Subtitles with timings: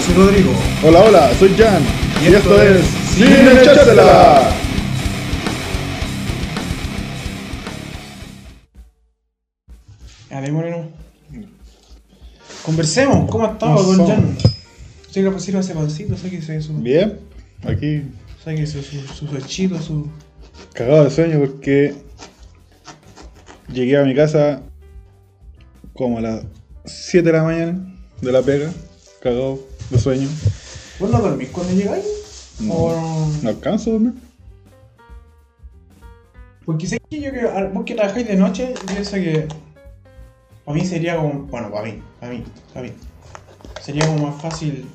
[0.00, 0.50] Yo soy Rodrigo.
[0.82, 1.82] Hola, hola, soy Jan.
[2.22, 4.50] Y, esto, es Cine Echársela.
[10.30, 10.88] Dale, Moreno.
[12.62, 14.08] Conversemos, ¿cómo has estado, ¿Cómo don son?
[14.08, 14.36] Jan?
[15.10, 16.72] Sí, lo sirve ese pancito, su.
[16.78, 17.18] Bien,
[17.64, 18.02] aquí
[18.42, 20.10] Sáquese su, su, su su.
[20.72, 21.94] cagado de sueño porque
[23.70, 24.62] llegué a mi casa
[25.92, 26.44] como a las
[26.86, 28.72] 7 de la mañana de la pega,
[29.20, 30.28] cagado de sueño.
[30.98, 32.04] ¿Vos no dormís cuando llegáis?
[32.60, 32.74] No.
[32.74, 34.12] ¿O No alcanzo a dormir.
[36.64, 39.48] Porque sé que yo que vos que trabajáis de noche, yo pienso que
[40.64, 42.92] para mí sería como, bueno, para mí, para mí, para mí,
[43.80, 44.86] sería como más fácil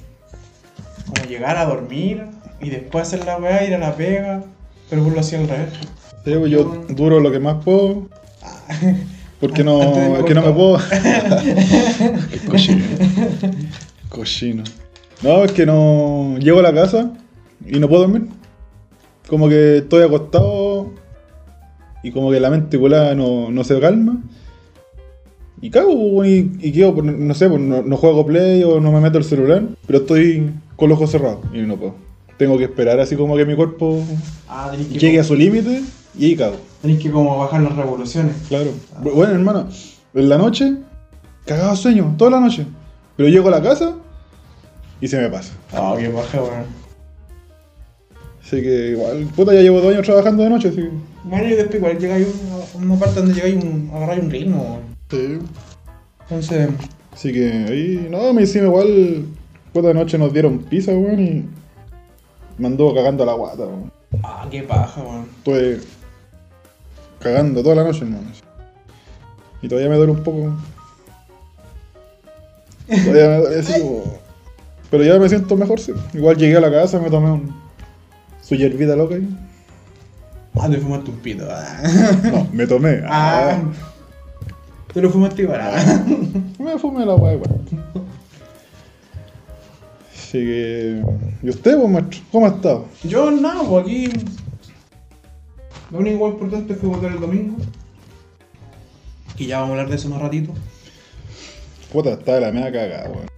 [1.06, 2.24] como llegar a dormir
[2.62, 4.44] y después hacer la weá, ir a la pega,
[4.90, 5.74] pero vos lo hacía al revés.
[6.24, 8.08] Sí, pues yo duro lo que más puedo.
[9.40, 9.80] Porque no,
[10.26, 10.80] que no me puedo.
[12.48, 12.86] cochino.
[14.10, 14.64] Cochino.
[15.22, 16.38] No, es que no.
[16.40, 17.12] Llego a la casa
[17.66, 18.28] y no puedo dormir.
[19.28, 20.92] Como que estoy acostado
[22.04, 24.22] y como que la mente volada no, no se calma.
[25.62, 29.18] Y cago y, y quedo, no sé, no, no juego play o no me meto
[29.18, 31.96] el celular, pero estoy con los ojos cerrados y no puedo.
[32.38, 34.04] Tengo que esperar así como que mi cuerpo
[34.48, 35.82] Ah, que, llegue a su límite
[36.20, 36.58] y ahí cago.
[36.82, 38.36] tenés que como bajar las revoluciones.
[38.50, 38.72] Claro.
[39.02, 39.68] Bueno, hermano,
[40.14, 40.76] en la noche,
[41.46, 42.68] cagado sueño, toda la noche.
[43.16, 43.96] Pero llego a la casa
[45.02, 45.54] y se me pasa.
[45.74, 46.86] Ah, qué baja, weón.
[48.42, 50.92] Así que igual, puta, ya llevo dos años trabajando de noche, así que.
[51.24, 52.28] Bueno, y después igual llegáis
[52.74, 54.96] a una parte donde llegáis un, agarráis un ritmo, weón.
[55.10, 55.40] Sí.
[56.22, 56.70] Entonces,
[57.12, 59.26] Así que ahí, no, me hicimos igual.
[59.72, 61.46] Puta, anoche nos dieron pizza, weón, y.
[62.58, 63.92] Me anduvo cagando a la guata, weón.
[64.24, 65.26] ah, qué paja, weón.
[65.38, 65.80] Estuve
[67.20, 68.28] cagando toda la noche, hermano.
[69.62, 70.54] Y todavía me duele un poco.
[72.88, 74.25] Todavía me duele así como.
[74.98, 75.92] Pero ya me siento mejor, sí.
[76.14, 77.54] Igual llegué a la casa, me tomé un.
[78.42, 79.28] su hierbita loca ahí.
[80.58, 81.46] Ah, te fumaste un pito.
[81.52, 81.84] Ah.
[82.32, 83.02] No, me tomé.
[83.06, 83.62] Ah.
[84.94, 85.60] Te lo fumaste igual.
[85.62, 86.06] ah.
[86.60, 87.60] Me fumé la weá igual.
[90.14, 91.04] Así que.
[91.44, 92.22] ¿Y usted, pues, maestro?
[92.32, 92.86] ¿Cómo ha estado?
[93.04, 94.10] Yo nada, pues aquí.
[95.92, 97.58] Lo único importante fue votar el domingo.
[99.38, 100.54] Y ya vamos a hablar de eso más ratito.
[101.92, 103.35] Puta, estaba la media cagada, weón.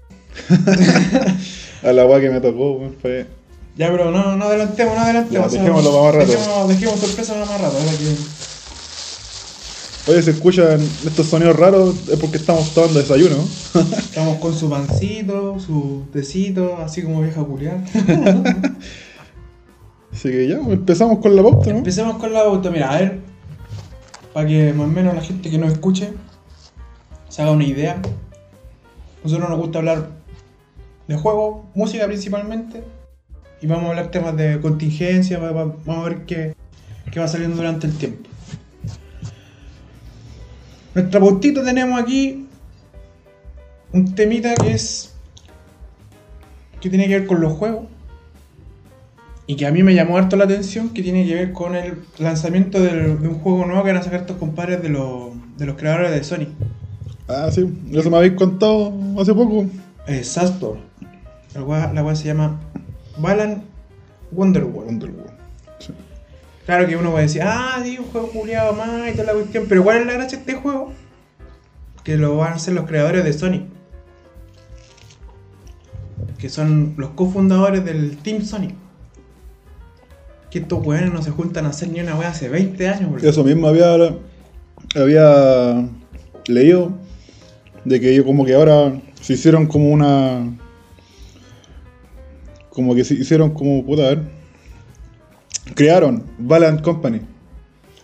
[1.84, 3.26] a la weá que me tocó, weón, fue.
[3.78, 5.52] Ya, pero no, no adelantemos, no adelantemos.
[5.52, 6.32] Ya, dejémoslo para más rato.
[6.32, 7.76] Dejemos, dejemos sorpresa para más rato.
[8.00, 8.18] que-
[10.12, 13.36] Oye, se escuchan estos sonidos raros, es porque estamos tomando desayuno.
[13.98, 17.84] Estamos con su pancito, su tecito, así como vieja culiar.
[20.14, 21.78] Así que ya, empezamos con la pauta, ¿no?
[21.80, 22.72] Empecemos con la auto.
[22.72, 23.20] Mira, a ver,
[24.34, 26.12] para que más o menos la gente que nos escuche
[27.30, 28.02] se haga una idea.
[29.24, 30.08] Nosotros nos gusta hablar
[31.08, 32.84] de juegos, música principalmente,
[33.62, 36.56] y vamos a hablar temas de contingencia, va- va- vamos a ver qué,
[37.12, 38.30] qué va saliendo durante el tiempo.
[40.94, 42.48] Nuestra pautita tenemos aquí
[43.94, 45.14] un temita que es
[46.82, 47.86] que tiene que ver con los juegos
[49.48, 52.00] y que a mí me llamó harto la atención que tiene que ver con el
[52.20, 55.78] lanzamiento de un juego nuevo que van a sacar estos compadres de los, de los
[55.78, 56.48] creadores de Sony.
[57.28, 59.66] Ah, sí, eso me habéis contado hace poco.
[60.08, 60.78] Eh, Sastor.
[61.56, 62.60] El gua- la cual se llama
[63.18, 63.64] Balan
[64.32, 64.86] Wonderworld.
[64.88, 65.32] Wonderworld.
[65.80, 65.94] Sí.
[66.66, 69.66] Claro que uno puede decir, ah, sí, un juego culiado más y toda la cuestión,
[69.70, 70.92] pero ¿cuál es la gracia de este juego?
[72.04, 73.66] Que lo van a hacer los creadores de Sony.
[76.38, 78.70] Que son los cofundadores del Team Sony.
[80.50, 83.30] Que estos weones no se juntan a hacer ni una wea hace 20 años, bro.
[83.30, 83.94] Eso mismo había,
[84.96, 85.86] había
[86.48, 86.92] leído
[87.84, 88.94] de que ellos como que ahora
[89.28, 90.46] se hicieron como una
[92.70, 94.22] como que se hicieron como puta a ver
[95.76, 97.20] crearon Valiant Company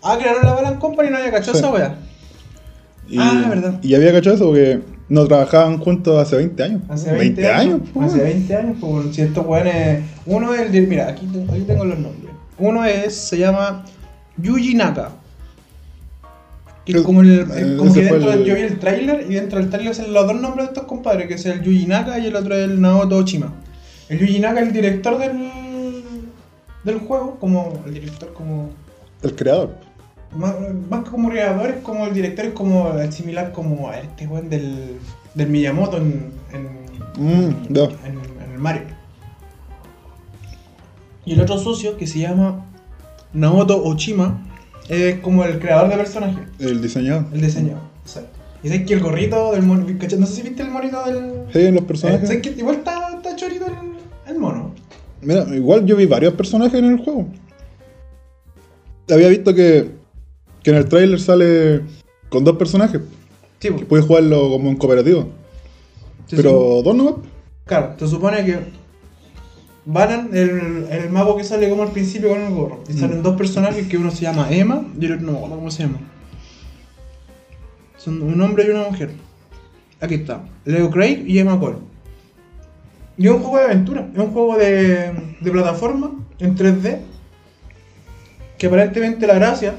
[0.05, 1.59] Ah, crearon la Balan Company y no había cachado Sí.
[1.59, 1.95] esa wea.
[3.07, 3.79] y, Ah, verdad.
[3.81, 7.81] y había cachado eso porque no trabajaban juntos hace 20 años Hace 20, años.
[8.01, 10.03] Hace 20 años, pues, si estos weones.
[10.25, 10.71] Uno es el.
[10.73, 12.33] de- Mira, aquí, aquí tengo los nombres.
[12.57, 13.13] Uno es.
[13.15, 13.85] Se llama
[14.37, 15.11] Yuji Naka.
[16.85, 17.39] Que es El- como el.
[17.51, 18.43] el- como que dentro el-.
[18.45, 21.27] Yo vi el tráiler y dentro del tráiler salen los dos nombres de estos compadres,
[21.27, 23.53] que es el Yuji Naka y el otro es el Naoto Oshima.
[24.09, 25.49] El Yuji Naka es el director del.
[26.83, 27.81] del juego, como.
[27.85, 28.69] El director como.
[29.21, 29.77] el creador
[30.35, 30.55] Más,
[30.89, 34.49] más que como creador, es como el director, es como similar como a este weón
[34.49, 34.97] del,
[35.35, 36.83] del Miyamoto en, en,
[37.15, 38.81] Mm, en, en el Mario.
[41.25, 42.65] Y el otro socio que se llama
[43.33, 44.41] Naoto Oshima
[44.89, 47.81] es como el creador de personajes, el diseñador el diseñador.
[48.03, 48.39] Exacto.
[48.63, 51.43] Y sabes que el gorrito del monito, no sé si viste el monito del.
[51.51, 53.73] sí, en los Eh, personajes ¿Sabes que igual está, está chorito el,
[54.33, 54.73] el mono.
[55.21, 57.27] Mira, igual yo vi varios personajes en el juego.
[59.09, 59.91] Había visto que,
[60.63, 61.81] que en el tráiler sale
[62.29, 63.01] con dos personajes.
[63.59, 65.27] Sí, Que puedes jugarlo como en cooperativo.
[66.29, 67.13] Pero supo- dos nomás.
[67.65, 68.59] Claro, se supone que
[69.85, 72.83] Baran, el, el mago que sale como al principio con el gorro.
[72.87, 75.83] Y salen dos personajes que uno se llama Emma y el otro no cómo se
[75.83, 75.99] llama.
[77.97, 79.11] Son un hombre y una mujer.
[79.99, 80.43] Aquí está.
[80.65, 81.77] Leo Craig y Emma Cole.
[83.17, 84.09] Y es un juego de aventura.
[84.13, 86.99] Es un juego de, de plataforma en 3D.
[88.57, 89.75] Que aparentemente la gracia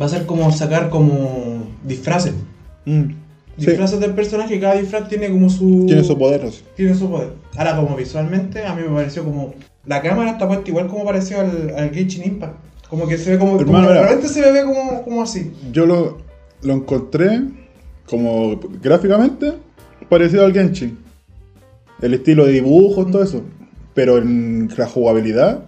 [0.00, 2.34] va a ser como sacar como disfraces.
[2.84, 3.12] Mm.
[3.58, 5.84] Sí, Disfraces del personaje y cada disfraz tiene como su.
[5.86, 6.44] tiene su poder.
[6.44, 6.62] así.
[6.76, 7.30] Tiene su poder.
[7.56, 9.54] Ahora, como visualmente, a mí me pareció como.
[9.84, 12.54] La cámara está puesta igual como pareció al, al Genshin Impact.
[12.88, 13.60] Como que se ve como.
[13.60, 15.50] Hermano, como realmente se ve como, como así.
[15.72, 16.18] Yo lo,
[16.62, 17.42] lo encontré
[18.08, 19.54] como gráficamente
[20.08, 20.96] parecido al Genshin.
[22.00, 23.42] El estilo de dibujos, todo eso.
[23.94, 25.64] Pero en la jugabilidad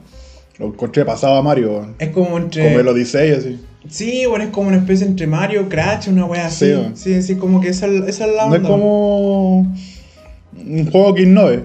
[0.59, 1.95] lo encontré pasado a Mario.
[1.99, 2.65] Es como entre.
[2.65, 3.61] Como el Odyssey, así.
[3.89, 6.67] Sí, bueno, es como una especie entre Mario, Crash, una wea así.
[6.67, 6.91] Sí, bueno.
[6.97, 8.69] Sí, sí, como que esa, esa es la No es onda.
[8.69, 11.65] como un juego que innove.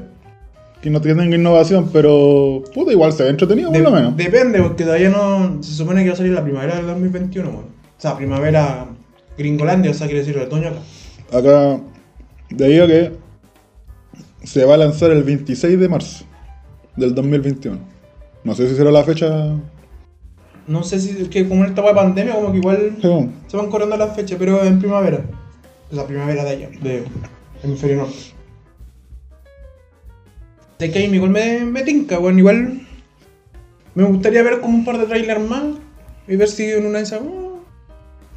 [0.82, 4.16] Que no tenga innovación, pero puta, igual se ve entretenido por De- lo menos.
[4.16, 5.62] Depende, porque todavía no.
[5.64, 7.68] Se supone que va a salir la primavera del 2021, bueno.
[7.98, 8.86] O sea, primavera
[9.38, 11.38] Gringolandia, o sea, quiere decir otoño acá.
[11.40, 11.82] Acá,
[12.52, 13.12] de ahí a que
[14.44, 16.24] se va a lanzar el 26 de marzo
[16.96, 17.80] del 2021.
[18.44, 19.56] No sé si será la fecha.
[20.68, 22.98] No sé si es que como esta de pandemia, como que igual
[23.48, 25.22] se van corriendo las fechas, pero en primavera.
[25.92, 27.04] La primavera de allá, de
[27.64, 28.34] hemisferio norte.
[30.80, 32.82] De que ahí igual me, me tinca, bueno, igual
[33.94, 35.64] me gustaría ver como un par de trailers más
[36.28, 37.62] y ver si en una de esas oh,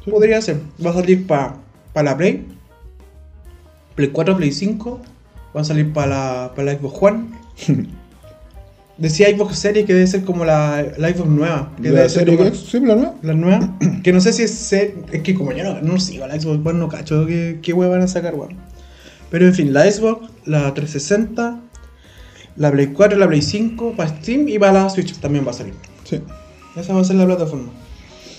[0.09, 0.61] podría ser.
[0.83, 1.57] Va a salir para
[1.95, 2.45] la Play,
[3.95, 5.01] Play 4, Play 5,
[5.55, 7.25] va a salir para la, pa la Xbox One.
[8.99, 11.71] Decía Xbox Series que debe ser como la, la Xbox nueva.
[11.81, 13.13] Que La debe ser serie como- es, sí, la nueva.
[13.21, 16.27] la nueva, que no sé si es se- es que como yo no, no sigo
[16.27, 18.57] la Xbox, bueno, no cacho qué, qué wea van a sacar, weón.
[19.29, 21.61] Pero en fin, la Xbox, la 360,
[22.57, 25.53] la Play 4, la Play 5, para Steam y para la Switch también va a
[25.53, 25.75] salir.
[26.03, 26.19] Sí.
[26.75, 27.69] Esa va a ser la plataforma.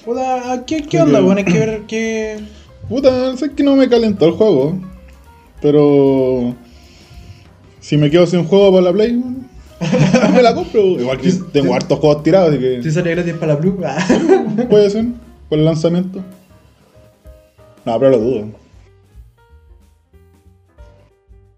[0.05, 1.39] Puta, ¿qué, qué onda, weón?
[1.39, 2.39] Hay que ver qué.
[2.89, 4.79] Puta, sé que no me calentó el juego.
[5.63, 6.55] Pero.
[7.81, 9.37] Si me quedo sin juego para la Play, bueno,
[10.35, 10.81] me la compro.
[10.81, 13.79] Igual que tengo hartos juegos tirados, así Si sale gratis para la Blue.
[14.57, 15.07] que puede ser
[15.49, 16.23] por el lanzamiento.
[17.85, 18.45] No, pero lo dudo.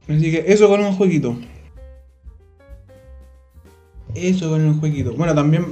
[0.08, 1.36] Así que eso con un jueguito.
[4.14, 5.14] Eso con un jueguito.
[5.14, 5.66] Bueno, también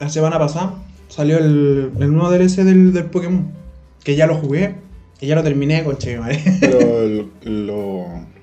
[0.00, 0.74] la semana pasada
[1.08, 3.50] salió el, el nuevo DLC del, del Pokémon.
[4.02, 4.74] Que ya lo jugué.
[5.18, 6.42] Que ya lo terminé con madre.
[6.60, 7.30] Pero el-
[7.66, 8.33] lo.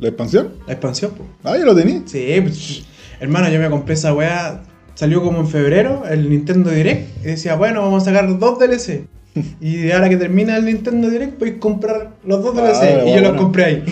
[0.00, 0.54] ¿La expansión?
[0.66, 1.28] La expansión, pues.
[1.44, 2.02] Ah, ya lo tenía.
[2.06, 2.82] Sí, pues,
[3.20, 4.62] hermano, yo me compré esa weá.
[4.94, 7.22] Salió como en febrero el Nintendo Direct.
[7.22, 9.06] Y decía, bueno, vamos a sacar dos DLC.
[9.60, 13.06] Y ahora que termina el Nintendo Direct, podéis comprar los dos Ah, DLC.
[13.06, 13.36] y yo los bueno.
[13.36, 13.84] compré ahí.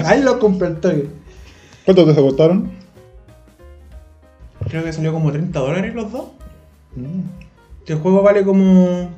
[0.06, 1.08] ahí los compré el toque.
[1.84, 2.70] ¿Cuánto te costaron?
[4.68, 6.24] Creo que salió como 30 dólares los dos.
[7.84, 9.10] Que el juego vale como.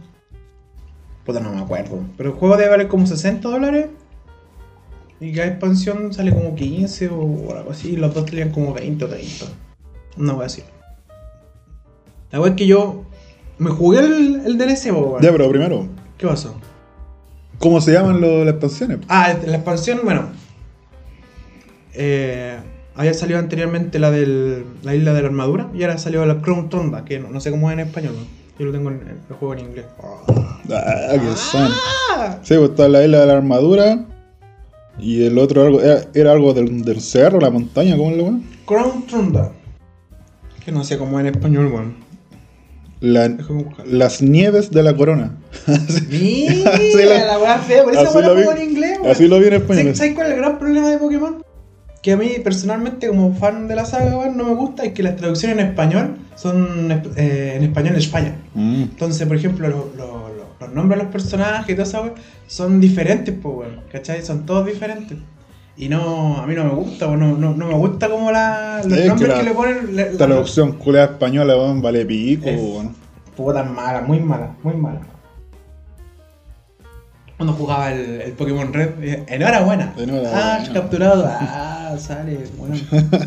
[1.25, 2.01] Puta, no me acuerdo.
[2.17, 3.87] Pero el juego debe valer como 60 dólares.
[5.21, 7.91] Y cada expansión sale como 15 o algo así.
[7.91, 9.47] Y los dos salían como 20 o 30.
[10.17, 10.63] Una wea así.
[12.31, 13.05] La wea es que yo.
[13.59, 15.21] Me jugué el, el DLC, weón.
[15.21, 15.87] Ya, pero primero,
[16.17, 16.55] ¿Qué pasó?
[17.59, 19.01] ¿cómo se llaman lo- las expansiones?
[19.09, 20.31] Ah, la expansión, bueno.
[21.93, 22.57] Eh,
[22.95, 26.69] había salido anteriormente la de la isla de la armadura y ahora salió la Crown
[26.71, 28.15] Tundra, que no, no sé cómo es en español.
[28.19, 28.25] ¿no?
[28.59, 28.97] Yo lo tengo en
[29.29, 29.87] el juego en inglés.
[30.03, 31.69] Ah, que son.
[32.17, 34.07] Ah, Sí, pues está la isla de la armadura.
[35.01, 38.23] Y el otro algo, era, era algo del, del cerro, la montaña, ¿cómo es la
[38.25, 38.39] weá?
[38.67, 39.53] Crown Tundra.
[40.65, 41.95] Que no sé cómo es en español, weón.
[43.01, 43.35] La-.
[43.87, 45.37] Las nieves de la corona.
[46.11, 49.11] Mira, Así lo- la weá fea, por eso la lo vi- en inglés, weón.
[49.11, 49.97] Así lo vi en español.
[49.97, 51.43] ¿Sabes cuál es el gran problema de Pokémon?
[52.03, 55.03] Que a mí personalmente, como fan de la saga, weón, no me gusta es que
[55.03, 58.37] las traducciones en español son eh, en español de España.
[58.55, 58.83] Mm.
[58.83, 60.20] Entonces, por ejemplo, lo- lo- lo-
[60.61, 62.13] los nombres de los personajes y toda esa weá
[62.47, 63.81] son diferentes, pues, weón.
[63.91, 64.23] ¿Cachai?
[64.23, 65.19] Son todos diferentes.
[65.77, 67.07] Y no, a mí no me gusta.
[67.07, 69.97] No, no, no me gusta como la, los Es que nombres que, la- le ponen.
[69.97, 72.95] la- traducción culea española, weón, vale pico, weón.
[73.37, 75.01] Puta mala, muy mala, muy mala.
[77.37, 79.95] Cuando jugaba el, el Pokémon Red, eh, enhorabuena.
[79.97, 80.31] Enhorabuena.
[80.59, 81.25] Ah, capturado.
[81.27, 82.77] Ah, sale, bueno.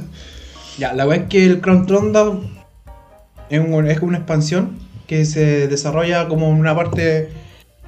[0.78, 2.25] ya, la verdad es que el Crown Tundra
[3.50, 7.29] es, un- es una expansión que se desarrolla como en una parte.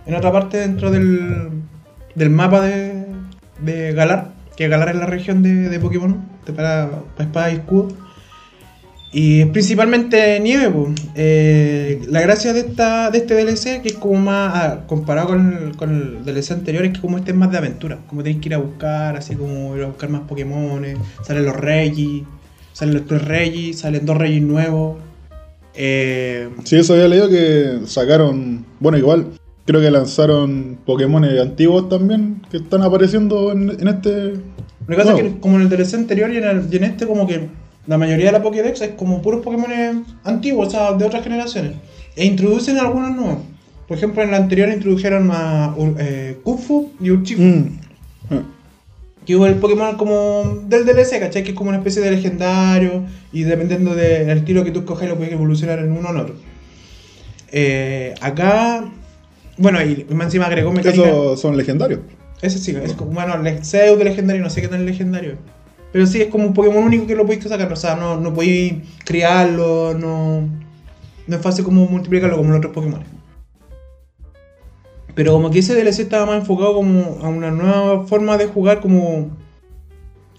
[0.05, 1.49] En otra parte dentro del,
[2.13, 3.05] del mapa de,
[3.61, 4.31] de Galar.
[4.55, 6.23] que Galar es la región de, de Pokémon,
[6.55, 6.89] para,
[7.33, 8.05] para y escudo.
[9.15, 10.93] Y es principalmente nieve.
[11.15, 15.53] Eh, la gracia de esta de este DLC, que es como más, ah, comparado con
[15.53, 17.99] el, con el DLC anterior, es que como este es más de aventura.
[18.07, 20.83] Como tenéis que ir a buscar, así como ir a buscar más Pokémon.
[21.23, 22.23] Salen los Regis,
[22.73, 24.97] salen los tres Regis, salen dos Regis nuevos.
[25.77, 28.65] Eh, Sí, eso había leído que sacaron.
[28.79, 29.27] Bueno, igual.
[29.65, 34.33] Creo que lanzaron Pokémon antiguos también que están apareciendo en, en este.
[34.87, 36.83] Lo que pasa es que como en el DLC anterior y en, el- y en
[36.83, 37.47] este como que
[37.87, 41.71] la mayoría de la Pokédex es como puros Pokémon antiguos, o sea, de otras generaciones.
[42.15, 43.37] E introducen algunos nuevos.
[43.87, 47.41] Por ejemplo, en la anterior introdujeron a Ur- eh, Kung-Fu y Uchifu.
[47.41, 47.79] Mm.
[49.25, 51.43] Que es el Pokémon como del DLC, ¿cachai?
[51.43, 53.03] Que es como una especie de legendario.
[53.31, 56.35] Y dependiendo del tiro que tú escoges, lo puedes evolucionar en uno o en otro.
[57.51, 58.85] Eh, acá...
[59.57, 61.07] Bueno, y encima agregó mecánica...
[61.07, 62.01] Esos son legendarios.
[62.41, 65.37] Ese sí, es como, bueno, pseudo legendario, no sé qué tan legendario.
[65.91, 68.33] Pero sí, es como un Pokémon único que lo podéis sacar, o sea, no, no
[68.33, 68.73] podéis
[69.05, 70.41] criarlo, no,
[71.27, 73.01] no es fácil como multiplicarlo como los otros Pokémon.
[75.15, 78.81] Pero como que ese DLC estaba más enfocado como a una nueva forma de jugar,
[78.81, 79.29] como,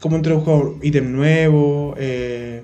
[0.00, 2.62] como introdujo ítem nuevo, eh,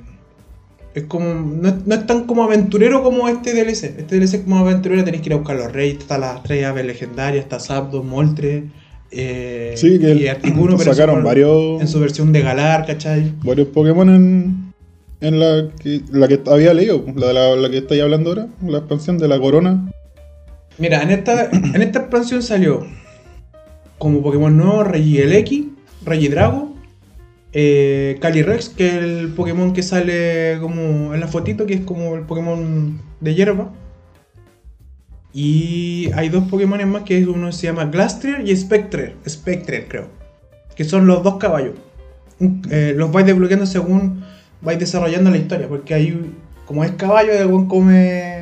[0.94, 3.94] es como, no, es- no es tan como aventurero como este DLC.
[3.98, 6.64] Este DLC es como aventurero, tenéis que ir a buscar los reyes, está las tres
[6.66, 8.64] aves legendarias, está Zapdos, Moltres,
[9.10, 13.32] eh, Sí, que y Articuno, pero sacaron su- varios- en su versión de Galar, ¿cachai?
[13.42, 14.72] Varios Pokémon en.
[15.22, 18.48] En la que, la que había leído, la de la, la que estáis hablando ahora,
[18.66, 19.88] la expansión de la corona.
[20.78, 22.86] Mira, en esta, en esta expansión salió
[23.98, 25.74] como Pokémon nuevo Regieleki,
[26.04, 26.74] Regidrago,
[27.52, 32.14] eh, Calyrex, que es el Pokémon que sale como en la fotito, que es como
[32.14, 33.70] el Pokémon de hierba.
[35.34, 40.08] Y hay dos Pokémon más, que uno se llama Glastrier y Spectre, Spectre creo,
[40.74, 41.74] que son los dos caballos.
[42.70, 44.24] Eh, los vais desbloqueando según
[44.62, 46.32] vais desarrollando la historia, porque hay,
[46.66, 48.41] como es caballo, el come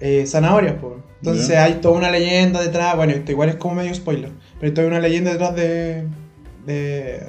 [0.00, 0.94] eh, zanahorias, pues.
[1.20, 4.74] Entonces hay toda una leyenda detrás, bueno, esto igual es como medio spoiler, pero hay
[4.74, 6.04] toda una leyenda detrás de,
[6.66, 7.22] de-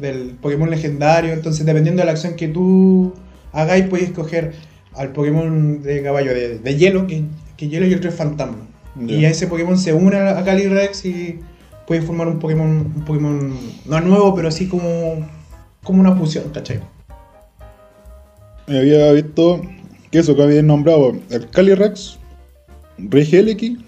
[0.00, 3.14] del Pokémon legendario, entonces dependiendo de la acción que tú
[3.52, 4.52] hagáis, podéis escoger
[4.94, 7.22] al Pokémon de caballo de, de hielo, que,
[7.56, 8.66] que hielo y el otro es fantasma.
[9.06, 11.38] Y a ese Pokémon se une a, a Calyrex y
[11.86, 13.54] puedes formar un Pokémon, un Pokémon
[13.86, 15.24] no nuevo, pero así como,
[15.84, 16.80] como una fusión, ¿cachai?
[18.66, 19.60] Me había visto
[20.10, 22.18] que eso que habían nombrado el Calyrex,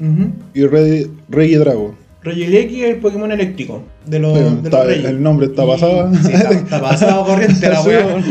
[0.00, 0.32] Ujú.
[0.54, 1.94] y Re- Regidrago.
[2.22, 6.12] Regieleki es el Pokémon eléctrico de los, Sí, de está- el nombre está Y- pasado.
[6.14, 8.22] Sí, está, está pasado corriente la weá.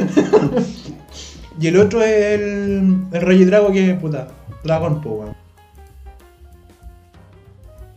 [1.59, 4.27] Y el otro es el, el Regidrago que es puta.
[4.63, 5.35] Dragon po, weón.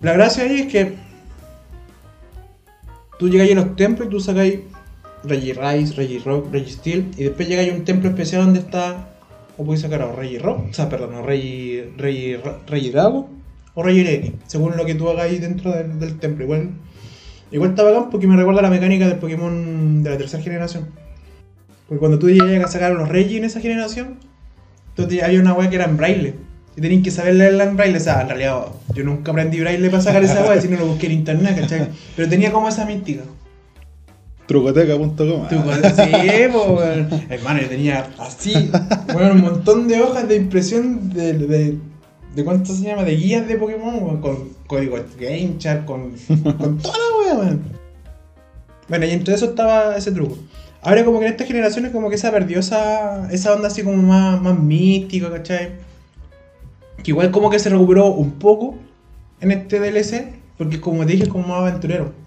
[0.00, 0.94] La gracia ahí es que
[3.18, 4.60] tú llegáis a los templos y tú sacáis
[5.24, 9.08] Regirise, Regirock, Registeel y después llegáis a un templo especial donde está.
[9.60, 12.36] O podéis sacar a Regirock, o sea, perdón, a Regi, Regi,
[12.66, 13.28] Regidrago
[13.74, 16.44] o Regireki, según lo que tú hagáis dentro del, del templo.
[16.44, 16.70] Igual,
[17.52, 20.86] igual está bacán porque me recuerda a la mecánica del Pokémon de la tercera generación.
[21.86, 24.16] Porque cuando tú llegas a sacar a los Regi en esa generación,
[24.94, 26.34] te- había una weá que era en braille.
[26.76, 27.98] Y tenías que saber leerla en braille.
[27.98, 28.64] O sea, en realidad
[28.94, 31.88] yo nunca aprendí braille para sacar esa weá, si no lo busqué en internet, ¿cachai?
[32.16, 33.24] Pero tenía como esa mística.
[34.50, 35.16] Trucoteca.com.
[35.48, 36.80] Sí, po.
[37.28, 38.68] Hermano, yo tenía así,
[39.12, 41.78] bueno, un montón de hojas de impresión de, de,
[42.34, 46.14] de cuánto se llama, de guías de Pokémon, weón, con código GameChart, con,
[46.58, 47.62] con toda la wea, weón.
[48.88, 50.36] Bueno, y entre eso estaba ese truco.
[50.82, 54.02] Ahora como que en estas generaciones como que se perdió esa, esa onda así como
[54.02, 55.74] más, más mística, ¿cachai?
[57.04, 58.74] Que igual como que se recuperó un poco
[59.40, 62.19] en este DLC, porque como te dije es como más aventurero.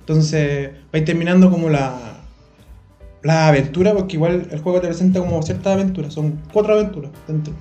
[0.00, 2.20] Entonces vais terminando como la,
[3.22, 7.52] la aventura, porque igual el juego te presenta como ciertas aventuras, son cuatro aventuras dentro.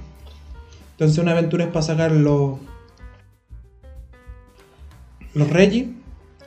[0.91, 2.59] Entonces una aventura es para sacar los,
[5.33, 5.87] los Regis,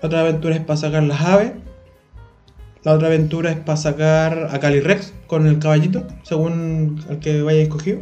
[0.03, 1.53] otra aventura es para sacar las aves,
[2.85, 7.63] la otra aventura es para sacar a Calyrex con el caballito, según el que vaya
[7.63, 8.01] escogido.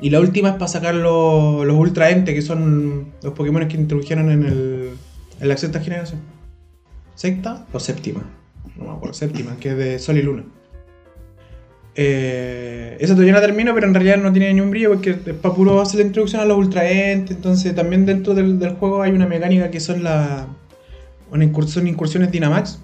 [0.00, 3.76] Y la última es para sacar los, los Ultra Ente, que son los Pokémon que
[3.76, 4.90] introdujeron en, el,
[5.40, 6.20] en la sexta generación.
[7.14, 8.22] ¿Sexta o séptima?
[8.76, 10.44] No me acuerdo, séptima, que es de Sol y Luna.
[11.96, 15.16] Eh, esa todavía no termino, pero en realidad no tiene ni un brillo porque es
[15.40, 17.30] para puro hacer la introducción a los Ultra Ent.
[17.30, 20.46] Entonces, también dentro del, del juego hay una mecánica que son las
[21.30, 22.78] una incursiones Dynamax,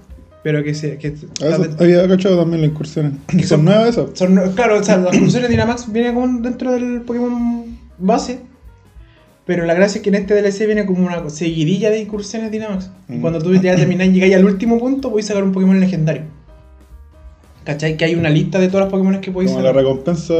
[0.44, 0.96] pero que se.
[0.98, 1.08] Que,
[1.42, 3.12] Ah, Eso, había cachado también las incursiones.
[3.28, 4.10] Que ¿Son son- nuevas esas?
[4.18, 8.40] son, claro, o sea, las incursiones Dynamax vienen como dentro del Pokémon base,
[9.50, 12.88] Pero la gracia es que en este DLC viene como una seguidilla de incursiones Dynamax.
[13.08, 13.20] Y Mm.
[13.20, 16.22] cuando tú ya terminás y llegáis al último punto, podéis sacar un Pokémon legendario.
[17.64, 17.96] ¿Cachai?
[17.96, 19.82] Que hay una lista de todos los Pokémon que podéis Como la sacar.
[19.82, 20.34] recompensa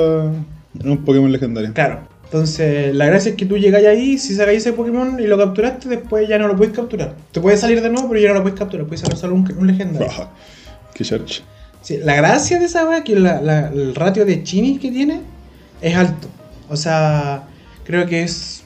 [0.79, 1.73] en un Pokémon legendario.
[1.75, 2.01] Claro.
[2.27, 5.89] Entonces, la gracia es que tú llegáis ahí, si sacáis ese Pokémon y lo capturaste,
[5.89, 7.17] después ya no lo podéis capturar.
[7.33, 8.87] Te puedes salir de nuevo, pero ya no lo podéis capturar.
[8.87, 10.07] Puedes sacar solo un, un legendario.
[10.07, 10.31] Baja.
[10.95, 11.43] Qué charcha.
[11.83, 15.21] Sí, la gracia de esa es que la- la- el ratio de chinis que tiene
[15.83, 16.29] es alto.
[16.69, 17.49] O sea,
[17.83, 18.63] creo que es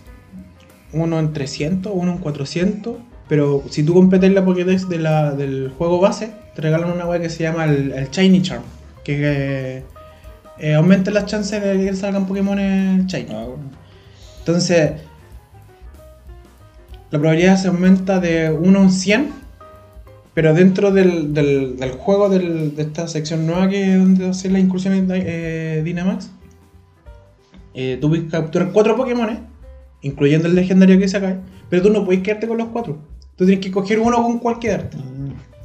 [0.95, 2.97] uno en 300, uno en 400.
[3.29, 7.21] Pero si tú completas la Pokédex de la- del juego base, te regalan una wea
[7.21, 8.63] que se llama el, el Shiny Charm.
[9.03, 9.19] Que
[9.79, 9.83] eh,
[10.59, 12.59] eh, aumenta las chances de que salgan Pokémon
[13.07, 13.27] Shiny.
[13.31, 13.63] Ah, bueno.
[14.41, 14.93] Entonces,
[17.11, 19.29] la probabilidad se aumenta de 1 en 100,
[20.35, 24.53] pero dentro del, del, del juego del- de esta sección nueva que es donde hacen
[24.53, 25.23] las incursiones de
[25.79, 26.31] eh, Dynamax,
[27.75, 29.47] eh, tú puedes capturar 4 Pokémon,
[30.05, 31.37] incluyendo el legendario que sacáis,
[31.69, 32.97] pero tú no puedes quedarte con los 4.
[33.37, 34.97] Tú tienes que coger uno con cual quedarte.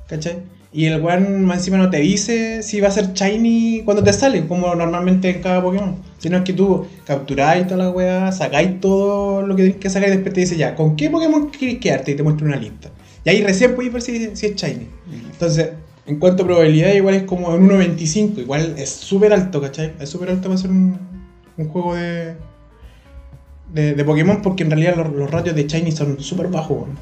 [0.07, 0.37] ¿Cachai?
[0.71, 4.13] Y el weón más encima no te dice si va a ser shiny cuando te
[4.13, 5.95] sale, como normalmente en cada Pokémon.
[6.19, 10.09] Sino es que tú capturáis toda la weá, sacáis todo lo que tienes que sacar
[10.09, 12.11] y después te dice ya, ¿con qué Pokémon quieres quedarte?
[12.11, 12.89] Y te muestra una lista.
[13.25, 14.87] Y ahí recién puedes ver si, si es shiny.
[15.31, 15.71] Entonces,
[16.05, 18.39] en cuanto a probabilidad, igual es como en 1.25.
[18.39, 19.93] Igual es súper alto, ¿cachai?
[19.99, 20.97] Es súper alto para ser un,
[21.57, 22.35] un juego de,
[23.73, 26.97] de, de Pokémon porque en realidad los, los ratios de shiny son súper bajos, weón.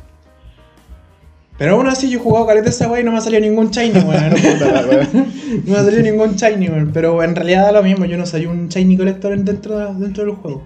[1.58, 3.72] Pero aún así yo he jugado caleta esa weá y no me ha salido ningún
[3.72, 4.34] shiny, weón.
[5.66, 6.92] No me ha salido ningún shiny, weón.
[6.94, 10.00] Pero en realidad da lo mismo, yo no soy un shiny collector en- dentro, de-
[10.00, 10.64] dentro del juego.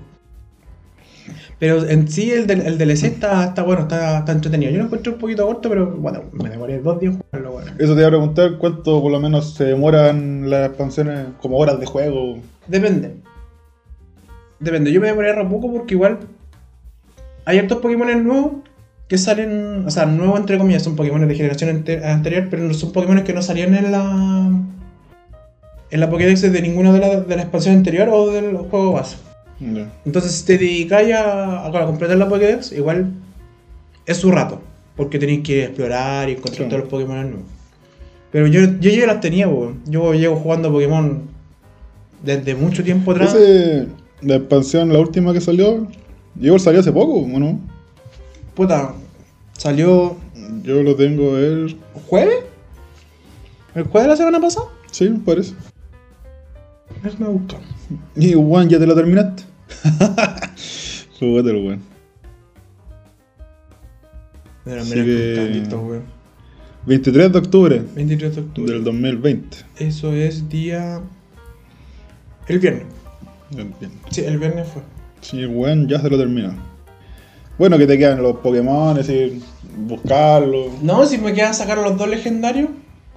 [1.59, 4.71] Pero en sí el, del, el DLC está, está bueno, está, está entretenido.
[4.71, 7.69] Yo lo encuentro un poquito corto, pero bueno, me demoré dos días en jugarlo, weón.
[7.79, 11.79] Eso te iba a preguntar cuánto por lo menos se demoran las expansiones como horas
[11.79, 12.39] de juego.
[12.67, 13.13] Depende.
[14.61, 16.19] Depende, yo me demoré re poco porque igual
[17.45, 18.51] hay hartos Pokémon nuevos
[19.07, 22.93] que salen, o sea, nuevos entre comillas, son Pokémon de generación ante- anterior, pero son
[22.93, 24.49] Pokémon que no salían en la
[25.89, 29.17] en la Pokédex de ninguna de las de la expansión anterior o del juego base.
[30.05, 33.11] Entonces, si te dedicáis a, a completar la Pokédex, igual
[34.05, 34.61] es su rato,
[34.95, 36.69] porque tenéis que explorar y encontrar Sí.
[36.69, 37.45] todos los Pokémon nuevos.
[38.31, 39.49] Pero yo, yo ya las tenía.
[39.85, 41.23] Yo llevo jugando Pokémon
[42.23, 43.35] desde mucho tiempo atrás.
[43.35, 43.87] Ese,
[44.21, 45.87] la expansión, la última que salió,
[46.35, 47.59] yo salió hace poco, ¿o no?
[48.55, 48.93] Puta,
[49.57, 50.17] salió
[50.63, 51.77] Yo lo tengo el.
[52.07, 52.43] jueves.
[53.75, 54.67] ¿El jueves de la semana pasada?
[54.91, 55.53] Sí, me parece.
[57.03, 57.59] Déjame buscar.
[58.15, 59.43] Y Juan, ¿ya te lo terminaste?
[61.19, 61.81] Jugátelo, weón.
[64.65, 66.03] Mira, mira que- weón.
[66.85, 68.73] 23 de octubre 23 de octubre.
[68.73, 69.57] del 2020.
[69.77, 70.99] Eso es día.
[72.47, 72.83] El viernes.
[74.09, 74.81] Sí, el viernes fue.
[75.21, 76.53] Sí, weón, ya se lo terminó.
[77.57, 79.41] Bueno, que te quedan los Pokémon, es decir,
[79.77, 80.81] buscarlos.
[80.81, 82.69] No, si me quedan sacar los dos legendarios.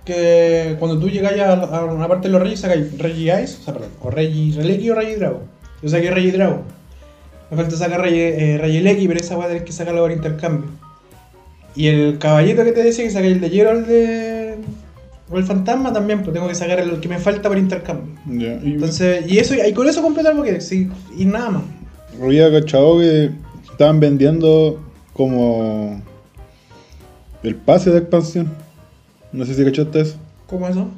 [0.05, 3.73] Que cuando tú llegas a, a una parte de los reyes, sacáis Regice, o sea,
[3.73, 5.41] perdón, o Relegui o Regidrago.
[5.83, 6.63] Yo saqué Regidrago.
[7.51, 10.69] Me falta sacar Regi, eh, pero esa va a tener que sacarlo por intercambio.
[11.77, 14.34] Y el caballito que te decía que saqué el de el de.
[15.31, 18.15] O el fantasma también, pues tengo que sacar el que me falta por intercambio.
[18.27, 18.61] Ya.
[18.63, 21.63] Y Entonces, y eso, y con eso completo el Pokédex, y, y nada más.
[22.23, 23.31] había cachado que
[23.71, 24.81] estaban vendiendo
[25.13, 26.01] como
[27.43, 28.51] el pase de expansión.
[29.33, 30.17] No sé si cachaste eso.
[30.47, 30.89] ¿Cómo eso?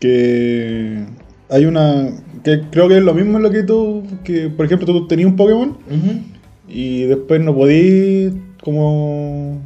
[0.00, 1.04] Que
[1.48, 2.10] hay una.
[2.44, 4.02] que creo que es lo mismo en lo que tú.
[4.24, 5.76] que por ejemplo tú tenías un Pokémon
[6.68, 9.60] y después no podías como.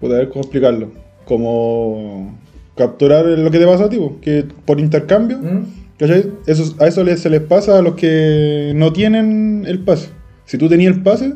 [0.00, 1.03] Ver cómo explicarlo.
[1.24, 2.36] Como
[2.76, 5.38] capturar lo que te pasa a ti, que por intercambio.
[5.38, 5.64] ¿Mm?
[5.98, 6.32] ¿Cachai?
[6.46, 10.08] Eso, a eso se les pasa a los que no tienen el pase.
[10.44, 11.34] Si tú tenías el pase,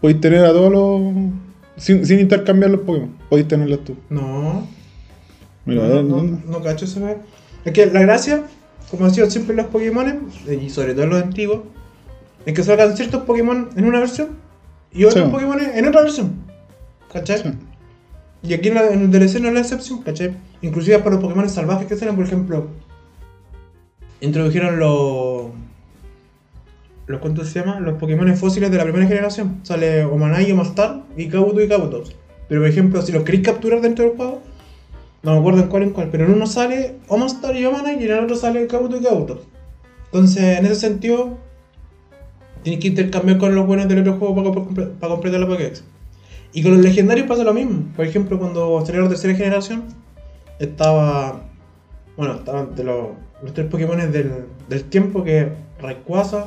[0.00, 1.12] podéis tener a todos los.
[1.76, 3.96] Sin, sin intercambiar los Pokémon, podéis tenerlos tú.
[4.10, 4.66] No.
[5.64, 7.18] Mira, no, no, no, no cacho ese weón.
[7.64, 8.42] Es que la gracia,
[8.90, 10.28] como han sido siempre los Pokémon,
[10.60, 11.60] y sobre todo los antiguos,
[12.46, 14.28] es que salgan ciertos Pokémon en una versión
[14.92, 15.30] y otros Sí.
[15.30, 16.32] Pokémon en otra versión.
[17.12, 17.38] ¿Cachai?
[17.38, 17.48] Sí.
[18.42, 20.34] Y aquí en, la- en el DLC no es la excepción, ¿cachai?
[20.62, 22.66] Inclusive para los Pokémon salvajes que salen, por ejemplo,
[24.20, 25.46] introdujeron los...
[27.06, 27.80] los ¿Cuántos se llama?
[27.80, 29.60] Los Pokémon fósiles de la primera generación.
[29.62, 32.14] Sale Omanai, Omastar y Kabuto y Kabutops.
[32.48, 34.40] Pero por ejemplo, si los queréis capturar dentro del juego,
[35.22, 38.04] no me acuerdo en cuál en cuál, pero en uno sale Omastar y Omanai y
[38.04, 39.42] en el otro sale Kabuto y Kabutops.
[40.06, 41.36] Entonces, en ese sentido,
[42.62, 45.84] tienes que intercambiar con los buenos del otro juego para, comple- para completar la Pokédex.
[46.52, 47.92] Y con los legendarios pasa lo mismo.
[47.94, 49.84] Por ejemplo, cuando salió la tercera generación,
[50.58, 51.42] estaba.
[52.16, 53.08] Bueno, estaban de los,
[53.42, 56.46] los tres Pokémon del, del tiempo que Rayquaza,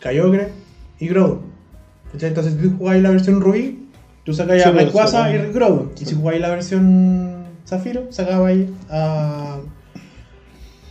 [0.00, 0.50] Kyogre
[1.00, 1.40] y Groudon.
[2.12, 3.88] Entonces, si tú jugáis la versión Rubí,
[4.24, 5.92] tú sacáis a pues, Rayquaza y Groudon.
[6.00, 9.58] Y si jugáis la versión Zafiro, sacabais a.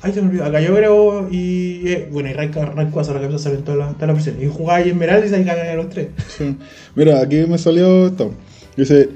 [0.01, 0.45] Ay, se me olvidó.
[0.45, 0.87] A Kyogre
[1.31, 1.87] y.
[1.89, 4.43] eh, bueno, y Rayca- Rayquaza, la que salen todas las todas las versiones.
[4.43, 6.07] Y jugáis Esmeralda y sacáis a los tres.
[6.37, 6.55] Sí.
[6.95, 8.31] Mira, aquí me salió esto.
[8.75, 9.09] Dice,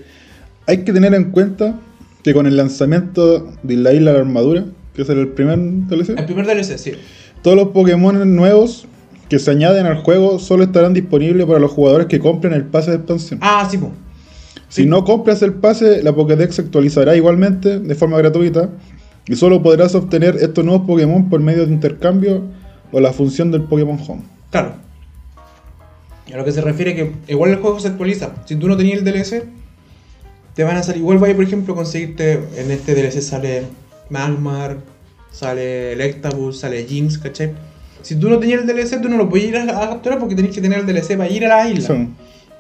[0.66, 1.80] hay que tener en cuenta
[2.24, 4.66] que con el lanzamiento de la isla de la armadura,
[4.96, 6.94] que es el primer DLC, El primer DLC, sí.
[7.44, 8.88] todos los Pokémon nuevos
[9.30, 12.92] que se añaden al juego solo estarán disponibles para los jugadores que compren el pase
[12.92, 13.40] de expansión.
[13.42, 13.92] Ah, sí, po.
[14.68, 14.88] Si sí.
[14.90, 18.70] no compras el pase, la Pokédex se actualizará igualmente de forma gratuita
[19.28, 22.44] y solo podrás obtener estos nuevos Pokémon por medio de intercambio
[22.92, 24.24] o la función del Pokémon Home.
[24.50, 24.74] Claro.
[26.28, 28.32] Y a lo que se refiere que igual el juego se actualiza.
[28.46, 29.46] Si tú no tenías el DLC,
[30.54, 31.02] te van a salir.
[31.02, 32.40] Igual vaya, por ejemplo, conseguirte.
[32.58, 33.64] En este DLC sale
[34.10, 34.78] Magmar,
[35.32, 37.52] sale Electabuzz, sale Jinx, ¿cachai?
[38.02, 40.36] Si tú no tenías el DLC, tú no lo podías ir a, a capturar porque
[40.36, 41.96] tenés que tener el DLC para ir a la isla.
[41.96, 42.08] Sí.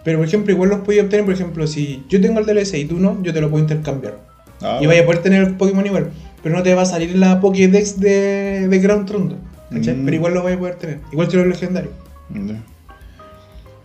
[0.03, 2.85] Pero por ejemplo, igual los podías obtener, por ejemplo, si yo tengo el DLC y
[2.85, 4.19] tú no, yo te lo puedo intercambiar.
[4.61, 6.11] Ah, y vaya a poder tener el Pokémon igual.
[6.43, 9.35] Pero no te va a salir la Pokédex de, de Ground Rondo.
[9.71, 9.95] ¿cachai?
[9.95, 10.05] Mm.
[10.05, 10.99] Pero igual lo vas a poder tener.
[11.11, 11.93] Igual que los legendarios.
[12.33, 12.61] ya.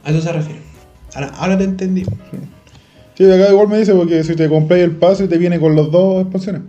[0.04, 0.60] A eso se refiere.
[1.14, 2.04] Ahora, ahora te entendí.
[3.14, 5.90] Sí, acá igual me dice porque si te compras el pase te viene con las
[5.90, 6.62] dos expansiones.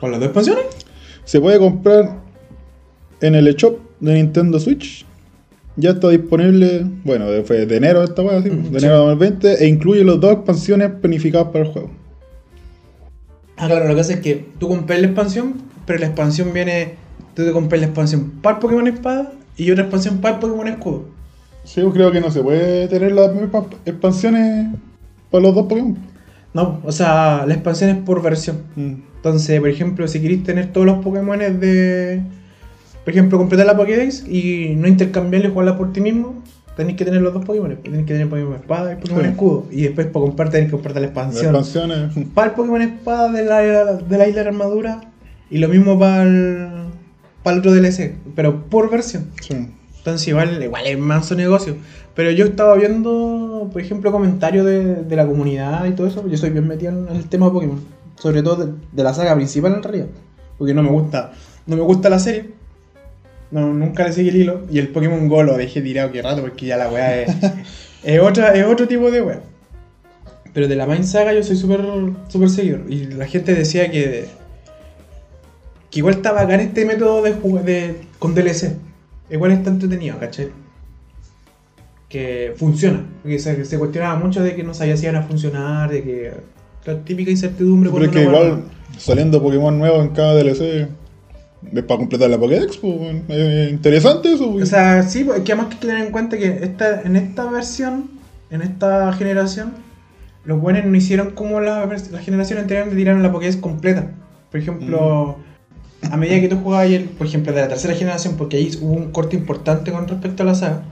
[0.00, 0.64] ¿Con las dos expansiones?
[1.24, 2.18] Se puede comprar
[3.20, 5.04] en el eShop de Nintendo Switch.
[5.76, 8.84] Ya está disponible, bueno, fue de enero esta weá, sí, Mm, de sí.
[8.86, 11.90] enero de 2020, e incluye las dos expansiones planificadas para el juego.
[13.56, 15.54] Ah, claro, lo que hace es que tú compras la expansión,
[15.86, 16.94] pero la expansión viene.
[17.34, 21.04] Tú te compras la expansión para Pokémon Espada y otra expansión para Pokémon Escudo.
[21.64, 24.74] Sí, yo creo que no se puede tener las mismas expansiones
[25.30, 25.96] para los dos Pokémon.
[26.54, 28.62] No, o sea, la expansión es por versión.
[28.76, 28.94] Mm.
[29.16, 32.22] Entonces, por ejemplo, si queréis tener todos los Pokémon de.
[33.04, 36.42] Por ejemplo, completar la Pokédex y no intercambiarla y jugarla por ti mismo,
[36.76, 37.76] tenéis que tener los dos Pokémon.
[37.82, 39.28] Tenéis que tener Pokémon Espada y Pokémon Sí.
[39.30, 39.66] Escudo.
[39.70, 41.54] Y después, para comprar, tenéis que comprar la Las expansión.
[41.56, 42.28] expansiones.
[42.34, 43.60] Para el Pokémon Espada de la,
[43.94, 45.00] de la Isla de Armadura
[45.50, 46.68] y lo mismo para el,
[47.42, 49.26] para el otro DLC, pero por versión.
[49.40, 49.54] Sí.
[49.98, 51.76] Entonces, igual, igual es manso negocio.
[52.14, 56.26] Pero yo estaba viendo, por ejemplo, comentarios de, de la comunidad y todo eso.
[56.28, 57.80] Yo soy bien metido en el tema de Pokémon.
[58.16, 60.06] Sobre todo de, de la saga principal en realidad.
[60.58, 61.32] Porque no me gusta.
[61.66, 62.50] No me gusta la serie.
[63.52, 64.62] No, nunca le seguí el hilo.
[64.70, 67.36] Y el Pokémon Go lo dejé tirado que rato porque ya la weá es,
[68.02, 69.40] es, otra, es otro tipo de weá.
[70.54, 71.80] Pero de la Main Saga yo soy súper
[72.28, 72.84] súper seguidor.
[72.88, 74.26] Y la gente decía que.
[75.90, 78.74] Que igual está bacán este método de, de con DLC.
[79.30, 80.48] Igual está entretenido, ¿cachai?
[82.08, 83.04] Que funciona.
[83.22, 86.32] Porque se, se cuestionaba mucho de que no sabía si iban a funcionar, de que.
[86.84, 88.64] La típica incertidumbre Pero es que igual
[88.98, 90.88] saliendo Pokémon nuevos en cada DLC
[91.70, 92.94] para completar la Pokédex, pues.
[93.28, 94.62] Es interesante eso, weón.
[94.62, 97.50] O sea, sí, pues, es que además que tener en cuenta que esta, en esta
[97.50, 98.10] versión,
[98.50, 99.72] en esta generación,
[100.44, 104.10] los buenos no hicieron como la, la generación anterior de tiraron la Pokédex completa.
[104.50, 105.36] Por ejemplo,
[106.10, 108.92] a medida que tú jugabas el, por ejemplo, de la tercera generación, porque ahí hubo
[108.92, 110.82] un corte importante con respecto a la saga.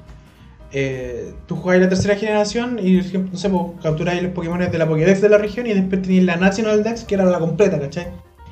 [0.72, 4.88] eh, tú jugabas la tercera generación y, no sé, pues, capturabas los Pokémon de la
[4.88, 8.09] Pokédex de la región y después tenías la National Dex, que era la completa, ¿cachai?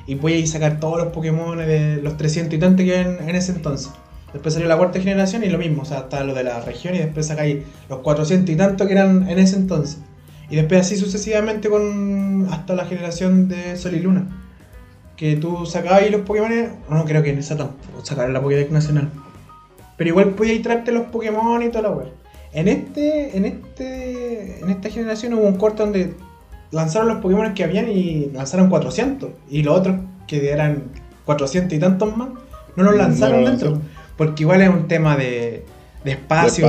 [0.09, 3.51] Y podías sacar todos los Pokémon de los 300 y tantos que había en, ese
[3.51, 3.91] entonces.
[4.33, 6.95] Después salió la cuarta generación y lo mismo, o sea, estaba lo de la región
[6.95, 9.99] y después sacáis los 400 y tantos que eran en ese entonces.
[10.49, 14.25] Y después así sucesivamente con hasta la generación de Sol y Luna.
[15.15, 16.49] Que tú sacabas los Pokémon,
[16.89, 19.11] no creo que en esa tampoco, sacar la Pokédex nacional.
[19.95, 22.07] Pero igual podías traerte los Pokémon y toda la web.
[22.51, 26.15] En este, en este, en esta generación hubo un corte donde
[26.71, 29.29] lanzaron los Pokémon que habían y lanzaron 400.
[29.49, 30.83] Y los otros, que eran
[31.25, 32.29] 400 y tantos más,
[32.75, 33.81] no los No lanzaron dentro.
[34.17, 35.63] Porque igual es un tema de,
[36.03, 36.67] de espacio,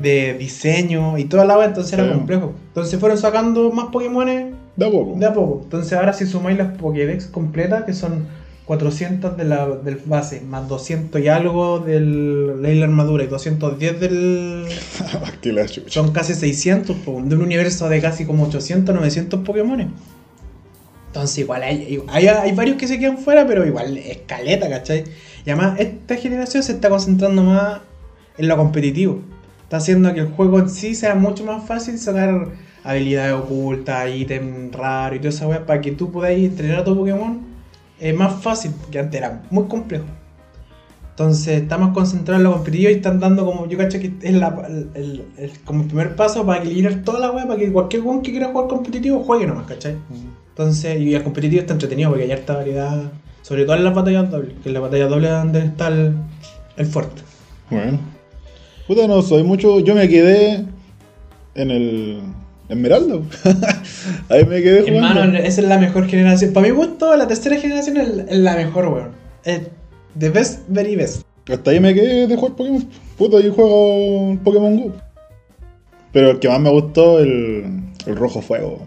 [0.00, 2.54] De diseño y toda la web, entonces era complejo.
[2.68, 4.26] Entonces fueron sacando más Pokémon
[4.76, 5.18] De a poco.
[5.18, 5.60] de a poco.
[5.64, 8.26] Entonces ahora si sumáis las Pokédex completas, que son
[8.68, 13.98] 400 de la, del base, más 200 y algo del de la armadura y 210
[13.98, 14.66] del...
[15.86, 19.90] Son casi 600, po, de un universo de casi como 800, 900 Pokémon.
[21.06, 25.04] Entonces igual hay, hay, hay varios que se quedan fuera, pero igual es caleta, ¿cachai?
[25.46, 27.80] Y además esta generación se está concentrando más
[28.36, 29.22] en lo competitivo.
[29.62, 32.48] Está haciendo que el juego en sí sea mucho más fácil sacar
[32.84, 36.94] habilidades ocultas, ítem raro y toda esa weá para que tú podáis entrenar a tu
[36.94, 37.48] Pokémon.
[38.00, 40.04] Es más fácil, porque antes era muy complejo.
[41.10, 44.34] Entonces está más concentrado en lo competitivo y están dando como, yo cacho que es
[44.34, 47.72] la, el, el- el- como el primer paso para equilibrar toda la weá, para que
[47.72, 49.96] cualquier weón que quiera jugar competitivo juegue nomás, ¿cachai?
[50.50, 53.10] Entonces, y el competitivo está entretenido porque hay harta variedad,
[53.42, 56.14] sobre todo en las batallas dobles, que en las batallas dobles es donde está el,
[56.76, 57.22] el fuerte.
[57.68, 57.98] Bueno.
[58.86, 59.80] Puta, no soy mucho.
[59.80, 60.64] Yo me quedé
[61.56, 62.20] en el.
[62.68, 63.20] Esmeralda.
[64.28, 65.20] Ahí me quedé jugando.
[65.20, 66.52] Hermano, esa es la mejor generación.
[66.52, 69.68] Para mi gusto, la tercera generación es la mejor, weón.
[70.18, 71.22] The best, very best.
[71.50, 72.86] Hasta ahí me quedé de jugar Pokémon.
[73.16, 74.92] Puta, yo juego Pokémon Go.
[76.12, 77.64] Pero el que más me gustó, el,
[78.06, 78.80] el Rojo Fuego.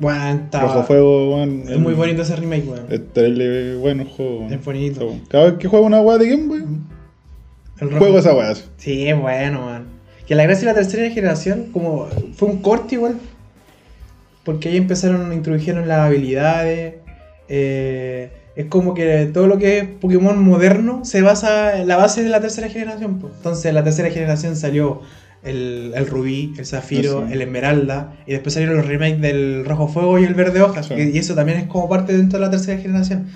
[0.00, 0.62] Bueno, está.
[0.62, 1.62] Rojo Fuego, weón.
[1.68, 2.86] Es muy bonito ese remake, weón.
[2.88, 4.48] Es terrible bueno juego.
[4.50, 5.06] Es bonito.
[5.06, 5.20] Bueno.
[5.28, 6.64] Cada vez que juego una weá de Game Boy,
[7.80, 7.98] El rojo.
[7.98, 8.54] juego esa weá.
[8.76, 9.84] Sí, es bueno, man.
[10.30, 13.16] Que la gracia de la tercera generación, como fue un corte igual.
[14.44, 16.94] Porque ahí empezaron, introdujeron las habilidades.
[17.48, 22.22] eh, es como que todo lo que es Pokémon moderno se basa en la base
[22.22, 23.18] de la tercera generación.
[23.18, 23.32] pues.
[23.38, 25.00] Entonces, en la tercera generación salió
[25.42, 27.32] el, el rubí, el zafiro, Ah, sí.
[27.32, 28.16] el esmeralda.
[28.26, 30.84] Y después salieron los remakes del rojo fuego y el verde hoja.
[30.84, 30.94] Sí.
[31.12, 33.26] Y eso también es como parte dentro de la tercera generación.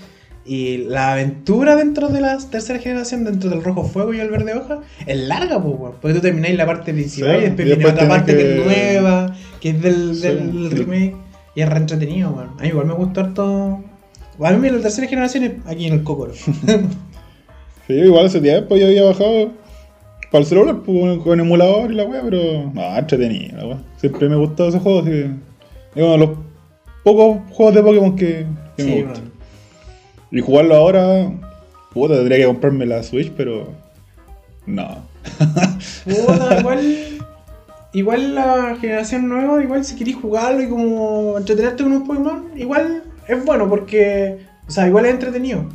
[0.47, 4.55] Y la aventura dentro de la tercera generación, dentro del rojo fuego y el verde
[4.55, 5.95] hoja, es larga, pues, weón.
[6.03, 8.43] Porque tú termináis la parte principal Sí, y después viene otra parte que...
[8.43, 10.23] que- es nueva, que es del, Sí.
[10.29, 11.17] del remake.
[11.55, 12.51] Y es re entretenido, weón.
[12.59, 13.83] A mí igual me gustó harto.
[14.41, 16.33] A mí la tercera generación es aquí en el Cocoro.
[17.87, 19.51] Sí, igual ese tiempo yo había bajado
[20.33, 22.71] para el celular pues, con- emulador y la weá, pero.
[22.73, 23.79] No, entretenido, la weá.
[23.99, 25.25] Siempre me gustó ese juego, así que.
[25.95, 26.31] Es uno de los
[27.05, 29.23] pocos juegos de Pokémon que, que sí, me gustan.
[29.25, 29.34] weón.
[30.35, 31.31] Y jugarlo ahora,
[31.93, 33.69] puta, tendría que comprarme la Switch, pero.
[34.67, 35.05] No.
[36.05, 36.81] Puta, igual.
[37.93, 43.05] Igual la generación nueva, igual si queréis jugarlo y como entretenerte con un Pokémon, igual
[43.29, 44.41] es bueno porque.
[44.67, 45.67] O sea, igual es entretenido.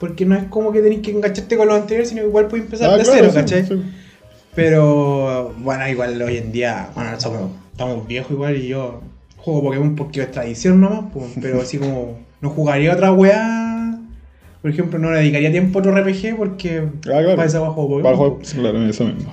[0.00, 2.64] Porque no es como que tenéis que engancharte con los anteriores, sino que igual puedes
[2.64, 3.66] empezar Ah, de claro, cero, sí, ¿cachai?
[3.66, 3.82] sí.
[4.56, 9.02] Pero bueno, igual hoy en día, bueno, somos, estamos viejos igual y yo
[9.36, 11.04] juego Pokémon porque es tradición nomás,
[11.40, 13.69] pero así como no jugaría otra weá.
[14.62, 17.36] Por ejemplo, no le dedicaría tiempo a otro RPG porque Ah, claro.
[17.36, 18.38] para esa juego Pokémon.
[18.44, 19.32] Sí, claro, eso mismo.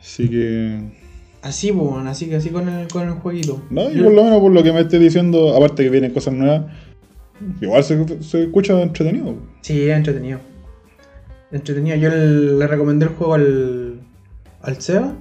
[0.00, 0.80] Así que.
[1.42, 3.62] Así, pues, bueno, así que así con el, con el jueguito.
[3.70, 6.34] No, y por lo menos por lo que me estés diciendo, aparte que vienen cosas
[6.34, 6.64] nuevas,
[7.62, 9.36] igual se, se escucha entretenido.
[9.62, 10.38] Sí, es entretenido.
[11.52, 11.96] Entretenido.
[11.96, 12.26] Yo le,
[12.58, 14.00] le recomendé el juego al,
[14.62, 15.14] al Seba.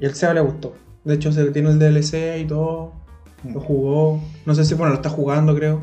[0.00, 0.74] Y al Seba le gustó.
[1.04, 2.92] De hecho, se tiene el DLC y todo.
[3.52, 4.20] Lo jugó.
[4.46, 5.80] No sé si, bueno, lo está jugando, creo.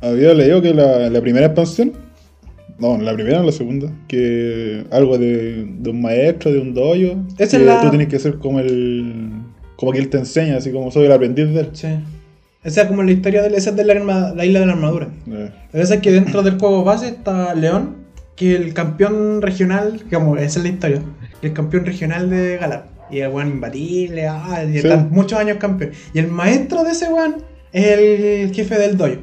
[0.00, 1.92] Había leído que la, la primera expansión,
[2.78, 6.94] no, la primera o la segunda, que algo de, de un maestro, de un dojo,
[7.38, 9.30] Esa que es la- tú tienes que ser como el.
[9.76, 11.68] como que él te enseña, así como soy el aprendiz de él.
[11.72, 11.88] Sí.
[12.62, 14.72] Esa es como la historia de, esa es de la, arma- la isla de la
[14.72, 15.08] armadura.
[15.28, 17.96] Eh, La verdad es que dentro del juego base está León,
[18.34, 21.02] que el campeón regional, como esa es la historia,
[21.42, 22.88] el campeón regional de Galar.
[23.08, 24.78] Y el weón imbatible, ah, y Sí.
[24.78, 25.92] está muchos años campeón.
[26.12, 27.36] Y el maestro de ese weón
[27.72, 29.14] es el jefe del dojo.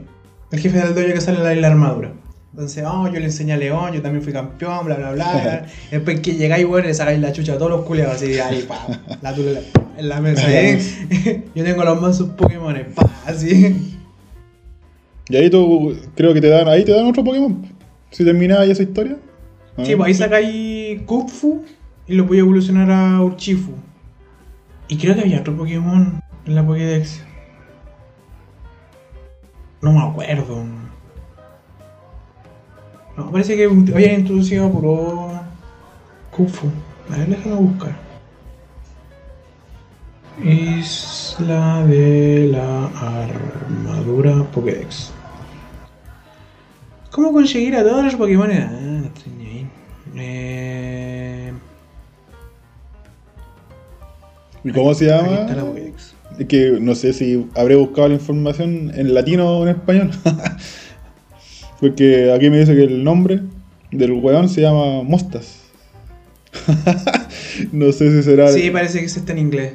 [0.54, 2.14] El jefe del dojo que sale en la isla armadura.
[2.52, 5.66] Entonces, oh, yo le enseñé a León, yo también fui campeón, bla, bla, bla.
[5.92, 8.86] después que llegáis, weón, le sacáis la chucha a todos los culiados, así, ahí, pa,
[9.24, 9.62] la tula
[9.98, 10.80] en la mesa, ¿eh?
[11.56, 13.98] Yo tengo los mansos Pokémon, pa, así.
[15.28, 17.66] Y ahí tú, creo que te dan, ahí te dan otro Pokémon.
[18.12, 19.18] Si terminas ahí esa historia.
[19.76, 19.86] Ah.
[19.86, 21.64] Sí, pues ahí sacáis Kung-Fu
[22.06, 23.72] y lo podía evolucionar a Urshifu.
[24.88, 27.24] Y creo que había otro Pokémon en la Pokédex.
[29.84, 30.64] No me acuerdo.
[33.18, 35.34] No, parece que habían introducido puro
[36.32, 36.68] Kung-Fu.
[37.12, 37.94] A ver, déjame buscar.
[40.42, 45.12] Isla de la Armadura Pokédex.
[47.12, 48.52] ¿Cómo conseguir a todos los Pokémon?
[48.52, 49.04] Ah.
[50.16, 51.54] Eh...
[54.64, 55.42] ¿Y cómo se Aquí llama?
[55.42, 56.13] está la Pokédex.
[56.40, 60.12] Es que no sé si habré buscado la información en latino o en español.
[61.80, 63.42] Porque aquí me dice que el nombre
[63.92, 65.64] del weón se llama Mostas.
[67.72, 68.52] no sé si será.
[68.52, 69.74] Sí, parece que ese está en inglés.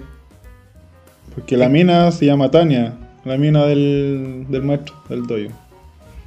[1.34, 2.94] Porque la mina se llama Tania,
[3.24, 5.54] la mina del, del maestro, del dojo.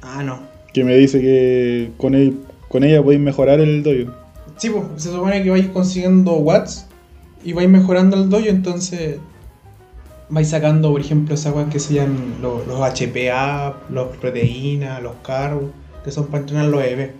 [0.00, 0.40] Ah, no.
[0.72, 4.16] Que me dice que con, él, con ella podéis mejorar el dojo.
[4.56, 6.86] Sí, pues se supone que vais consiguiendo watts
[7.44, 9.18] y vais mejorando el dojo, entonces
[10.32, 15.16] vais sacando, por ejemplo, esas weas que se llaman los, los HPA, los proteínas, los
[15.22, 15.64] carbos,
[16.02, 17.10] que son para entrenar los EV.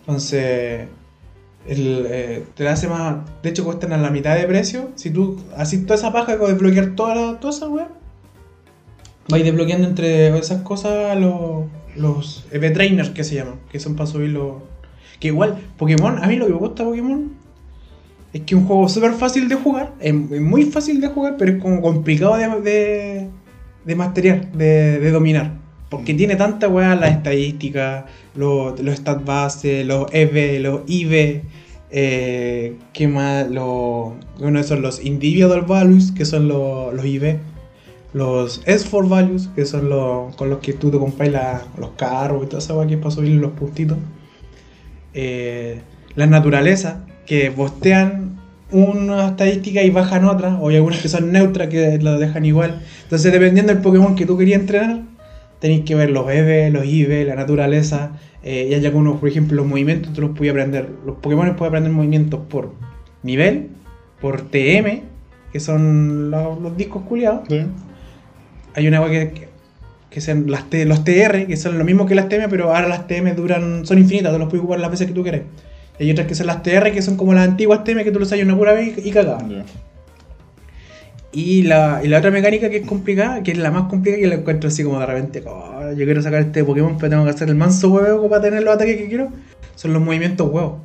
[0.00, 0.88] Entonces,
[1.66, 3.18] eh, te hace más.
[3.44, 4.90] De hecho, cuestan a la mitad de precio.
[4.96, 7.68] Si tú haces toda esa paja con desbloquear toda, la, toda esa
[9.28, 14.08] vais desbloqueando entre esas cosas los, los EV trainers que se llaman, que son para
[14.08, 14.54] subir los.
[15.20, 17.41] Que igual, Pokémon, a mí lo que me gusta de Pokémon
[18.32, 21.36] es que es un juego súper fácil de jugar, es, es muy fácil de jugar,
[21.38, 23.28] pero es como complicado de, de,
[23.84, 25.60] de masterear, de, de dominar.
[25.90, 31.42] Porque tiene tanta weá, las estadísticas, los, los stat base, los EV, los IV,
[31.94, 33.50] Eh, ¿Qué más?
[33.50, 37.36] Lo, uno son los individual values, que son los, los IV.
[38.14, 42.44] Los S4 values, que son los con los que tú te compras la- los carros
[42.44, 43.98] y toda esa weá que es para subir los puntitos.
[45.14, 45.80] Eh,
[46.14, 46.96] las naturalezas,
[47.32, 48.36] que bostean
[48.72, 52.82] una estadística y bajan otra, o hay algunas que son neutras que lo dejan igual.
[53.04, 55.00] Entonces, dependiendo del Pokémon que tú querías entrenar,
[55.58, 58.12] tenéis que ver los EV, los IV, la naturaleza.
[58.42, 60.90] eh, y hay algunos, por ejemplo, los movimientos, tú los puedes aprender.
[61.06, 62.74] Los Pokémon pueden aprender movimientos por
[63.22, 63.68] nivel,
[64.20, 65.00] por TM,
[65.54, 67.48] que son los, los discos culiados.
[67.48, 67.60] Sí.
[68.74, 69.48] Hay una que, que,
[70.10, 72.88] que son las T- los TR, que son lo mismo que las TM, pero ahora
[72.88, 75.42] las TM duran, son infinitas, tú los puedes ocupar las veces que tú quieras.
[76.02, 78.18] Y hay otras que son las TR, que son como las antiguas TM, que tú
[78.18, 79.14] los hay una pura vez y, y.
[81.34, 84.26] Y la, y la otra mecánica que es complicada, que es la más complicada, que
[84.26, 87.30] la encuentro así como de repente, "Oh, yo quiero sacar este Pokémon, pero tengo que
[87.30, 89.30] hacer el manso huevo para tener los ataques que quiero,
[89.76, 90.80] son los movimientos huevos.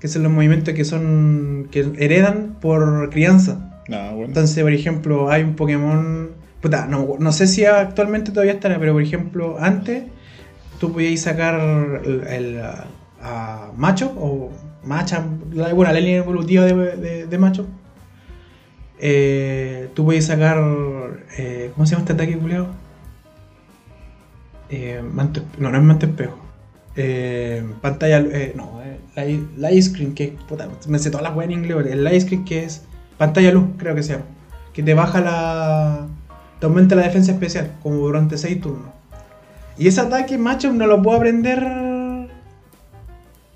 [0.00, 3.82] Que son los movimientos que son que heredan por crianza.
[3.86, 4.24] Bueno.
[4.24, 6.30] Entonces, por ejemplo, hay un Pokémon.
[6.62, 10.04] Puta, no, no sé si actualmente todavía estará, pero por ejemplo, antes
[10.80, 12.60] tú podías sacar el, el,
[13.22, 14.50] a- Macho o
[14.84, 17.66] Macha, bueno, la línea evolutiva de, de, Macho.
[18.98, 20.58] Eh, tú podías sacar.
[21.38, 22.68] eh, ¿Cómo se llama este ataque, culiao?
[24.70, 25.02] Eh,
[25.58, 26.38] no, no es manto espejo.
[27.80, 28.20] Pantalla.
[28.54, 28.80] no,
[29.56, 30.36] light, screen, que.
[30.48, 31.86] Puta, me sé todas las weas en inglés.
[31.86, 32.82] El light screen que es.
[33.18, 34.24] Pantalla luz, creo que se llama.
[34.72, 36.06] Que te baja la.
[36.58, 38.90] Te aumenta la defensa especial, como durante 6 turnos.
[39.78, 41.62] Y ese ataque, macho, no lo puedo aprender.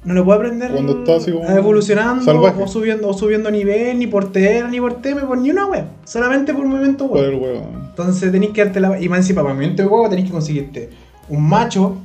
[0.04, 0.70] No lo puedo aprender.
[0.72, 2.62] Cuando está así como evolucionando salvaje.
[2.62, 5.84] o subiendo, o subiendo nivel, ni por TR, ni por TM, por ni una web.
[6.04, 7.30] Solamente por movimiento Por web.
[7.30, 7.70] el huevo.
[7.88, 9.00] Entonces tenéis que darte la.
[9.00, 10.90] Y más encima, para movimiento de huevo tenéis que conseguirte
[11.28, 11.96] un macho.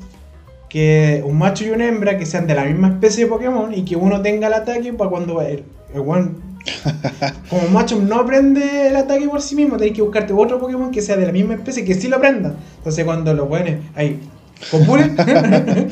[0.70, 1.22] Que.
[1.26, 3.74] Un macho y una hembra que sean de la misma especie de Pokémon.
[3.74, 6.36] Y que uno tenga el ataque para cuando el, el weón-
[7.50, 11.02] Como macho no aprende el ataque por sí mismo, tenéis que buscarte otro Pokémon que
[11.02, 12.54] sea de la misma especie que sí lo aprenda.
[12.78, 14.20] Entonces cuando los buenos ahí
[14.70, 15.16] copulen,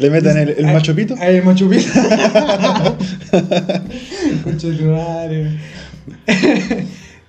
[0.00, 1.14] Le meten el, el Ahí- macho pito.
[1.18, 1.90] Ahí el macho pito.
[4.44, 5.58] Concha de tu madre.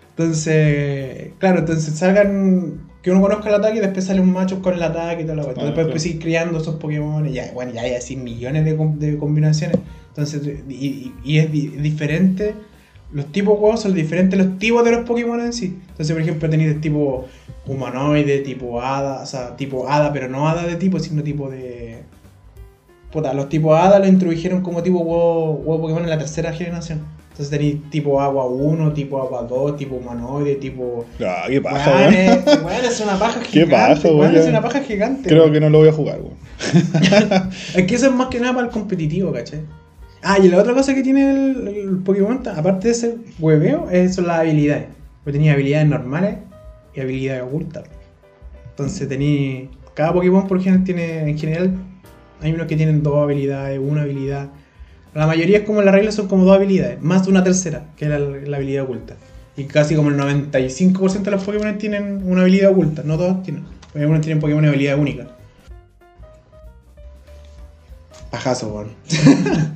[0.09, 4.73] Entonces, claro, entonces salgan que uno conozca el ataque y después sale un macho con
[4.73, 5.65] el ataque y toda la cuestión.
[5.65, 5.89] Ah, después claro.
[5.89, 9.77] puedes seguir criando esos Pokémon y ya, bueno, ya hay así millones de, de combinaciones.
[10.09, 12.53] Entonces, y, y- es di- diferente.
[13.11, 15.77] Los tipos de juegos son diferentes los tipos de los Pokémon en sí.
[15.89, 17.25] Entonces, por ejemplo, tenéis de tipo
[17.67, 21.99] humanoide, tipo hada, o sea, tipo hada, pero no hada de tipo, sino tipo de.
[23.15, 26.99] Puta, los tipos hada lo introdujeron como tipo huevo, huevo Pokémon en la tercera generación.
[27.29, 31.05] Entonces tenéis tipo agua 1, tipo agua 2, tipo humanoide, tipo.
[31.25, 33.71] Ah, qué paja, Weón, es, weón, es una paja Qué gigante.
[33.71, 34.35] paja, weón, weón.
[34.35, 35.29] es una paja gigante.
[35.29, 36.35] Creo que no lo voy a jugar, weón.
[37.73, 39.61] Es que eso es más que nada para el competitivo, ¿cachai?
[40.21, 44.27] Ah, y la otra cosa que tiene el, el Pokémon, aparte de ser hueveo, son
[44.27, 44.87] las habilidades.
[45.23, 46.35] Porque tenía habilidades normales
[46.93, 47.85] y habilidades ocultas.
[48.71, 49.69] Entonces tení.
[49.93, 51.29] Cada Pokémon por ejemplo tiene.
[51.29, 51.71] En general,
[52.41, 54.49] hay unos que tienen dos habilidades, una habilidad.
[55.13, 58.05] La mayoría es como la regla son como dos habilidades, más de una tercera, que
[58.05, 59.15] es la, la habilidad oculta.
[59.57, 63.63] Y casi como el 95% de los Pokémon tienen una habilidad oculta, no todos tienen.
[63.95, 65.27] Algunos tienen Pokémon de habilidad única.
[68.31, 68.89] Pajazo, weón.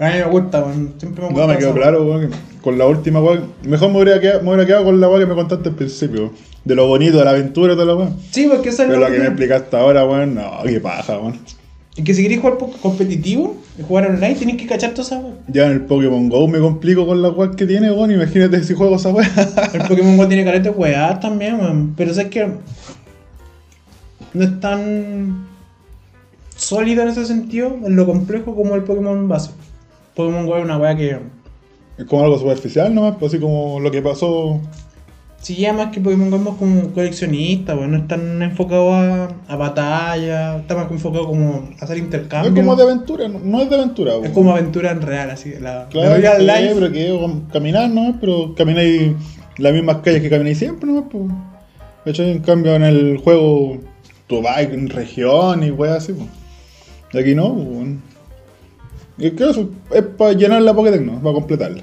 [0.00, 0.94] A mí me gusta, weón.
[0.98, 1.42] Siempre me gusta.
[1.46, 2.30] No, me quedó esa- claro, weón.
[2.62, 3.52] Con la última weón.
[3.64, 6.32] Mejor me hubiera quedado, me hubiera quedado con la weón que me contaste al principio.
[6.64, 8.16] De lo bonito de la aventura y toda la weón.
[8.30, 11.18] Sí, porque eso es Pero lo lo que me explicaste ahora, weón, no, qué paja,
[11.18, 11.38] weón.
[11.98, 15.38] Y que si queréis jugar competitivo, y jugar online, tenéis que cachar toda esa weón.
[15.48, 18.12] Ya en el Pokémon Go me complico con la weón que tiene, weón.
[18.12, 19.28] Imagínate si juego esa weón.
[19.74, 21.94] El Pokémon Go tiene careta de weá también, weón.
[21.96, 22.46] Pero sabes que
[24.32, 25.48] no es tan
[26.54, 29.50] sólido en ese sentido, en lo complejo como el Pokémon base.
[30.14, 31.18] Pokémon Go es una weá que
[31.98, 34.60] Es como algo superficial nomás, pues así como lo que pasó.
[35.40, 37.92] Si ya más que Pokémon Go es como coleccionista, weón.
[37.92, 42.50] No es tan enfocado a, a batalla, está más enfocado como a hacer intercambio.
[42.50, 44.24] Es como de aventura, no, no es de aventura, weón.
[44.26, 45.52] Es como aventura en real, así.
[45.60, 46.74] La, Claro, la real sí, life.
[46.74, 48.16] pero que caminar, ¿no?
[48.20, 49.12] Pero camináis
[49.58, 51.08] las mismas calles que camináis siempre, ¿no?
[51.08, 51.24] Pues,
[52.04, 52.30] ¿cachai?
[52.32, 53.78] En cambio, en el juego,
[54.26, 57.22] tú vas en región y weas así, pues.
[57.22, 58.02] Aquí no, pues, weón.
[59.18, 61.20] Y que eso es para llenar la Pokédex, ¿no?
[61.20, 61.82] Para completarla.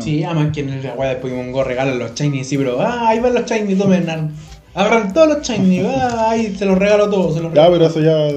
[0.00, 3.08] Sí, además que en la weá de Pokémon Go regalan los Shiny, sí, pero ah,
[3.08, 4.06] ahí van los Shiny, tomen.
[4.74, 8.00] Agarran todos los Shiny, ah, ahí se los regalo todos, se los Ya, pero eso
[8.00, 8.28] ya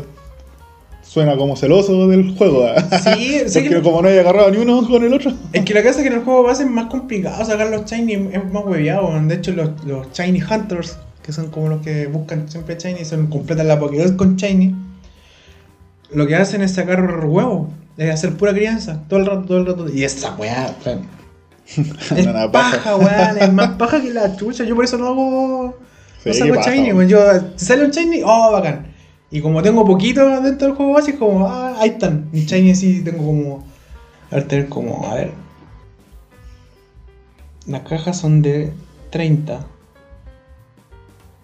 [1.02, 2.82] suena como celoso del juego, ¿ah?
[3.18, 5.32] Sí, Porque que- como no hay agarrado ni uno con el otro.
[5.54, 7.86] Es que la cosa es que en el juego base es más complicado sacar los
[7.86, 9.08] Shiny, es más hueveado.
[9.08, 9.28] weón.
[9.28, 13.28] De hecho, los, los Shiny Hunters, que son como los que buscan siempre Shiny, son
[13.28, 14.76] completan la Pokédex con Shiny.
[16.12, 17.70] Lo que hacen es sacar huevos.
[17.98, 19.88] Es hacer pura crianza, todo el rato, todo el rato.
[19.94, 20.76] Y esa weá.
[21.68, 24.64] Es Una paja, weón, es más paja que la chucha.
[24.64, 25.78] Yo por eso no hago.
[26.24, 26.98] Sí, no saco shiny, weón.
[26.98, 27.10] weón.
[27.10, 27.20] Yo,
[27.56, 28.94] si sale un shiny, oh, bacán.
[29.32, 32.30] Y como tengo poquito dentro del juego base, es como, ah, ahí están.
[32.32, 33.66] Mis shiny sí tengo como.
[34.32, 35.32] A ver, tener como, a ver.
[37.68, 38.72] Las cajas son de
[39.10, 39.66] 30.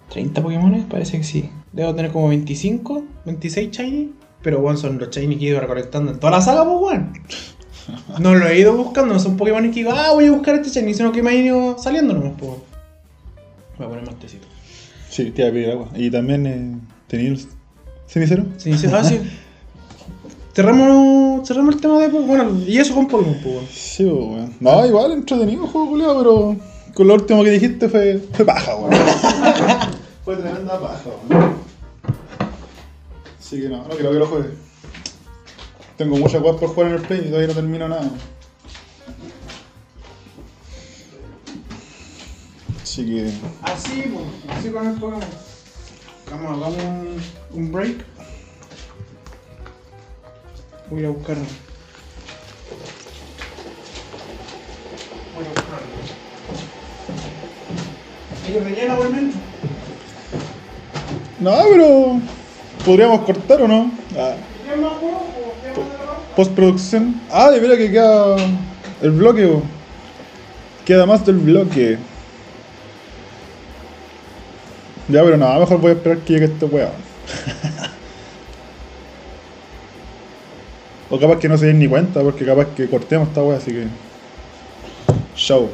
[0.09, 1.49] 30 Pokémon, parece que sí.
[1.71, 4.13] Debo tener como 25, 26 shiny.
[4.43, 7.13] Pero bueno, son los shiny que he ido recolectando en toda la saga, pues weón.
[8.19, 10.69] No lo he ido buscando, no son Pokémon que digo, ah, voy a buscar este
[10.69, 12.51] shiny, sino que me ha ido saliendo nomás, pues.
[13.77, 14.47] Voy a poner más tecito.
[15.09, 15.89] Sí, te iba a pedir agua.
[15.95, 16.77] Y también eh,
[17.07, 17.39] tenía el
[18.07, 18.45] cenicero.
[18.57, 19.19] Sí, sí, ah, sí.
[20.53, 23.55] Cerramos, cerramos el tema de Bueno, y eso con Pokémon, pues.
[23.55, 23.67] weón.
[23.71, 24.55] Sí, pues, weón.
[24.59, 26.57] No, igual entretenido el juego, culiado, pero
[26.93, 28.93] con lo último que dijiste fue, fue paja, weón.
[30.25, 31.55] fue tremenda paja, weón.
[33.39, 34.49] Así que no, no creo que lo juegue.
[36.01, 38.09] Tengo muchas cosas por jugar en el play y todavía no termino nada.
[42.81, 43.31] Así que.
[43.61, 45.21] Así, pues, así con el Pokémon.
[46.31, 47.21] Vamos, hagamos un,
[47.53, 48.03] un break.
[50.89, 51.37] Voy a ir a buscar.
[55.35, 55.81] Voy a buscar.
[58.49, 59.35] ¿Ellos rellena por menos?
[61.39, 62.19] No, pero.
[62.83, 63.91] ¿Podríamos cortar o no?
[64.17, 64.33] Ah,
[64.67, 65.27] ¿Qué más juego?
[65.61, 67.19] ¿Qué más de la postproducción.
[67.31, 68.35] Ah, de que queda
[69.01, 69.49] el bloque.
[70.85, 71.97] Queda más del bloque.
[75.07, 76.91] Ya, pero nada, mejor voy a esperar que llegue este weón.
[81.09, 83.71] o capaz que no se den ni cuenta, porque capaz que cortemos esta weá, así
[83.71, 83.87] que.
[85.35, 85.69] Chao.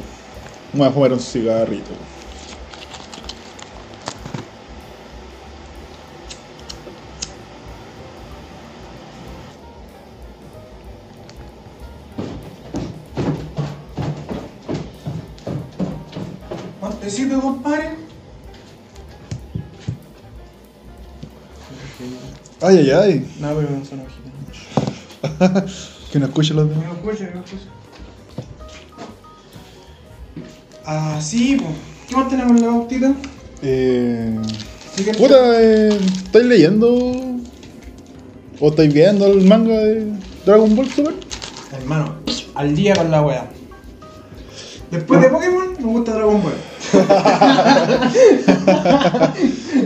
[0.72, 1.92] Voy a fumar un cigarrito.
[22.68, 23.26] Ay, ay, ay.
[23.40, 25.88] No, pero no son hojitas.
[26.12, 26.84] que no escuchen los demás.
[26.84, 27.64] No escucho, no escucho.
[30.84, 31.72] Ah, sí, pues.
[32.06, 33.14] ¿Qué más tenemos en la bautita?
[33.62, 34.38] Eh.
[35.16, 37.38] Puta, eh, ¿estáis leyendo?
[38.60, 40.12] ¿O estáis viendo el manga de
[40.44, 41.14] Dragon Ball Super?
[41.72, 42.16] Hermano,
[42.54, 43.48] al día con la wea.
[44.90, 46.52] Después de Pokémon, me gusta Dragon Ball.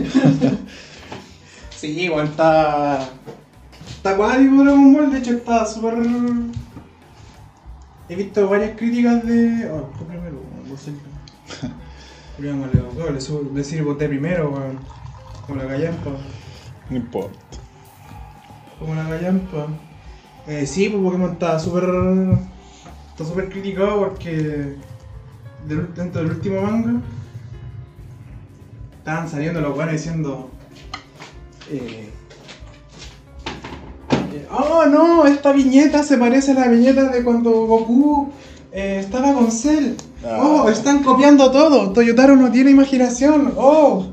[1.83, 3.09] sí, igual está.
[3.97, 5.95] Está acuático Dragon Ball, de hecho está súper.
[8.07, 9.69] He visto varias críticas de.
[9.69, 10.41] Oh, ¿qué primero?
[12.39, 14.79] Galego, claro, le, subo- le sirvo té primero, weón.
[15.45, 16.11] Como la gallampa.
[16.89, 17.37] No importa.
[18.79, 19.67] Como la gallampa.
[20.47, 21.83] Eh, sí, pues Pokémon está súper.
[23.11, 24.75] Está súper criticado porque.
[25.67, 27.01] dentro del último manga.
[28.99, 30.49] Estaban saliendo los buenos diciendo.
[31.73, 32.09] Eh,
[34.33, 38.31] eh, oh no, esta viñeta se parece a la viñeta de cuando Goku
[38.71, 39.93] eh, estaba con Cell.
[40.25, 40.39] Ah.
[40.41, 41.91] Oh, están copiando todo.
[41.93, 43.53] Toyotaro no tiene imaginación.
[43.57, 44.05] Oh.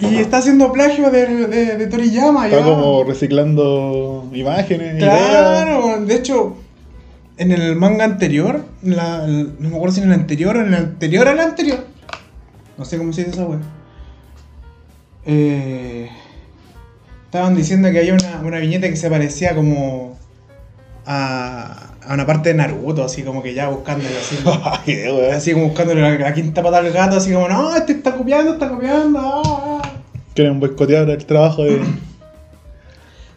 [0.00, 2.46] Y está haciendo plagio de, de, de Toriyama.
[2.46, 2.64] Está ya.
[2.64, 4.96] como reciclando imágenes.
[4.96, 6.56] Claro, de hecho,
[7.36, 10.68] en el manga anterior, la- el- no me acuerdo si en el anterior o en
[10.68, 11.84] el anterior al anterior,
[12.78, 13.58] no sé cómo se dice esa wea.
[15.26, 16.08] Eh,
[17.30, 20.18] estaban diciendo que había una, una viñeta que se parecía como
[21.06, 24.36] a, a una parte de Naruto, así como que ya buscándole así.
[25.32, 28.54] Así como buscándole la, la quinta pata al gato, así como, no, este está copiando,
[28.54, 29.20] está copiando.
[29.20, 29.92] ah, ah".
[30.34, 31.80] Quieren boicotear el trabajo de.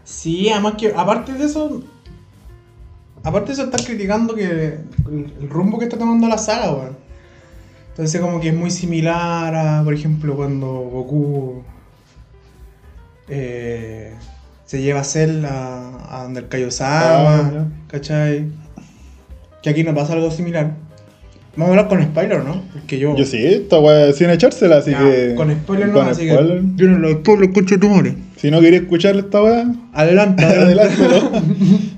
[0.04, 1.84] Sí, además que, aparte de eso,
[3.22, 6.98] aparte de eso, están criticando que el, el rumbo que está tomando la saga, weón.
[7.89, 11.64] Entonces, como que es muy similar a, por ejemplo, cuando Goku
[13.30, 14.13] eh,
[14.65, 17.65] se lleva a Cell a, a donde el Kaiosama, Ah, ya.
[17.88, 18.45] ¿cachai?
[19.61, 20.71] Que aquí no pasa algo similar.
[21.55, 22.63] Vamos a hablar con spoiler, ¿no?
[22.74, 23.15] Porque yo.
[23.15, 25.36] Yo sí, esta wea sin echársela, así Ya, que.
[25.36, 26.61] Con spoiler no, con así spoiler.
[26.61, 26.67] que.
[26.76, 28.15] Yo no lo spoiler, escucho tu madre.
[28.38, 30.95] Si no queréis escuchar esta wea, Adelante, adelante.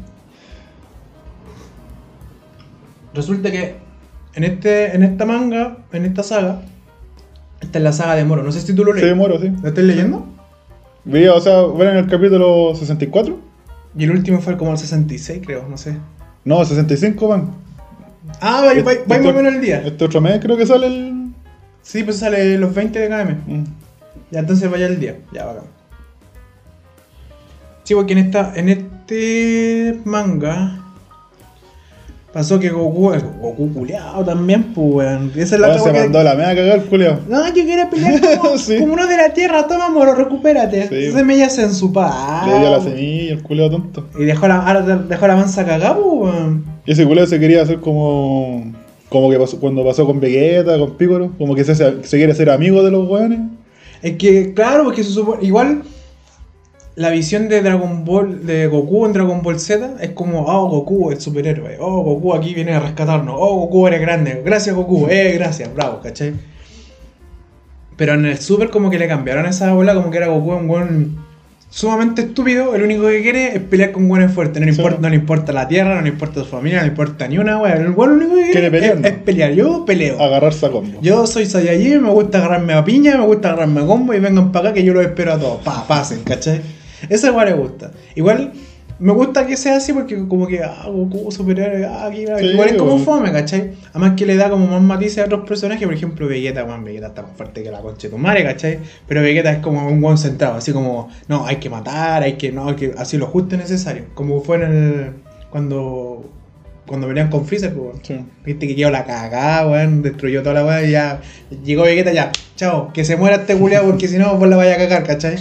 [3.14, 3.76] Resulta que
[4.34, 6.62] en este en esta manga, en esta saga,
[7.62, 8.44] esta es la saga de Moro.
[8.44, 9.06] No sé si tú lo lees.
[9.08, 9.52] demoro, sí.
[9.62, 10.28] ¿Lo estás leyendo?
[11.08, 13.38] O sea, ven en el capítulo 64.
[13.98, 15.98] Y el último fue como el 66, creo, no sé.
[16.44, 17.52] No, 65 van.
[18.42, 19.82] Ah, va, va, va Este- más o menos el día.
[19.86, 21.14] Este otro mes creo que sale el.
[21.82, 23.38] Sí, pues sale los 20 de cada mes.
[23.46, 23.64] Mm.
[24.32, 25.18] Ya entonces vaya el día.
[25.32, 25.64] Ya, bacán.
[27.84, 28.54] Sí, porque en esta.
[28.56, 30.82] En este manga.
[32.36, 33.14] Pasó que Goku.
[33.40, 35.32] Goku culeado también, pues weón.
[35.38, 37.20] Esa es la otra se mandó la media a cagar, culiao.
[37.30, 38.78] No, yo quiero pelear como, Sí.
[38.78, 40.90] como uno de la tierra, toma moro, recupérate.
[40.90, 41.14] Sí.
[41.14, 42.46] Se me en su paz.
[42.46, 44.10] Le dio la semilla, el culiao tonto.
[44.20, 46.66] Y dejó la, ahora dejó la mansa cagada, pues, weón.
[46.86, 48.70] Y ese culiao se quería hacer como.
[49.08, 51.32] Como que pasó, cuando pasó con Vegeta, con Piccolo.
[51.38, 53.40] Como que se, se quiere hacer amigo de los weones.
[54.02, 55.42] Es que, claro, porque se supone.
[55.42, 55.84] Igual.
[56.96, 61.12] La visión de Dragon Ball, de Goku en Dragon Ball Z, es como, oh, Goku,
[61.12, 61.76] el superhéroe.
[61.80, 63.36] Oh, Goku aquí viene a rescatarnos.
[63.38, 64.42] Oh, Goku eres grande.
[64.46, 65.08] Gracias, Goku.
[65.10, 66.34] Eh, gracias, bravo, ¿cachai?
[67.98, 70.68] Pero en el Super como que le cambiaron esa bola, como que era Goku un
[70.70, 71.16] buen
[71.70, 74.62] sumamente estúpido, el único que quiere es pelear con buenos fuertes.
[74.62, 74.80] No le, Sí.
[74.80, 77.38] importa, no le importa la tierra, no le importa su familia, no le importa ni
[77.38, 77.74] una wea.
[77.74, 79.08] El buen lo único que quiere, Quiere pelear, es, ¿no?
[79.10, 79.52] es pelear.
[79.54, 80.22] Yo peleo.
[80.22, 80.98] Agarrarse a combo.
[81.02, 84.54] Yo soy Saiyajin, me gusta agarrarme a piña, me gusta agarrarme a combo y vengan
[84.54, 85.62] para acá que yo los espero a todos.
[85.64, 86.62] Pa, pasen, ¿cachai?
[87.10, 87.92] Eso igual me gusta.
[88.16, 88.54] Igual
[88.98, 92.70] me gusta que sea así porque como que, ah, Goku, superhéroe, ah, aquí, Sí, igual
[92.70, 93.74] es como fome, ¿cachai?
[93.92, 97.08] Además que le da como más matices a otros personajes, por ejemplo Vegeta, weón, Vegeta
[97.08, 98.80] está más fuerte que la concha de tu madre, ¿cachai?
[99.08, 102.52] Pero Vegeta es como un buen centrado, así como, no, hay que matar, hay que,
[102.52, 104.06] no, hay que, así lo justo y necesario.
[104.14, 105.14] Como fue en el,
[105.50, 106.30] cuando,
[106.88, 108.00] cuando venían con Freezer, pues, weón.
[108.02, 108.26] Sí.
[108.46, 111.20] Viste que quedó la cagada, weón, destruyó toda la weá y ya
[111.66, 114.76] llegó Vegeta ya, chao, que se muera este culiao porque si no, pues la vaya
[114.76, 115.36] a cagar, ¿cachai?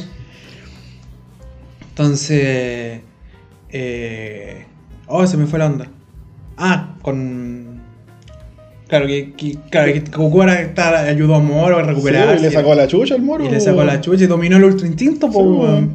[1.94, 3.00] Entonces,
[3.70, 4.64] eh...
[5.06, 5.86] oh, se me fue la onda.
[6.56, 7.80] Ah, con...
[8.88, 12.38] Claro, que, que- claro, que Goku ahora está, ayudó a Moro a Sí, recuperarse.
[12.40, 13.44] y le sacó la chucha al moro.
[13.44, 15.90] Y le sacó la chucha y dominó el Ultra Instinto, po, Sí, weón.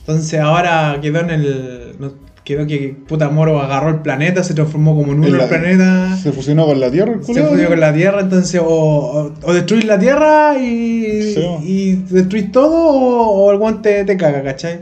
[0.00, 1.94] Entonces ahora quedó en el...
[2.00, 2.12] no-
[2.44, 5.48] quedó que puta Moro agarró el planeta, se transformó como en uno En el la-
[5.48, 6.16] planeta.
[6.16, 7.48] Se fusionó con la tierra el Se culiao.
[7.48, 11.44] fundió con la tierra, entonces o, o, o destruís la tierra y, Sí.
[11.62, 14.80] y destruís todo o, o el guante te caga, ¿cachai?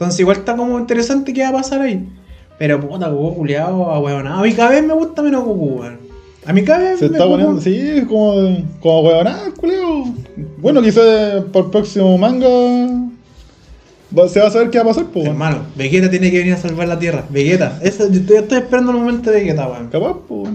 [0.00, 2.08] Entonces igual está como interesante qué va a pasar ahí.
[2.58, 4.26] Pero puta, Goku culiado, weón.
[4.28, 5.98] A mí cada vez me gusta menos Goku, weón.
[6.46, 10.06] A mí cada vez Se me está poniendo, sí, como, como huevonada el culiao.
[10.56, 12.48] Bueno, quizás para el próximo manga
[14.26, 15.26] se va a saber qué va a pasar, pues.
[15.26, 17.26] Hermano, Vegeta tiene que venir a salvar la tierra.
[17.28, 19.88] Vegeta, eso, yo estoy, esperando el momento de Vegeta, weón.
[19.88, 20.48] Capaz, pues.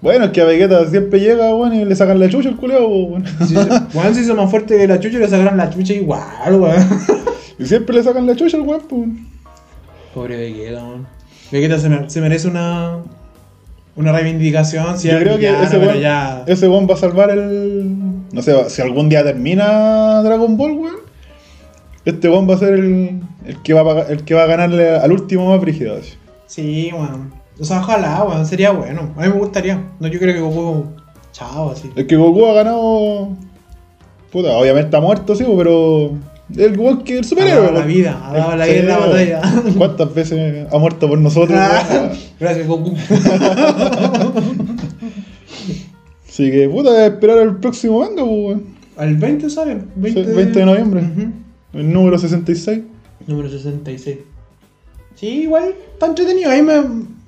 [0.00, 3.24] Bueno, es que a Vegeta siempre llega, weón, y le sacan la chucha al weón.
[3.48, 3.56] Si,
[3.96, 6.86] weón, si son más fuerte que la chucha, le sacaron la chucha igual, weón.
[7.62, 9.08] Y siempre le sacan la chucha al weón, pues.
[10.14, 11.06] Pobre Vegeta, weón.
[11.50, 12.98] Vegeta se, me- se merece una.
[13.94, 14.98] Una reivindicación.
[14.98, 16.44] Si Yo es creo que ese weón, ya.
[16.46, 17.94] ese weón va a salvar el.
[18.32, 20.96] No sé, si algún día termina Dragon Ball, weón.
[22.06, 24.96] Este weón va a ser el, el, que, va a el que va a ganarle
[24.96, 25.96] al último más brígido.
[25.96, 26.14] así.
[26.46, 27.32] Sí, weón.
[27.60, 28.46] O sea, ojalá, weón.
[28.46, 29.12] Sería bueno.
[29.16, 29.78] A mí me gustaría.
[30.00, 30.86] No, yo creo que Goku.
[31.32, 31.90] Chao, así.
[31.94, 33.28] El que Goku ha ganado.
[34.32, 36.12] Puta, obviamente está muerto, sí, pero.
[36.56, 37.62] El que el Ha superhéroe.
[37.62, 39.40] dado la vida, ha dado la Sí, vida en la batalla.
[39.78, 42.10] ¿Cuántas veces ha muerto por nosotros, weón?
[42.40, 42.94] Gracias, Goku.
[46.28, 48.62] Así que, puta, esperar el próximo manga, pues, weón.
[48.96, 49.78] Al 20 sale.
[49.96, 51.00] 20, Sí, 20 de noviembre.
[51.02, 51.32] Ujú.
[51.78, 52.80] El número 66.
[53.26, 54.18] Número 66.
[55.14, 56.50] Sí, igual, está entretenido.
[56.50, 56.82] A mí me,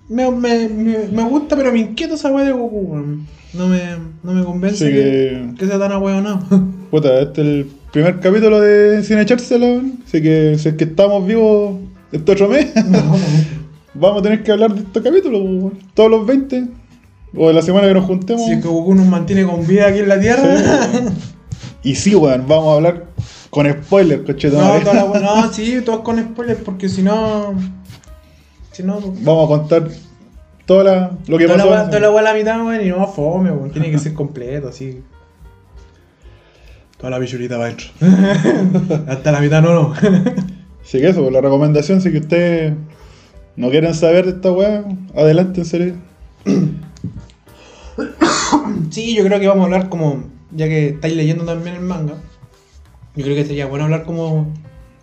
[0.08, 0.68] me, me,
[1.10, 3.26] me, gusta, pero me inquieta esa weá de Goku, weón.
[3.54, 3.80] No me,
[4.22, 6.40] no me convence que, que, que sea tan ahueonado.
[6.90, 10.02] puta, este es el primer capítulo de Sin echársela, weón.
[10.06, 11.76] Así que, si es que estamos vivos
[12.12, 12.66] este otro mes,
[13.94, 15.72] vamos a tener que hablar de estos capítulos, pues.
[15.94, 16.64] Todos los 20.
[17.36, 18.44] O de la semana que nos juntemos.
[18.46, 20.56] Si es que Goku nos mantiene con vida aquí en la Tierra.
[20.92, 20.98] Sí.
[21.90, 23.04] Y sí, weón, vamos a hablar
[23.50, 27.54] con spoilers, coche de No, toda la no, sí, todos con spoilers, porque si no.
[28.72, 29.00] Si no.
[29.22, 29.88] Vamos a contar
[30.66, 31.74] toda la, lo que Toda la pasó.
[31.74, 33.70] wea- toda la la mitad, weón, y no fome, weón.
[33.70, 35.00] Tiene que ser completo, así.
[36.98, 37.86] Toda la pichurita va dentro.
[39.08, 39.94] Hasta la mitad no, no.
[40.82, 42.74] Así que eso, pues, la recomendación, si que ustedes
[43.56, 44.84] no quieren saber de esta weá,
[45.14, 45.94] adelante en serio.
[48.90, 50.24] Sí, yo creo que vamos a hablar como.
[50.50, 52.14] Ya que estáis leyendo también el manga.
[53.14, 54.52] Yo creo que sería bueno hablar como.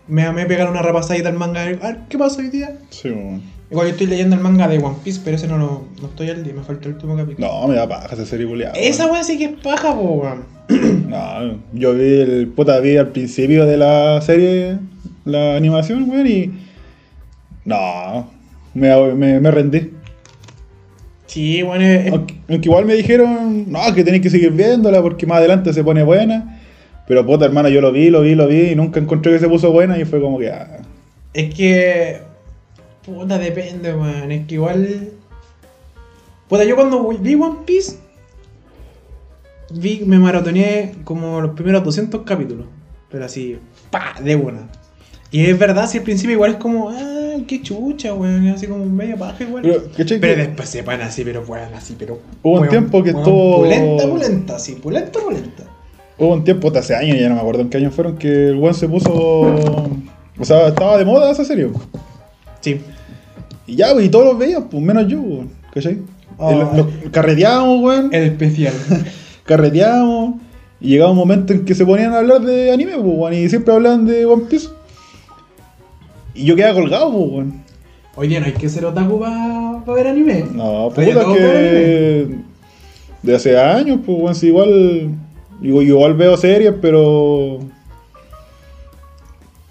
[0.08, 1.62] Me me pegar una repasadita al manga.
[1.62, 2.78] A ver, ¿qué pasa hoy día?
[2.90, 3.42] Sí, weón.
[3.72, 5.84] Igual yo estoy leyendo el manga de One Piece, pero ese no lo.
[6.02, 7.48] No estoy al día, me falta el último capítulo.
[7.48, 8.74] No, me da paja esa serie culiada.
[8.78, 10.44] Esa weá sí que es paja, po, weón.
[11.10, 14.78] No, yo vi el puta vi al principio de la serie
[15.26, 16.52] la animación, weón, y.
[17.66, 18.30] No,
[18.74, 19.92] me, me, me rendí.
[21.28, 25.02] Sí, weón, es- es- Aunque, aunque igual me dijeron, no, que tenéis que seguir viéndola
[25.02, 26.60] porque más adelante se pone buena.
[27.08, 29.48] Pero puta, hermano, yo lo vi, lo vi, lo vi y nunca encontré que se
[29.48, 30.50] puso buena y fue como que.
[30.50, 30.80] ah,
[31.34, 32.30] Es que.
[33.06, 34.32] Puta, depende, weón.
[34.32, 35.10] Es que igual.
[36.48, 37.98] Puta, yo cuando vi One Piece.
[39.74, 42.66] Vi, me maratoneé como los primeros 200 capítulos.
[43.10, 43.58] Pero así,
[43.90, 44.70] pa, de una.
[45.32, 48.48] Y es verdad, si al principio igual es como, ah, qué chucha, weón.
[48.50, 49.64] Así como medio paja igual.
[49.64, 52.20] Pero, ¿cachai Pero que- después se ponen así, pero weón, así, pero.
[52.44, 55.64] Hubo un tiempo que weón, estuvo- Pulenta, pulenta, sí, pulenta, pulenta.
[56.18, 58.56] Hubo un tiempo, hace años, ya no me acuerdo en qué años fueron, que el
[58.58, 59.12] weón se puso.
[59.14, 61.70] O sea, estaba de moda esa serie.
[62.62, 62.80] Sí.
[63.68, 65.50] Y ya, pues, y todos los veían, pues menos yo, weón.
[65.74, 66.00] ¿Cachai?
[66.40, 68.10] El- carreteábamos, weón.
[68.14, 68.74] El especial.
[69.46, 70.36] Carreteábamos.
[70.80, 73.34] Y llegaba un momento en que se ponían a hablar de anime, pues, weón.
[73.34, 74.68] Y siempre hablaban de One Piece.
[76.34, 77.62] Y yo quedaba colgado, pues, weón.
[78.16, 80.46] Hoy día no hay que ser otaku para ver anime.
[80.54, 82.36] No, Oye, puta que.
[83.24, 85.10] De hace años, pues, weón, sí, igual.
[85.62, 87.60] Digo, igual veo series, pero.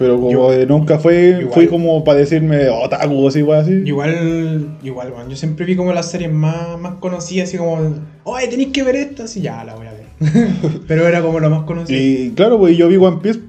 [0.00, 1.52] Pero como Yo- nunca fue, igual.
[1.52, 3.72] fui como para decirme otaku o así, weón, así.
[3.84, 5.28] Igual, igual, weón.
[5.28, 7.78] Yo siempre vi como las series más, más conocidas, así como,
[8.24, 10.06] oye, tenéis que ver esta, así ya la voy a ver.
[10.88, 12.00] Pero era como lo más conocido.
[12.00, 13.40] Y claro, pues yo vi One Piece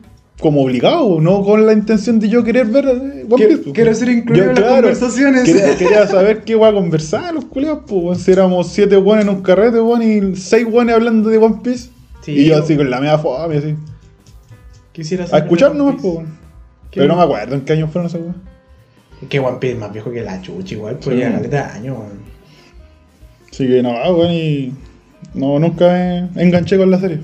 [0.41, 3.57] como obligado, no con la intención de yo querer ver eh, One Piece.
[3.59, 3.73] pues.
[3.73, 5.43] quiero ser incluido Yo, en las conversaciones.
[5.45, 8.23] Quería, quería saber qué iba a conversar los culiados, pues.
[8.23, 11.91] Si éramos siete buenos en un carrete, weón, y seis buenos hablando de One Piece.
[12.23, 13.73] Sí, y yo así con la media fome, así.
[14.91, 16.17] Quisiera A saber escuchar One nomás, pues.
[16.93, 18.35] Pero no me acuerdo en qué años fueron esas weón.
[19.29, 21.21] Que One Piece es más viejo que la chucha, igual, pues Sí.
[21.21, 22.19] ya caleta de años, weón.
[23.51, 24.73] Así que no, weón, y.
[25.33, 27.19] No, nunca me enganché con la serie.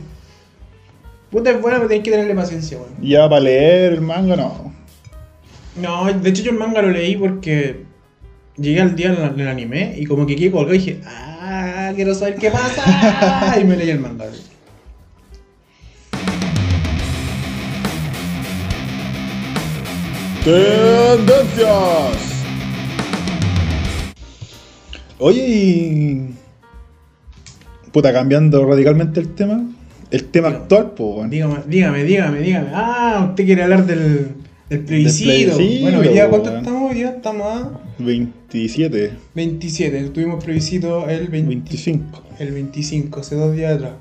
[1.32, 2.92] Puta, es buena, pero tenés que tenerle paciencia, weón.
[3.02, 4.74] Ya para leer el manga, no.
[5.82, 7.84] No, de hecho yo el manga lo leí porque
[8.58, 12.14] llegué al día del, del anime y como que quedé colgado y dije, ah, quiero
[12.16, 13.58] saber qué pasa.
[13.62, 14.26] y me leí el manga.
[14.26, 14.57] weón.
[20.48, 21.68] Tendencias.
[25.20, 26.30] Oye, y.
[27.92, 29.66] Puta, cambiando radicalmente el tema.
[30.10, 30.64] El tema Dígame.
[30.64, 31.30] actual, pues, weón.
[31.30, 32.68] Dígame, dígame, dígame, dígame.
[32.72, 34.30] Ah, usted quiere hablar del,
[34.70, 35.58] del plebiscito.
[35.58, 36.60] plebiscito, bueno, hoy día, ¿cuánto weón.
[36.64, 36.94] estamos?
[36.94, 40.10] Día estamos a 27, 27.
[40.12, 42.24] Tuvimos plebiscito el 20 25.
[42.40, 43.92] El 25, hace dos días atrás.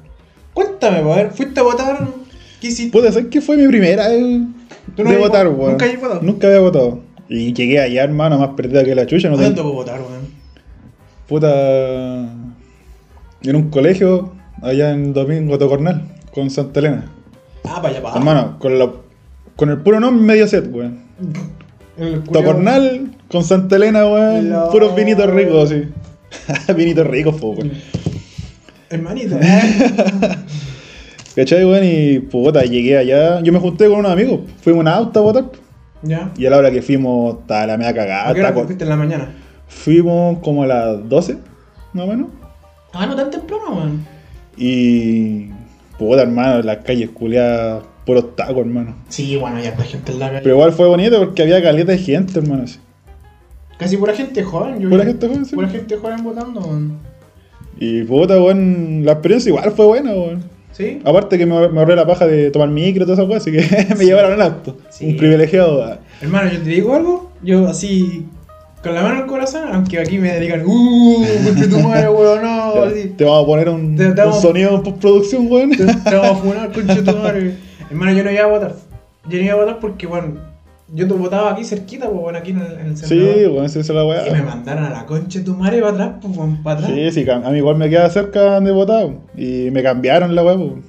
[0.54, 2.06] Cuéntame, a ver, ¿fuiste a votar?
[2.60, 2.92] ¿Qué hiciste?
[2.92, 4.46] Puede ser que fue mi primera eh,
[4.94, 5.70] ¿Tú no de votar, vo- weón.
[5.72, 6.20] nunca habías votado?
[6.22, 7.00] Nunca había votado.
[7.28, 9.28] Y llegué allá, hermano, más perdida que la chucha.
[9.28, 10.26] No ¿Dónde te tengo, puedo votar, weón?
[11.28, 12.20] puta.
[13.42, 14.32] En un colegio,
[14.62, 17.10] allá en Domingo Tocornal, con Santa Elena.
[17.64, 18.90] Ah, allá, para Hermano, con, la,
[19.56, 20.98] con el puro nombre medio set, weón.
[22.32, 24.52] Tocornal con Santa Elena, weón.
[24.70, 25.84] Puros vinitos ricos, así.
[26.76, 27.72] vinitos ricos, po, weón.
[28.88, 29.62] Hermanito, ¿eh?
[31.36, 31.84] ¿Cachai, weón?
[31.84, 33.40] Y puta, llegué allá.
[33.42, 34.40] Yo me junté con unos amigos.
[34.62, 35.44] Fuimos en auto a votar.
[36.02, 36.32] ya.
[36.36, 38.30] Y a la hora que fuimos, estaba la media cagada.
[38.30, 39.34] ¿A qué hora con- fuiste en la mañana?
[39.68, 41.36] Fuimos como a las 12,
[41.92, 42.28] más o menos.
[42.92, 44.06] Ah, no tan temprano, weón.
[44.56, 45.50] Y.
[45.98, 48.94] Puta, hermano, las calles culiadas, puros tacos, hermano.
[49.08, 50.40] Sí, bueno, hay harta gente en la calle.
[50.42, 52.64] Pero igual fue bonito porque había caleta de gente, hermano.
[52.64, 52.78] así.
[53.78, 54.78] Casi pura gente joven.
[54.80, 55.54] Yo Pura vi- gente joven, sí.
[55.54, 56.98] Pura gente joven votando, weón.
[57.78, 60.55] Y puta, weón, la experiencia igual fue buena, weón.
[60.76, 61.00] ¿Sí?
[61.04, 63.52] Aparte que me, me ahorré la paja de tomar micro y todas esas cosas, así
[63.52, 64.76] que me llevaron el auto.
[64.90, 65.06] Sí.
[65.06, 65.98] Un privilegiado.
[66.20, 67.30] Hermano, yo te digo algo.
[67.42, 68.26] Yo así,
[68.82, 72.42] con la mano en el corazón, aunque aquí me digan, uh, porque tu madre, weón,
[72.42, 73.14] no, así.
[73.16, 75.70] Te vamos a poner un, Te- te un vamos- sonido en postproducción, weón.
[75.70, 77.54] Te, te vamos a funar, concha de tu madre.
[77.90, 78.74] Hermano, yo no iba a votar.
[79.28, 80.34] Yo no iba a votar porque, bueno,
[80.94, 83.80] yo te votaba aquí cerquita, pues, bueno, aquí en el, en el Sí, weón, esa
[83.80, 84.42] es la Y me weá.
[84.44, 86.92] mandaron a la concha de tu madre para atrás, pues, weón, para atrás.
[86.94, 89.10] Sí, sí, a mí igual me queda cerca donde votaba.
[89.36, 90.82] Y me cambiaron la weá, weón.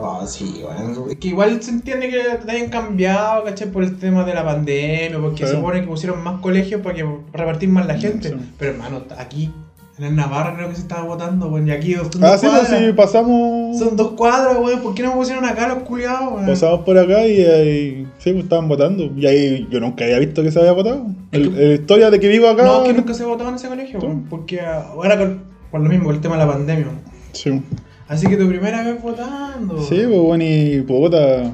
[0.00, 1.10] Ah, sí, weón.
[1.10, 3.68] Es que igual se entiende que te hayan cambiado, ¿cachai?
[3.70, 5.50] Por el tema de la pandemia, porque Sí.
[5.50, 8.28] se supone que pusieron más colegios para que repartir más la gente.
[8.28, 8.34] Sí.
[8.58, 9.50] Pero hermano, aquí,
[9.98, 12.46] en el Navarra creo que se estaba votando, weón, y aquí son dos Ah, sí,
[12.46, 12.80] pues cuadras.
[12.86, 13.78] sí, pasamos.
[13.78, 16.46] Son dos cuadras, weón, ¿por qué no me pusieron acá los culiados, weón?
[16.46, 19.04] Pasamos por acá y ahí, sí, pues estaban votando.
[19.16, 21.06] Y ahí yo nunca había visto que se había votado.
[21.32, 22.62] El- la historia de que vivo acá.
[22.64, 25.88] no, que nunca se votaba en ese colegio, weón, porque ah, ahora con, por lo
[25.88, 26.86] mismo, con el tema de la pandemia.
[26.86, 26.98] weón.
[27.32, 27.62] Sí,
[28.08, 29.82] Así que tu primera vez votando.
[29.82, 31.52] sí pues bueno, y puta.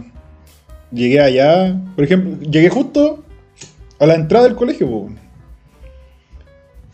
[0.92, 1.76] Llegué allá.
[1.96, 3.24] Por ejemplo, llegué justo
[3.98, 5.12] a la entrada del colegio, pues.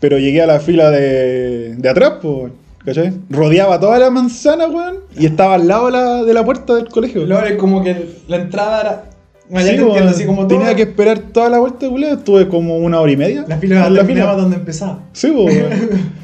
[0.01, 2.51] Pero llegué a la fila de, de atrás, pues.
[2.83, 3.13] ¿Cachai?
[3.29, 4.95] Rodeaba toda la manzana, weón.
[5.15, 7.25] Y estaba al lado de la, de la puerta del colegio.
[7.25, 9.05] Luego es como que la entrada era.
[9.53, 10.75] Allá Sí, te entiendo, weón, así como tenía todo.
[10.75, 12.13] que esperar toda la vuelta, culiao.
[12.15, 13.45] Estuve como una hora y media.
[13.47, 14.99] La fila en terminaba donde empezaba.
[15.13, 15.51] Sí, weón.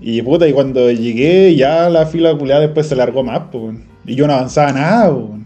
[0.00, 3.82] Y puta, y cuando llegué, ya la fila culiada después se largó más, weón.
[4.06, 5.44] Y yo no avanzaba nada, weón.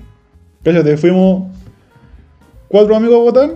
[0.62, 1.44] Cállate, fuimos
[2.68, 3.50] cuatro amigos a votar.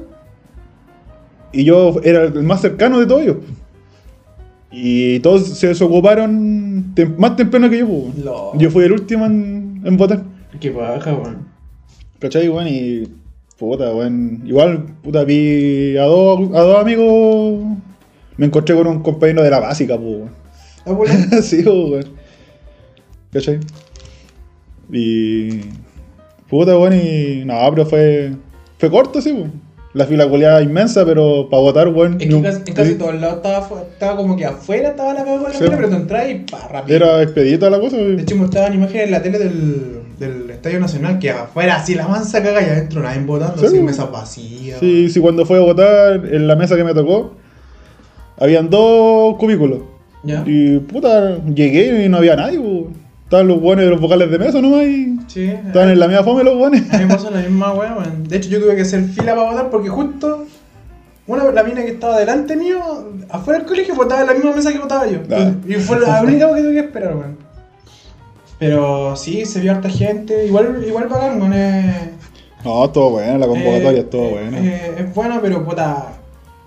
[1.52, 3.36] Y yo era el más cercano de todos ellos.
[3.36, 3.52] po.
[4.78, 8.12] Y todos se desocuparon tem- más temprano que yo, weón.
[8.22, 10.22] Lo- Yo fui el último en, en votar.
[10.60, 11.46] Qué baja, weón.
[12.18, 12.68] ¿Cachai, weón?
[12.68, 13.04] Y
[13.58, 14.42] Puta, weón.
[14.44, 17.78] Igual, puta, vi a dos, a dos amigos.
[18.36, 20.30] Me encontré con un compañero de la básica, pues, weón.
[20.84, 21.14] ¿La bola?
[21.42, 22.04] sí, pues, weón.
[23.32, 23.60] ¿Cachai?
[24.92, 25.60] Y.
[26.50, 27.44] Puta, weón, y.
[27.46, 28.32] No, pero fue.
[28.78, 29.50] Fue corto, sí, pues.
[29.96, 32.20] La fila culiada inmensa, pero para votar, weón.
[32.20, 35.38] Es que casi, en casi todos lados estaba, estaba como que afuera estaba la cagada
[35.40, 35.64] con la Sí.
[35.64, 36.96] fila, pero tú entras y pa, rápido.
[36.96, 41.18] Era expedita la cosa, De hecho, mostraban imágenes en la tele del, del Estadio Nacional
[41.18, 44.80] que afuera así la mansa caga y adentro nadie votando, Sí, así mesas vacías.
[44.80, 47.32] Sí, sí, cuando fue a votar, en la mesa que me tocó,
[48.38, 49.78] habían dos cubículos.
[50.24, 50.42] ¿Ya?
[50.46, 53.05] Y puta, llegué y no había nadie, weón.
[53.26, 55.18] Estaban los buenos de los vocales de mesa nomás y.
[55.26, 55.44] Sí.
[55.46, 56.80] Estaban en la misma fome los buenos.
[56.92, 58.28] A mí me pasó la misma weá, weón.
[58.28, 60.44] De hecho, yo tuve que hacer fila para votar porque justo
[61.26, 62.78] una, la mina que estaba delante mío,
[63.28, 65.18] afuera del colegio, votaba en la misma mesa que votaba yo.
[65.32, 65.50] Ah.
[65.66, 67.36] Y fue la única que tuve que esperar, weón.
[68.58, 70.46] Pero sí, se vio harta gente.
[70.46, 71.52] Igual, igual bacán, weón.
[71.52, 72.10] eh,
[72.64, 74.56] No, todo bueno, la convocatoria eh, es todo eh, bueno.
[74.58, 76.12] eh, es buena, pero puta.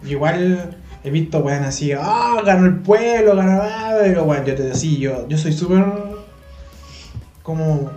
[0.05, 3.62] Igual he visto weón así, ah, ganó el pueblo, ganó.
[3.64, 5.84] ah", Pero bueno, yo te decía, yo, yo soy súper.
[7.44, 7.90] Como.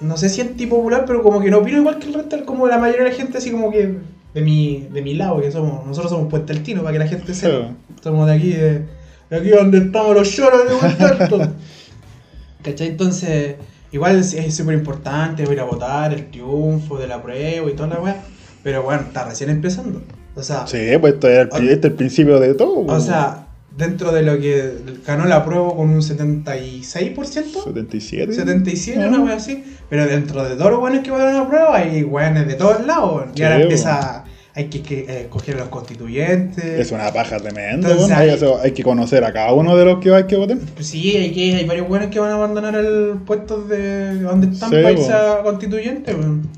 [0.00, 2.78] No sé si antipopular, pero como que no opino igual que el resto, como la
[2.78, 3.96] mayoría de la gente, así como que
[4.32, 7.34] de mi, de mi lado, que somos, nosotros somos Puente Altino, para que la gente
[7.34, 7.72] sepa.
[8.00, 8.84] Somos de aquí, de,
[9.30, 11.50] de aquí donde estamos los lloros de Puente
[12.62, 12.88] ¿Cachai?
[12.88, 13.56] Entonces,
[13.90, 18.00] igual es súper importante ir a votar, el triunfo de la prueba y toda la
[18.00, 18.22] weá.
[18.62, 20.02] Pero bueno, está recién empezando.
[20.36, 22.74] O sea, Sí, pues esto es el, este es el principio de todo.
[22.74, 23.00] o weón.
[23.00, 23.47] sea,
[23.78, 24.72] dentro de lo que
[25.06, 28.32] ganó la prueba con un 76%, 77.
[28.34, 29.08] 77, Ah.
[29.08, 29.64] una wea así.
[29.88, 33.26] Pero dentro de todos los buenos que votaron la prueba, hay weones de todos lados.
[33.34, 34.24] Y ahora empieza,
[34.54, 36.64] hay que, que, eh, escoger a los constituyentes.
[36.64, 37.90] Es una paja tremenda.
[37.90, 38.42] Entonces.
[38.62, 40.58] Hay, que conocer a cada uno de los que hay que votar.
[40.74, 44.48] Pues sí, hay, que, hay varios buenos que van a abandonar el puesto de donde
[44.48, 46.48] están Sí, para irse a constituyente, weón.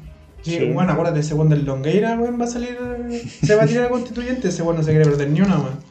[0.43, 0.65] Sí, Sí.
[0.73, 2.79] bueno, acuérdate, ese weón del Longueira, weón, va a salir,
[3.45, 5.90] se va a tirar a constituyente, ese weón no se quiere perder ni una, weón.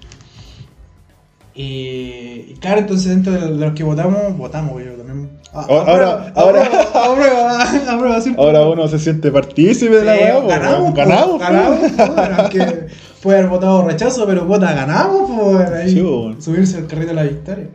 [1.62, 5.30] Y, y claro, entonces dentro de los que votamos, votamos, yo también.
[5.54, 6.70] Ah, Ahora- aprueba, ahora-
[7.86, 8.42] aprueba, ¿cierto?
[8.42, 10.40] Ahora uno se siente partícipe de la weá.
[10.58, 11.40] ganamos, ganamos.
[11.42, 11.80] ganamos,
[12.38, 12.88] aunque
[13.22, 16.42] puede haber votado rechazo, pero vota, ganamos, weón.
[16.42, 17.68] subirse al carrito de la victoria.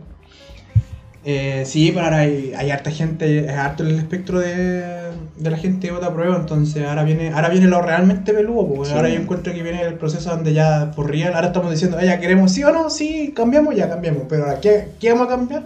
[1.23, 4.83] Eh, sí, pero ahora hay, hay harta gente, es harto el espectro de,
[5.37, 8.95] de la gente vota prueba, entonces ahora viene, ahora viene lo realmente peludo, porque Sí.
[8.95, 12.05] ahora yo encuentro que viene el proceso donde ya por real, ahora estamos diciendo, "Ah,
[12.05, 15.29] ya queremos sí o no, sí, cambiamos, ya cambiamos, pero ahora ¿qué, qué vamos a
[15.31, 15.63] cambiar?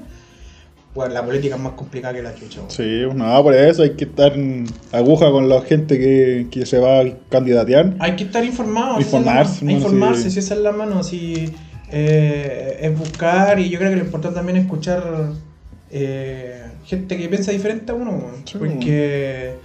[0.91, 2.61] Pues la política es más complicada que la chucha.
[2.69, 6.79] Sí, no, por eso hay que estar en aguja con la gente que, que se
[6.79, 7.93] va a candidatear.
[7.99, 8.99] Hay que estar informado.
[8.99, 10.31] Informarse, es informarse, sí.
[10.31, 11.53] si esa es la mano, si
[11.91, 15.03] eh, es buscar y yo creo que lo importante también es escuchar
[15.91, 18.23] eh, gente que piensa diferente a uno.
[18.45, 19.55] Sí, porque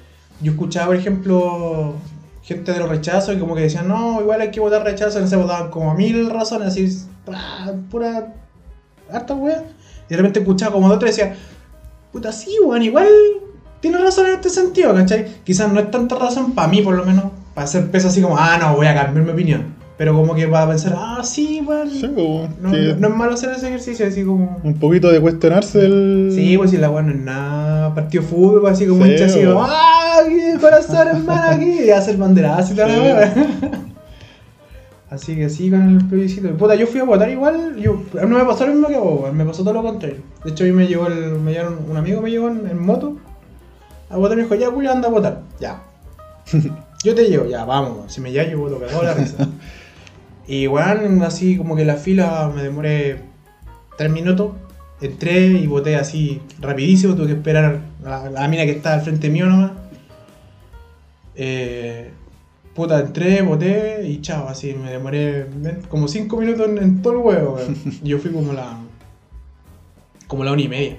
[0.40, 1.94] yo escuchaba, por ejemplo,
[2.42, 5.26] gente de los rechazos y como que decían, no, igual hay que votar rechazo, no
[5.26, 7.06] se votaban como a mil razones, así,
[7.90, 8.34] pura
[9.10, 9.64] harta wea.
[10.06, 11.34] Y de repente escuchaba como de otro y decía,
[12.12, 13.08] puta, sí, weón, igual
[13.80, 15.26] tiene razón en este sentido, ¿cachai?
[15.44, 18.36] Quizás no es tanta razón para mí, por lo menos, para hacer peso así como,
[18.36, 19.74] ah, no, voy a cambiar mi opinión.
[19.96, 21.88] Pero como que para pensar, ah, sí, weón.
[21.88, 22.54] Sí, po, weón.
[22.60, 24.60] no, Que no es malo hacer ese ejercicio, así como.
[24.64, 26.30] Un poquito de cuestionarse el.
[26.34, 29.26] Sí, pues si la weón no es nada partido fútbol, pues, así como Sí, hincha
[29.26, 30.18] así, como, ¡ah!
[30.24, 31.82] aquí, corazón, hermano, aquí!
[31.84, 33.40] Y hacer banderazo y toda la Sí.
[35.10, 36.48] Así que sí, con el plebiscito.
[36.56, 39.32] Puta, yo fui a votar igual, yo, no me pasó lo mismo que a vos,
[39.32, 40.16] me pasó todo lo contrario.
[40.44, 42.78] De hecho, a mí me llegó el, me llevaron- un amigo me llegó en, en
[42.84, 43.16] moto
[44.10, 45.42] a votar y me dijo, ya, Julio, anda a votar.
[45.60, 45.82] Ya.
[47.04, 49.36] yo te llevo, ya, vamos, si me llamo yo voto cagado la risa.
[50.46, 53.20] Y weón, así como que la fila me demoré
[53.96, 54.52] tres minutos.
[55.00, 59.28] Entré y voté así rapidísimo, tuve que esperar a la, mina que estaba al frente
[59.28, 59.72] mío nomás.
[61.34, 62.10] Eh,
[62.74, 65.46] puta, entré, voté y chao, así me demoré
[65.88, 67.58] como cinco minutos en, en todo el huevo,
[68.02, 68.78] Yo fui como la.
[70.26, 70.96] como la una y media.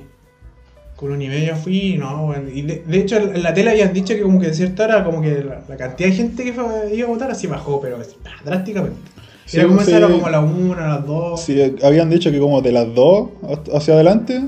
[0.95, 2.33] Como la una y media fui no.
[2.53, 5.03] Y de, de hecho en la tele habían dicho que como que de cierta hora
[5.03, 7.97] como que la, la cantidad de gente que fue- iba a votar así bajó, pero
[7.97, 8.97] ah, drásticamente.
[9.45, 9.89] Sí, Era como sí.
[9.89, 11.41] esa era como a la una, a las dos.
[11.41, 13.29] Sí, habían dicho que como de las dos
[13.73, 14.41] hacia adelante,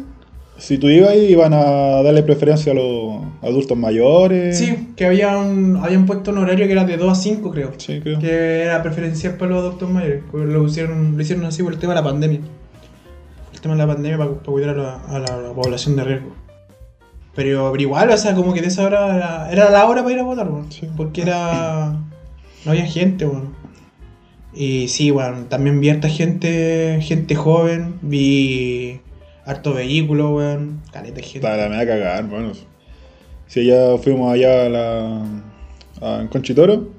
[0.57, 4.57] si tú ibas ahí, iban a darle preferencia a los adultos mayores.
[4.57, 7.71] Sí, que habían, habían puesto un horario que era de 2 a 5, creo.
[7.77, 8.17] Sí, creo.
[8.19, 10.23] Que era preferencial para los adultos mayores.
[10.31, 12.39] porque Lo hicieron, lo hicieron así por el tema de la pandemia.
[13.53, 16.33] El tema de la pandemia para, para cuidar a la, a población de riesgo.
[17.35, 20.15] Pero, pero igual, o sea, como que de esa hora era, era la hora para
[20.15, 20.49] ir a votar.
[20.69, 20.89] Sí.
[20.97, 21.95] Porque era.
[22.65, 23.53] No había gente, weón.
[24.59, 28.99] Y sí, bueno, también vi harta gente, gente joven, vi
[29.45, 31.37] harto vehículo, weón, caleta gente.
[31.47, 32.53] Está la me va a cagar, bueno.
[33.45, 35.21] Si ya fuimos allá a la.
[36.01, 36.89] a- en Conchitoro.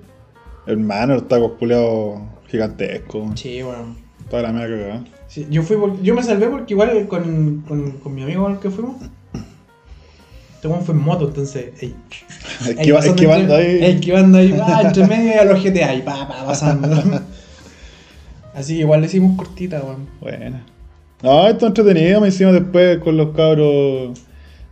[0.66, 3.40] Hermano, los tacos culeados gigantescos.
[3.40, 3.96] Sí, weón.
[4.30, 5.04] Toda la cagada.
[5.26, 8.59] Sí, yo, fui por- yo me salvé porque igual con, con, con mi amigo el
[8.59, 8.96] que fuimos.
[10.54, 11.72] Este fue en moto, entonces.
[11.82, 11.94] Ey,
[12.68, 13.94] Esquivando entre- ahí.
[13.94, 17.02] Esquivando ahí, va, entre medio y a los GTA y pa, pa, pasando.
[18.59, 20.06] Así que igual le hicimos cortita, weón.
[20.20, 20.64] Buena.
[21.22, 22.20] No, esto es entretenido.
[22.20, 24.18] Me hicimos después con los cabros.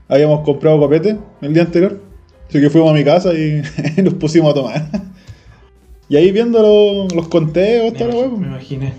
[0.09, 2.01] Habíamos comprado copete el día anterior.
[2.49, 3.62] Así que fuimos a mi casa y
[4.03, 4.87] nos pusimos a tomar.
[6.09, 8.93] Y ahí viendo lo- los conteos, Me, toda la me imaginé.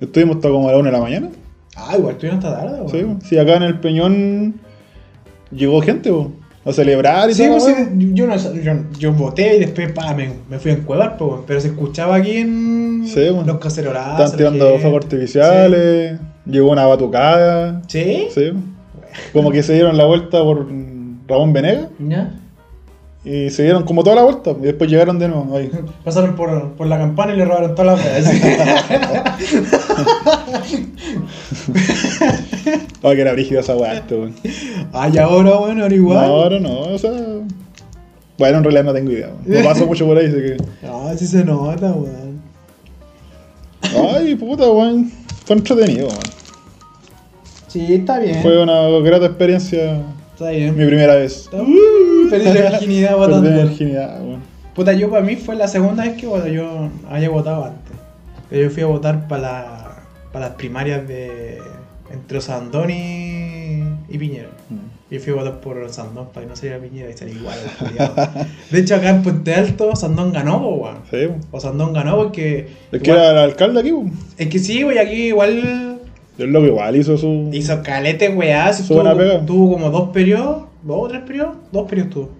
[0.00, 1.28] Estuvimos hasta como a la una de la mañana.
[1.76, 3.22] Ah, igual estuvieron hasta tarde, Sí, weón.
[3.22, 4.54] sí, acá en el Peñón
[5.52, 6.32] llegó gente, po,
[6.64, 7.58] a celebrar y Sí, todo.
[7.58, 11.16] pues, sí, yo, no, yo, yo voté y después pa, me, me fui a encuevar,
[11.16, 11.44] pues, weón.
[11.46, 13.46] pero se escuchaba aquí en Sí, weón.
[13.46, 14.10] los cacerolazos.
[14.32, 17.82] Estaban tirando la fuegos artificiales, llegó una batucada.
[17.88, 18.28] ¿Sí?
[18.34, 18.52] Sí.
[19.32, 20.66] Como que se dieron la vuelta por
[21.28, 22.34] Ramón Venega ¿Ya?
[23.24, 25.70] y se dieron como toda la vuelta y después llegaron de nuevo ahí.
[26.04, 28.26] Pasaron por, por la campana y le robaron todas las weas.
[33.02, 34.34] Ay, que era brígida esa weá, este, weón.
[34.92, 36.24] Ay, ahora, bueno, ahora No, igual.
[36.24, 37.10] ahora no, o sea.
[38.38, 39.28] Bueno, en realidad no tengo idea.
[39.46, 39.62] weón.
[39.62, 40.56] No paso mucho por ahí, así que.
[40.86, 42.29] No, sí se nota, weón.
[43.96, 45.10] Ay, puta, weón.
[45.44, 46.20] Fue entretenido, weón.
[47.68, 48.42] Sí, está bien.
[48.42, 50.02] Fue una grata experiencia.
[50.32, 50.76] Está bien.
[50.76, 51.48] Mi primera vez.
[51.52, 53.50] Uh, Perdí la virginidad Perdí votando.
[53.50, 54.40] la virginidad, weón.
[54.74, 57.96] Puta, yo para mí fue la segunda vez que bueno, yo había votado antes.
[58.48, 59.96] Pero yo fui a votar para la,
[60.32, 61.58] para las primarias de
[62.12, 64.48] entre Sandoni y Piñera.
[64.68, 64.89] Mm.
[65.10, 67.58] Yo fui a votar por Sandón para que no saliera Piñera y salí igual.
[68.70, 70.98] de hecho, acá en Puente Alto, Sandón ganó, weón.
[71.10, 71.40] Sí, weón.
[71.50, 72.68] O Sandón ganó porque.
[72.92, 74.12] Es que igual- era el alcalde aquí, weón.
[74.38, 75.98] es que sí, güey, aquí igual
[76.38, 77.50] El loco igual hizo su.
[77.52, 78.72] hizo calete, weá.
[78.72, 79.44] Su Tuvo, pega.
[79.44, 82.30] tuvo como dos periodos, dos o tres periodos, dos periodos tuvo.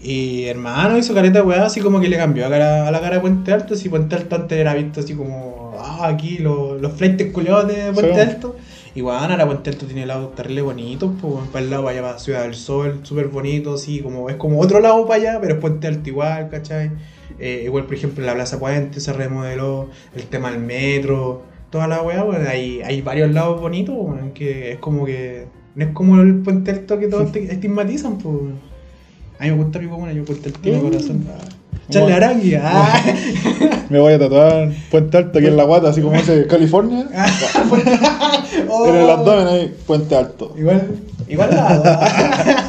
[0.00, 3.16] Y hermano hizo caleta, weá, así como que le cambió a, cara- a la cara
[3.16, 3.74] de Puente Alto.
[3.74, 7.92] Si Puente Alto antes era visto así como, ah, aquí los, los flights culiados de
[7.92, 8.20] Puente Sí.
[8.20, 8.56] Alto.
[8.98, 12.02] Y bueno, ahora Puente Alto tiene lados terrible bonitos, pues para el lado para allá,
[12.08, 15.54] para Ciudad del Sol, súper bonito, así como es como otro lado para allá, pero
[15.54, 16.90] es Puente Alto igual, ¿cachai?
[17.38, 22.02] Eh, igual, por ejemplo, la Plaza Puente se remodeló, el tema del metro, toda la
[22.02, 23.94] weá, pues, hay, hay varios lados bonitos,
[24.34, 25.46] que es como que.
[25.76, 28.34] No es como el Puente Alto que todos estigmatizan, pues.
[29.38, 30.80] A mí me gusta mi comuna, yo Puente Alto Mm.
[30.80, 31.24] corazón.
[31.24, 31.57] Charle
[31.96, 33.02] Arangui, ah.
[33.90, 37.08] Me voy a tatuar Puente Alto aquí en la guata, así como ese California.
[38.68, 38.86] Oh.
[38.88, 40.54] En el abdomen ahí, Puente Alto.
[40.58, 40.88] Igual,
[41.28, 42.68] igual nada.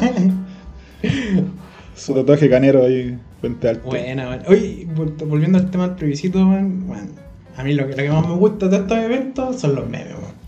[1.94, 3.86] Su tatuaje canero ahí, Puente Alto.
[3.86, 4.42] Buena, buena.
[4.48, 7.10] Oye, vol- volviendo al tema del plebiscito, man, man,
[7.56, 10.12] a mí lo que, lo que más me gusta de estos eventos son los memes,
[10.14, 10.39] man.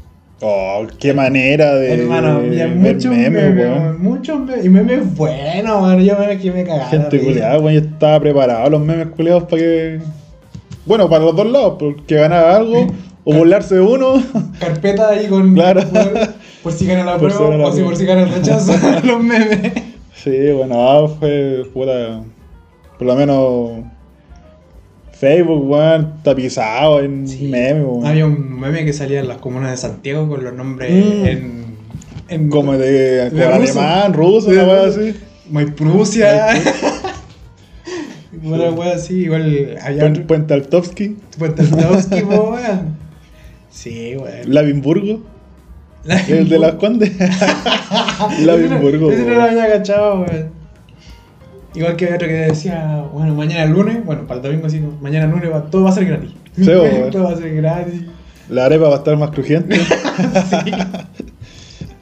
[0.45, 2.03] Oh, qué manera de.
[2.03, 4.65] Hermano, había muchos memes, memes, muchos memes.
[4.65, 6.01] Y memes buenos, man.
[6.01, 6.89] Yo me, que me cagaba.
[6.91, 10.01] Gente culeada, weón, yo estaba preparado los memes culeados para que.
[10.85, 12.89] Bueno, para los dos lados, porque ganara algo
[13.23, 14.21] o burlarse de uno.
[14.59, 15.55] Carpeta ahí con.
[15.55, 15.83] Claro.
[15.89, 16.13] Por,
[16.65, 17.89] por si gana la Por si prueba la o si prueba.
[17.91, 18.73] por si gana el rechazo.
[19.05, 19.73] los memes.
[20.17, 22.21] Sí, bueno, ah, fue puta.
[22.99, 23.71] Por lo menos.
[25.23, 28.05] Facebook, weón, tapizado en memes, weón.
[28.07, 31.27] Había un meme que salía en las comunas de Santiago con los nombres Mm.
[31.27, 31.65] en,
[32.29, 32.49] en.
[32.51, 35.01] Como de, alemán, ruso, una ruso.
[35.01, 35.15] así.
[35.49, 36.49] Muy Prusia.
[38.43, 40.27] Una wea así, igual otro.
[40.27, 42.97] Puente Altovsky, Puente Altovsky, po, weón.
[43.71, 44.53] Sí, weón.
[44.53, 45.21] Lavinburgo,
[46.05, 47.13] La- el de las Condes.
[48.41, 49.49] Lavinburgo, Ese no lo weón.
[49.51, 50.62] había cachado, weón.
[51.75, 54.93] Igual que había otro que decía, bueno, mañana lunes, bueno, para el domingo sí, no,
[55.01, 56.31] mañana lunes va- todo va a ser gratis.
[56.57, 56.65] Sí,
[57.11, 58.03] todo va a ser gratis.
[58.49, 59.77] La arepa va a estar más crujiente.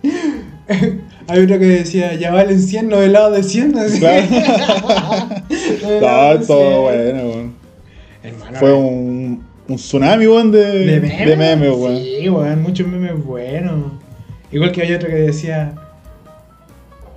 [1.29, 3.79] Hay otro que decía, ya valen 100 los helados de 100.
[3.79, 4.01] así.
[4.01, 4.27] Claro.
[6.01, 7.13] No, todo 100.
[7.15, 7.53] bueno, weón.
[8.23, 11.27] Hermano, Fue un, un tsunami, weón, de, de memes.
[11.27, 11.75] de memes.
[12.03, 13.93] Sí, weón, muchos memes buenos.
[14.51, 15.75] Igual que hay otro que decía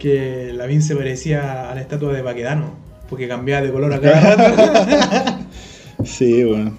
[0.04, 2.72] que la Vin se parecía a la estatua de Baquedano,
[3.10, 5.46] porque cambiaba de color a cada rato.
[6.04, 6.78] Sí, weón.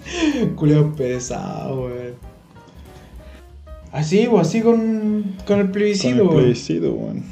[0.56, 2.14] Culeo pesado, weón.
[3.92, 6.36] Así, pues así con, con el Con plebiscito, el weón.
[6.36, 7.24] plebiscito, weón.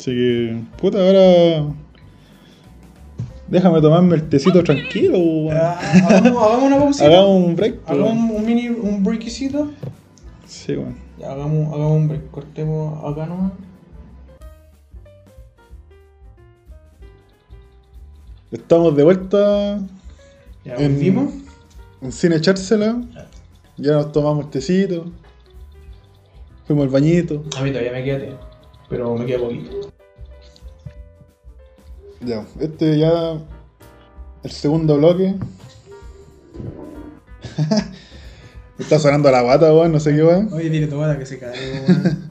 [0.00, 1.72] Así que, puta, ahora.
[3.46, 5.56] Déjame tomarme el tecito tranquilo, weón.
[5.56, 5.78] Ah,
[6.08, 7.06] hagamos, hagamos una pausita.
[7.06, 9.70] Hagamos un break, pues, Hagamos un, un mini, un breakcito.
[10.48, 10.96] Sí, weón.
[11.20, 12.30] Ya, hagamos, hagamos un break.
[12.32, 13.52] Cortemos acá nomás.
[18.50, 19.78] Estamos de vuelta
[20.64, 21.32] Ya, En- volvimos.
[22.02, 23.00] en Sin Echársela.
[23.76, 25.04] Ya nos tomamos el tecito.
[26.66, 27.44] Fuimos al bañito.
[27.56, 28.32] A mí todavía me queda té,
[28.88, 29.92] pero me queda poquito.
[32.20, 33.38] Ya, este ya
[34.42, 35.34] el segundo bloque.
[38.78, 40.52] Está sonando la guata, weón, no sé qué weón.
[40.52, 42.30] Oye, dile tu bata que se cae, weón.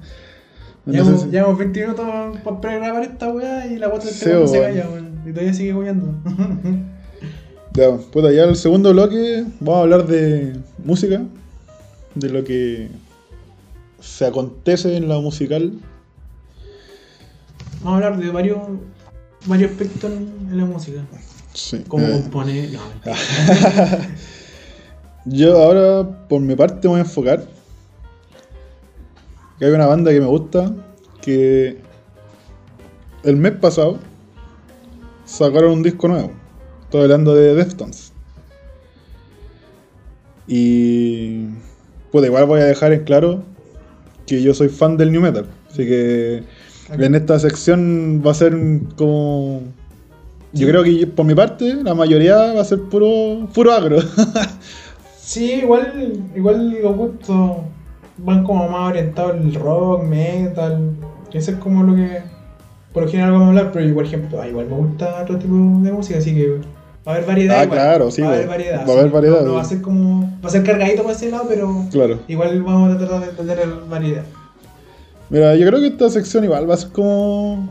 [0.85, 2.05] Llevamos, sé si- llevamos 20 minutos
[2.43, 5.04] para pregrabar esta weá y la bota del teléfono se calla, weón.
[5.25, 6.13] Y todavía sigue goyando.
[7.73, 11.23] Ya, puta, ya el segundo bloque vamos a hablar de música,
[12.13, 12.89] de lo que
[13.99, 15.73] se acontece en la musical.
[17.83, 18.59] Vamos a hablar de varios,
[19.45, 21.01] varios aspectos en, la música.
[21.53, 21.83] Sí.
[21.89, 22.23] Cómo eh.
[22.31, 22.77] No, mentira.
[25.25, 27.45] yo ahora, por mi parte, me voy a enfocar
[29.59, 30.73] que hay una banda que me gusta
[31.21, 31.81] que
[33.23, 33.99] el mes pasado
[35.25, 36.31] sacaron un disco nuevo.
[36.83, 38.13] Estoy hablando de Deftones.
[40.47, 41.47] Y
[42.11, 43.43] pues igual voy a dejar en claro
[44.27, 45.47] que yo soy fan del new metal.
[45.69, 46.43] Así que
[46.89, 48.55] en esta sección va a ser
[48.95, 49.63] como.
[50.53, 53.97] Yo creo que por mi parte la mayoría va a ser puro, puro agro.
[55.25, 57.57] Sí, igual, igual los gustos
[58.19, 60.95] van como más orientados al rock, metal.
[61.33, 62.21] Eso es como lo que
[62.95, 65.37] por lo general vamos a hablar, pero yo, por ejemplo, ah, igual me gusta otro
[65.37, 66.47] tipo de música, así que
[67.07, 67.59] va a haber variedad.
[67.59, 67.77] Ah, igual.
[67.79, 68.87] claro, sí, Va a haber va- variedad.
[68.87, 70.21] va a haber variedad, No, no va a ser como.
[70.43, 72.19] Va a ser cargadito por ese lado, pero claro.
[72.27, 74.23] igual vamos a tratar de tener variedad.
[75.29, 77.69] Mira, yo creo que esta sección igual va a ser como.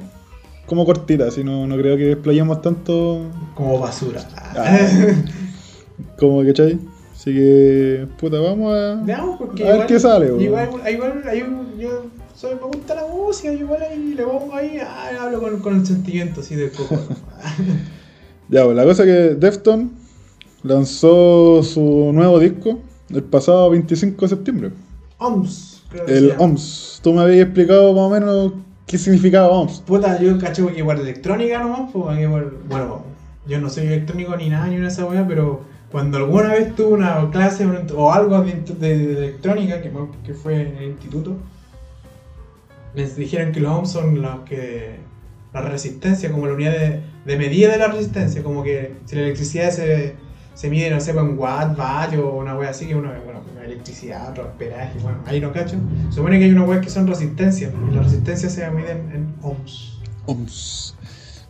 [0.66, 3.22] como cortita, así no, no creo que explayemos tanto
[3.55, 4.20] Como basura.
[4.57, 4.79] Ah.
[6.18, 6.79] como, ¿cachai?
[7.14, 9.01] Así que, puta, vamos a.
[9.03, 10.27] Veamos, porque A ver igual, qué sale.
[10.43, 12.07] Igual, igual, hay un- yo
[12.51, 15.86] me gusta la música, yo igual ahí le pongo ahí, ah, hablo con, con el
[15.86, 16.97] sentimiento así del coco.
[18.49, 19.90] Ya, pues la cosa es que Defton
[20.62, 22.78] lanzó su nuevo disco
[23.11, 24.70] el pasado 25 de septiembre.
[25.18, 26.34] OMS, creo que El.
[26.38, 27.01] OMS.
[27.03, 28.53] Tú me habías explicado más o menos
[28.86, 29.80] qué significaba OMS.
[29.86, 33.03] Puta, yo caché que igual electrónica nomás, pues, que igual- bueno,
[33.47, 36.92] yo no soy electrónico ni nada, ni una esa weá, pero cuando alguna vez tuve
[36.95, 37.66] una clase
[37.97, 41.36] o- algo de, de- de electrónica, que fue en el instituto,
[42.95, 44.97] me dijeron que los ohms son los que.
[45.53, 49.22] la resistencia, como la unidad de, de medida de la resistencia, como que si la
[49.22, 50.14] electricidad se,
[50.55, 54.30] se mide, no sé, en watt, vatios o una wea así, que una, bueno, electricidad,
[54.30, 55.76] otro amperaje, bueno, ahí no cacho.
[56.11, 59.34] Se supone que hay una wea que son resistencias, y las resistencias se miden en
[59.42, 59.99] ohms.
[60.26, 60.95] OMS.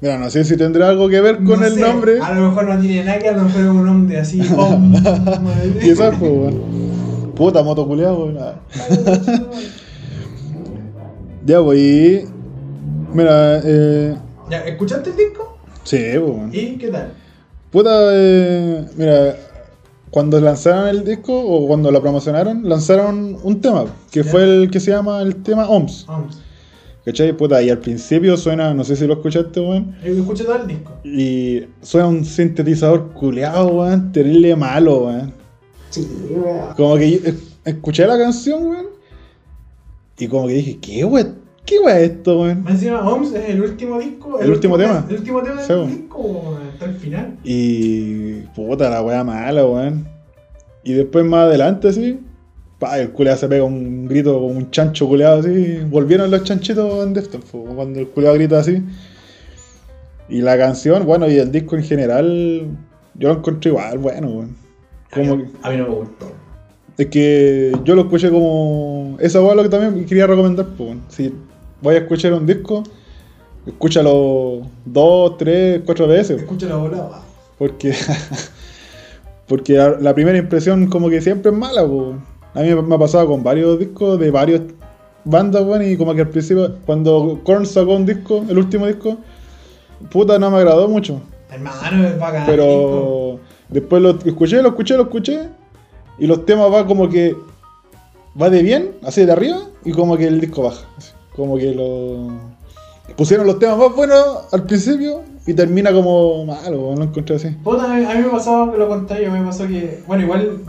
[0.00, 2.20] Mira, no sé si tendrá algo que ver con No el sé, nombre.
[2.20, 4.40] A lo mejor no tiene nada que ver, a lo mejor es un nombre así.
[4.56, 4.92] om.
[5.80, 7.32] Quizás, pues, weón.
[7.34, 7.88] Puta, moto.
[8.38, 8.54] Ah.
[11.44, 12.24] Ya, pues, y.
[13.12, 14.16] Mira, eh.
[14.50, 15.58] Ya, ¿Escuchaste el disco?
[15.84, 16.50] Sí, pues, weón.
[16.52, 17.12] ¿Y qué tal?
[17.70, 19.36] Puta, eh, mira,
[20.10, 24.30] cuando lanzaron el disco o cuando lo promocionaron, lanzaron un tema, que Ya.
[24.30, 26.06] fue el que se llama el tema OMS.
[26.08, 26.40] Ohms.
[27.04, 27.36] ¿Cachai?
[27.36, 30.66] Puta, y al principio suena, no sé si lo escuchaste, weón, Yo escuché todo el
[30.68, 30.92] disco.
[31.04, 35.34] y suena un sintetizador culeado, weón, terrible malo, weón.
[35.90, 36.74] Sí, weón.
[36.76, 37.34] Como que yo es-
[37.64, 38.86] escuché la canción, weón,
[40.18, 41.36] y como que dije, ¿qué weón?
[41.66, 42.64] ¿Qué weón es esto, weón?
[42.68, 44.38] Encima, OMS es el último disco.
[44.40, 45.04] El último tema.
[45.08, 47.36] El último tema Sí, del disco, weón, hasta el final.
[47.44, 50.06] Y puta la wea mala, weón.
[50.82, 52.20] Y después más adelante, así,
[52.78, 55.78] pa, el culeado se pega un grito como un chancho culeado así.
[55.88, 58.82] Volvieron los chanchitos en Deftones, po, cuando el culeado grita así.
[60.28, 62.66] Y la canción, bueno, y el disco en general,
[63.14, 64.56] yo lo encontré igual, bueno, weón.
[65.12, 66.32] Como que- A mí no me gustó.
[66.96, 69.16] Es que yo lo escuché como.
[69.20, 70.96] Esa weá es lo que también quería recomendar, pues.
[71.08, 71.32] Si
[71.80, 72.84] voy a escuchar un disco,
[73.66, 76.46] escúchalo dos, tres, cuatro veces.
[76.46, 77.02] Bola.
[77.02, 77.22] va.
[77.58, 77.94] Porque,
[79.48, 82.14] porque la, primera impresión como que siempre es mala, po.
[82.54, 84.60] A mí me ha pasado con varios discos de varias
[85.24, 89.16] bandas, weón, y como que al principio, cuando Korn sacó un disco, el último disco,
[90.10, 91.20] puta, no me agradó mucho.
[91.50, 92.44] Hermano, es bacán.
[92.46, 95.48] Pero después lo escuché, lo escuché, lo escuché,
[96.18, 97.36] y los temas va como que
[98.40, 100.86] va de bien, así de arriba, y como que el disco baja.
[101.34, 102.28] Como que lo
[103.16, 107.50] pusieron los temas más buenos al principio y termina como malo, weón, lo encontré así.
[107.62, 110.60] Puta, a mí, me pasó lo contrario, me pasó que, bueno, igual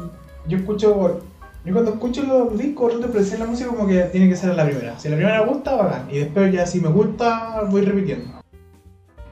[0.47, 1.21] yo escucho,
[1.65, 4.53] yo cuando escucho los discos, trato de apreciar la música como que tiene que ser
[4.53, 4.99] la primera.
[4.99, 8.35] Si la primera me gusta, bacán, y después ya si me gusta, voy repitiendo.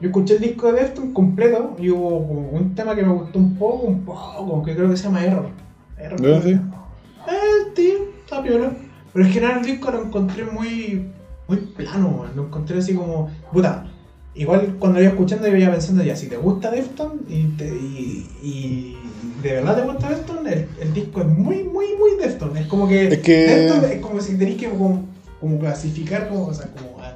[0.00, 3.54] Yo escuché el disco de Deftones completo y hubo un tema que me gustó un
[3.56, 5.63] poco, un poco, que creo que se llama Error.
[6.04, 6.20] Error.
[6.20, 6.50] ¿Ya, sí?
[6.50, 7.94] Eh, sí,
[8.24, 8.72] está piola.
[9.12, 11.08] Pero en general el disco lo encontré muy,
[11.48, 13.86] muy plano, lo encontré así como, puta,
[14.34, 18.28] igual cuando iba escuchando yo iba pensando ya, si te gusta Defton y, te- y,
[18.42, 18.98] y
[19.42, 22.56] de verdad te gusta Defton, el, el disco es muy, muy, muy Defton.
[22.56, 25.04] Es como que, Es que- Deftones es como si tenéis que como,
[25.40, 27.14] como clasificar, como, o sea, como, ah,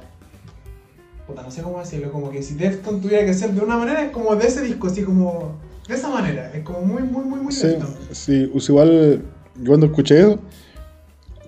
[1.27, 4.03] puta, no sé cómo decirlo, como que si Defton tuviera que ser de una manera,
[4.05, 5.55] es como de ese disco, así como,
[5.89, 7.87] De esa manera, es como muy, muy, muy, muy Sí, lento.
[8.11, 9.23] sí, pues igual
[9.57, 10.39] yo cuando escuché eso,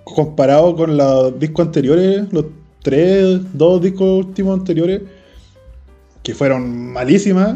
[0.04, 2.46] comparado con los discos anteriores, los
[2.82, 5.02] tres, dos discos últimos anteriores,
[6.24, 7.56] que fueron malísimas,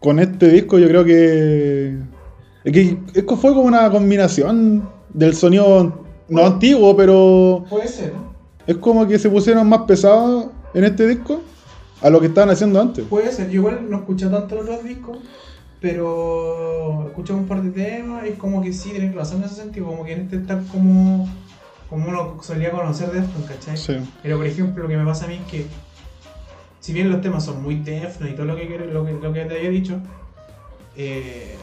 [0.00, 1.96] con este disco yo creo que.
[2.64, 8.14] Es que es que fue como una combinación del sonido no antiguo, pero Puede ser,
[8.14, 8.32] ¿no?
[8.66, 11.40] es como que se pusieron más pesados en este disco
[12.00, 13.04] a lo que estaban haciendo antes.
[13.06, 15.18] Puede ser, yo igual no escuché tanto los otros discos,
[15.82, 19.86] pero escuché un par de temas y como que sí, tienen razón en ese sentido,
[19.86, 21.28] como que en este está como,
[21.90, 23.76] como uno solía conocer Deftones, ¿cachai?
[23.76, 23.96] Sí.
[24.22, 25.66] Pero por ejemplo, lo que me pasa a mí es que,
[26.78, 29.44] si bien los temas son muy Deftones y todo lo que, lo que, lo que
[29.44, 29.98] te había dicho,
[30.96, 31.56] eh,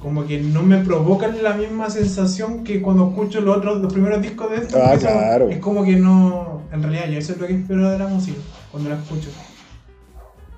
[0.00, 4.22] como que no me provocan la misma sensación que cuando escucho los otros, los primeros
[4.22, 4.88] discos de Deftones.
[4.88, 5.48] Ah, claro.
[5.48, 8.38] Es como que no, en realidad yo eso es lo que espero de la música,
[8.70, 9.30] cuando la escucho.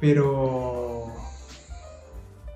[0.01, 0.94] Pero...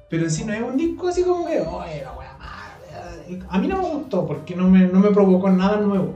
[0.08, 3.46] Pero en sí no es un disco así como que, oye, la wea mala".
[3.50, 6.14] A mí no me gustó porque no me, no me provocó nada nuevo.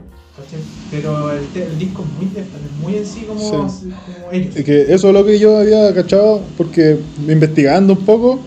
[0.89, 2.43] Pero el, disco es muy,
[2.81, 3.39] muy en sí como,
[3.69, 3.91] Sí.
[3.91, 4.55] como ellos.
[4.55, 8.39] Es que eso es lo que yo había cachado, porque investigando un poco,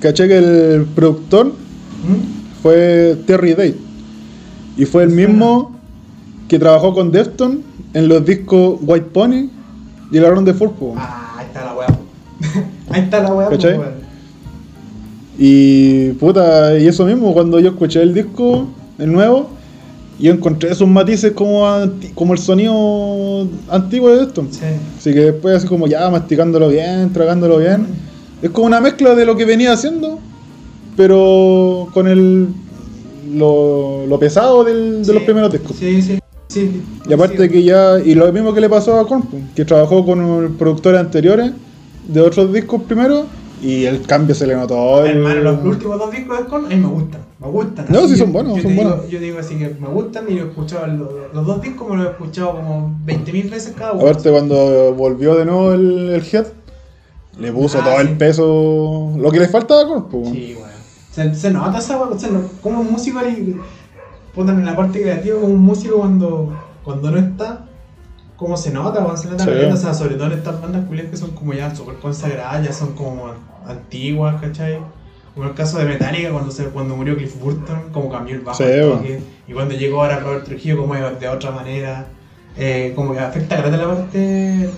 [0.00, 2.62] caché que el productor ¿Mm?
[2.62, 3.76] fue Terry Date.
[4.76, 5.28] Y fue el suena.
[5.28, 5.80] mismo
[6.48, 9.50] que trabajó con Defton en los discos White Pony
[10.12, 10.94] y el Aaron de Furpo.
[10.96, 11.86] Ah, ahí está la wea.
[12.90, 13.48] ahí está la wea.
[13.48, 13.76] ¿Cachai?
[13.76, 14.05] pues.
[15.38, 18.66] Y puta, y eso mismo, cuando yo escuché el disco,
[18.98, 19.50] el nuevo,
[20.18, 24.48] yo encontré esos matices como, anti- como el sonido antiguo de Defton.
[24.50, 24.60] Sí.
[24.98, 27.86] Así que después así como ya masticándolo bien, tragándolo bien.
[28.40, 30.18] Es como una mezcla de lo que venía haciendo,
[30.96, 32.48] pero con el
[33.34, 35.76] lo, lo pesado del- de los primeros discos.
[35.76, 36.18] Sí, sí.
[36.48, 36.80] sí.
[37.08, 37.48] Y aparte Sí.
[37.50, 41.00] que ya, y lo mismo que le pasó a Korn, pues, que trabajó con productores
[41.00, 41.50] anteriores
[42.08, 43.26] de otros discos primero,
[43.62, 45.04] y el cambio se le notó.
[45.04, 47.86] el- Hermano, los últimos dos discos de Korn a mí me gustan, me gustan.
[47.88, 49.08] No, sí que son buenos, yo son digo- buenos.
[49.10, 51.96] yo digo así que me gustan y lo he escuchado, los, los dos discos me
[51.96, 54.02] los he escuchado como 20.000 veces cada uno.
[54.02, 56.46] Aparte cuando volvió de nuevo el, el Head,
[57.38, 58.00] le puso Ah, todo sí.
[58.08, 60.30] el peso, lo que le faltaba a Korn, pues.
[60.30, 60.70] Sí, weón.
[61.12, 63.56] Se, se nota esa weón, se no- como un músico ahí,
[64.34, 66.52] putan en la parte creativa, como un músico cuando,
[66.84, 67.65] cuando no está,
[68.36, 69.50] como se nota, weón, se nota Sí.
[69.50, 72.72] o sea, sobre todo en estas bandas culias que son como ya súper consagradas, ya
[72.72, 73.30] son como
[73.66, 74.78] antiguas, ¿cachai?
[75.34, 78.62] Como el caso de Metallica cuando, se, cuando murió Cliff Burton, como cambió el bajo
[78.62, 82.06] Sí, toque, y cuando llegó ahora Robert Trujillo como de, otra manera,
[82.56, 84.70] eh, como que afecta grande la parte,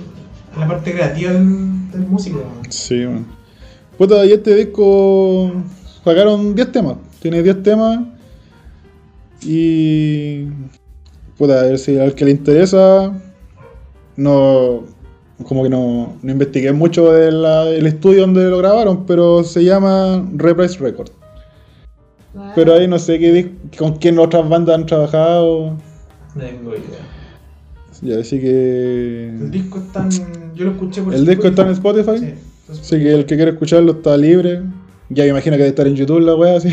[0.59, 2.43] la parte creativa del, del músico.
[2.69, 3.39] Sí, man.
[3.97, 5.51] Puta, y este disco
[6.05, 6.97] sacaron 10 temas.
[7.21, 7.99] Tiene 10 temas.
[9.43, 10.45] Y.
[11.37, 13.13] Puta, a ver si al que le interesa.
[14.19, 14.83] No.
[15.45, 20.77] Como que no, no investigué mucho del estudio donde lo grabaron, pero se llama Reprise
[20.81, 21.11] Record.
[22.57, 25.77] Pero ahí no sé qué con quién otras bandas han trabajado.
[26.35, 26.99] No tengo idea.
[28.03, 29.29] Ya, así que.
[29.29, 30.55] El disco está en...
[30.57, 32.19] Yo lo escuché por El disco está en Spotify.
[32.19, 32.35] Sí.
[32.73, 34.63] Así que el que quiera escucharlo está libre.
[35.11, 36.71] Ya me imagino que debe estar en YouTube la wea así.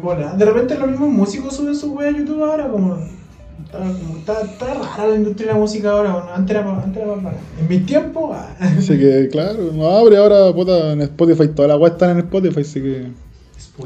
[0.00, 0.34] Bola.
[0.34, 3.19] De repente los mismos músicos suben su wea a YouTube ahora como...
[4.18, 7.22] Está, está, rara la industria de la música ahora, bueno, antes era, antes era más
[7.22, 7.36] rara.
[7.60, 11.76] En mi tiempo, ah, Así que claro, no abre ahora puta en Spotify, toda la
[11.76, 13.06] wea está en Spotify, así que.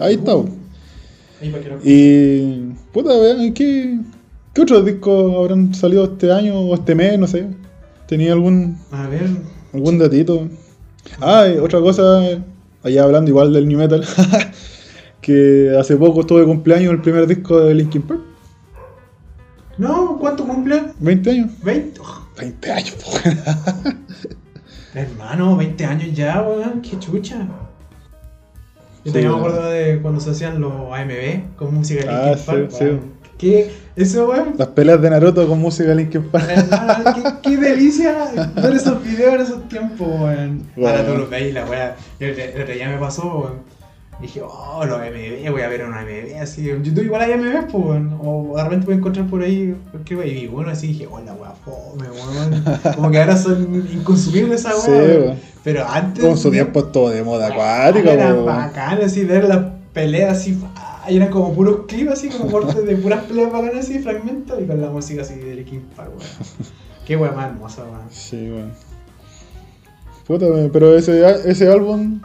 [0.01, 0.33] Ahí está.
[1.43, 2.73] Ahí para que Y.
[2.93, 3.99] Puta, vean, ¿qué,
[4.55, 7.19] ¿qué otros discos habrán salido este año o este mes?
[7.19, 7.47] No sé.
[8.07, 9.29] ¿Tenía algún A ver,
[9.75, 10.49] algún datito?
[11.21, 12.41] Ah, y otra cosa,
[12.83, 14.03] allá hablando igual del New Metal,
[15.21, 18.34] que hace poco estuvo de cumpleaños el primer disco de Linkin Park.
[19.79, 20.83] No, ¿cuánto cumple?
[21.01, 21.51] 20 años.
[21.63, 22.01] 20.
[22.01, 22.97] Oh, 20 años,
[24.95, 27.37] hermano, 20 años ya, weón, qué chucha.
[29.05, 32.39] Yo Sí, me acuerdo de cuando se hacían los AMB con música de Ah, Linkin
[32.39, 32.85] sí, Park, sí.
[32.85, 33.15] weón.
[33.37, 33.71] ¿Qué?
[33.97, 36.47] Eso, weón, Las peleas de Naruto con música de Linkin Park.
[36.49, 37.05] Hermano,
[37.43, 40.63] qué, qué delicia ver esos videos en esos tiempos, weón.
[40.77, 41.97] Ahora tú los veis, la weá.
[42.21, 43.74] El otro día me pasó, weón.
[44.21, 46.71] Dije, oh, los MB, voy a ver una MB así.
[46.71, 48.19] En YouTube igual hay MB, pues, weón.
[48.23, 51.21] O de repente voy a encontrar por ahí, porque wey, y bueno, así dije, oh,
[51.21, 52.65] la weá, fome, weón.
[52.95, 55.01] Como que ahora son inconsumibles esa Sí, weá.
[55.03, 55.23] weón.
[55.23, 55.39] weón.
[55.65, 56.25] Pero antes.
[56.25, 60.59] Con su tiempo estuvo de moda acuática, Era bacán así ver las peleas así.
[60.77, 64.61] ah, Y eran como puros clips así, como cortes de puras peleas bacanas así, fragmentos,
[64.61, 66.31] y con la música así de Linkin Park, weón.
[67.07, 68.03] Qué weá más hermosa, weón.
[68.11, 68.71] Sí, bueno.
[70.27, 72.21] Puta, weón, pero ese, ese álbum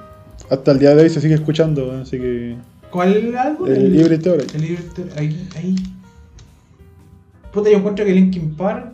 [0.49, 2.55] hasta el día de hoy se sigue escuchando, así que.
[2.91, 3.67] ¿Cuál álbum?
[3.67, 4.45] El Libre Theory.
[4.53, 5.11] El Libre Theory.
[5.15, 5.75] Ahí, ahí.
[7.53, 8.93] Puta, yo encuentro que Linkin Park,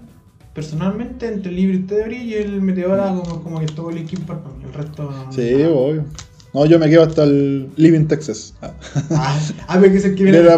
[0.53, 4.55] personalmente, entre el Libre Theory y el Meteora, como, como que todo Linkin Park, para
[4.55, 5.13] mí, el resto.
[5.31, 5.71] Sí, no.
[5.71, 6.05] obvio.
[6.53, 8.53] No, yo me quedo hasta el Living Texas.
[8.61, 8.73] Ah.
[9.11, 10.57] Ah, ah, pero que es el que viene De la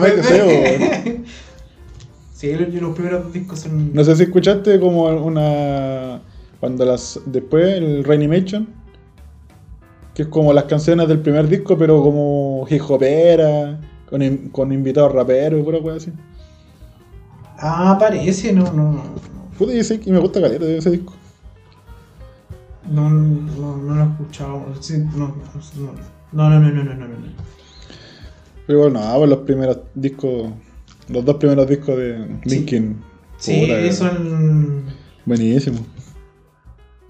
[2.34, 3.95] Sí, los, primeros discos son.
[3.95, 6.22] No sé si escuchaste como una.
[6.60, 7.19] Cuando las.
[7.26, 8.68] Después, el Reanimation.
[10.18, 13.80] Que es como las canciones del primer disco, pero como hip hopera,
[14.10, 16.11] con, con invitados raperos y pura wea así.
[17.60, 19.03] Ah, parece, no, no.
[19.60, 21.14] Puta, y sí, y me gusta caleta de ese disco.
[22.89, 24.65] No, no, no lo he escuchado.
[24.80, 25.35] Sí, no,
[26.34, 27.15] no, no, no, no, no, no.
[28.65, 30.49] Pero bueno, no, pues los primeros discos.
[31.10, 32.56] Los dos primeros discos de Sí.
[32.56, 32.98] Linkin.
[33.38, 34.84] Sí, puta, son,
[35.27, 35.77] Buenísimo.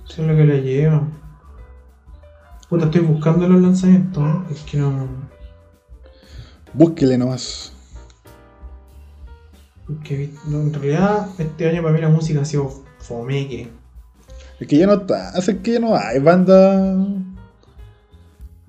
[0.04, 1.08] son lo que le lleva.
[2.70, 4.24] Puta, estoy buscando los lanzamientos.
[4.52, 5.08] Es que no.
[6.74, 7.72] Búsquele nomás.
[9.86, 12.70] Porque no, en realidad este año para mí la música ha sido
[13.00, 13.70] fomeque.
[14.60, 15.32] Es que ya no está.
[15.38, 17.08] Es que ya no hay bandas.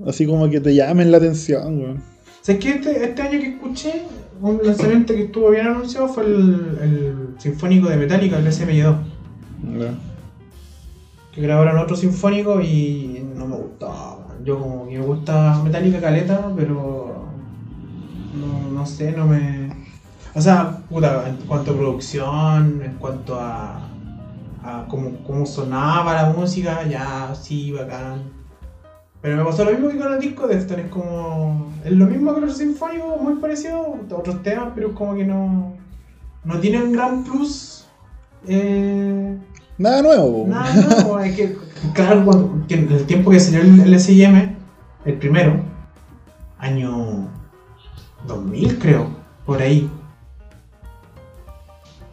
[0.07, 2.03] Así como que te llamen la atención, weón.
[2.43, 2.71] ¿Sabes qué?
[2.71, 4.03] Este, este año que escuché,
[4.41, 8.97] un lanzamiento que estuvo bien anunciado fue el, el Sinfónico de Metallica, el SMY2.
[9.77, 10.08] Ya.
[11.39, 14.27] Que grabaron otro sinfónico y no me gustaba.
[14.43, 17.27] Yo como que me gusta Metallica Caleta, pero
[18.73, 19.71] no, sé, no me...
[20.35, 23.89] O sea, puta, en cuanto a producción, en cuanto a,
[24.65, 28.33] a cómo, cómo sonaba la música, ya sí, bacán.
[29.23, 31.73] Pero me pasó lo mismo que con el disco de Deftones, es como...
[31.85, 35.77] Es lo mismo que los sinfónicos, muy parecido, otros temas, pero es como que no...
[36.43, 37.87] No tiene un gran plus.
[38.49, 39.39] Eh,
[39.79, 41.57] Nada nuevo, no, no, es que,
[41.95, 44.57] claro, cuando, que en el tiempo que salió el, el SIM,
[45.05, 45.61] el primero,
[46.59, 47.29] año
[48.27, 49.09] 2000 creo,
[49.47, 49.89] por ahí.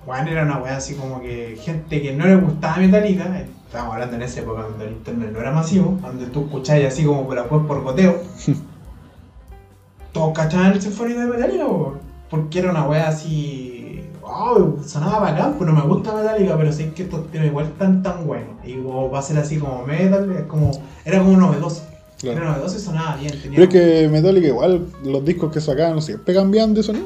[0.06, 4.16] Bueno, era una weá así como que gente que no le gustaba Metallica, estábamos hablando
[4.18, 7.36] en esa época donde el internet no era masivo, donde tú escuchabas así como por
[7.36, 8.22] después por goteo,
[10.12, 11.96] todos cachaban el sinfónico de Metallica, po,
[12.30, 13.75] porque era una weá así,
[14.26, 18.02] wow, sonaba bacán, pues no me gusta Metallica, pero sé que estos temas igual están
[18.04, 20.72] tan buenos, y como va a ser así como metal, es como,
[21.06, 21.84] era como novedoso,
[22.20, 22.38] Claro.
[22.40, 26.02] era novedoso y sonaba bien, tenía Pero es que Metallica igual, los discos que sacaban
[26.02, 27.06] siempre cambian de sonido.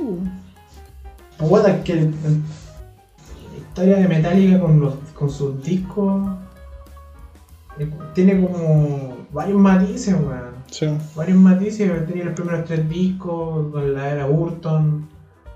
[1.37, 1.47] po.
[1.47, 6.29] Puta, es que la historia de Metallica con, los, con sus discos
[7.79, 10.49] eh, tiene como varios matices, weón.
[10.69, 10.87] Sí.
[11.15, 12.07] Varios matices.
[12.07, 15.07] Tenía los primeros tres discos con la era Burton,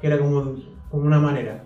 [0.01, 0.55] que era como,
[0.93, 1.63] como una manera.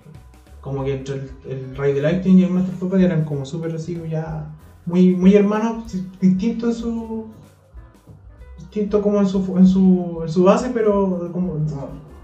[0.61, 3.75] Como que entre el, el Ray the Lightning y el Master Puppet eran como súper
[3.75, 4.47] así, ya
[4.85, 7.25] muy, muy hermanos, distintos en su.
[8.57, 11.57] distintos como en su, en su, en su base, pero como,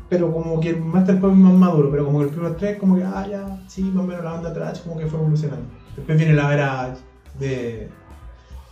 [0.07, 2.79] pero como que el Master Puppet es más maduro, pero como que el primer tres,
[2.79, 5.65] como que, ah, ya, sí, más o menos la banda trash, como que fue evolucionando.
[5.97, 6.95] Después viene la era
[7.37, 7.89] de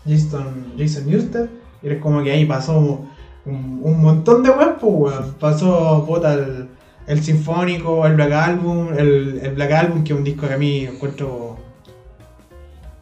[0.07, 1.49] Jason, Jason Newsted,
[1.83, 5.35] y es como que ahí pasó un, un montón de weas, pues, weón.
[5.37, 6.69] Pasó, puta, el,
[7.11, 10.85] el Sinfónico, el Black Album, el, Black Album, que es un disco que a mí
[10.85, 11.57] encuentro.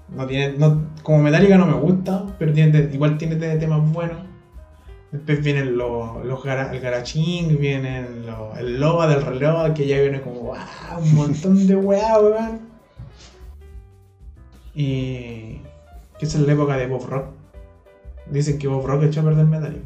[0.09, 4.17] No tiene, no, como Metallica no me gusta, pero tiene, igual tiene temas buenos.
[5.11, 8.25] Después vienen los, los gara- el Garachín, vienen
[8.57, 10.55] el Loba del reloj, que ya viene como ¡wow!
[10.99, 12.61] un montón de weá, weón.
[14.73, 15.61] Y.
[16.17, 17.25] que es la época de Bob Rock.
[18.31, 19.85] Dicen que Bob Rock echó a perder Metallica.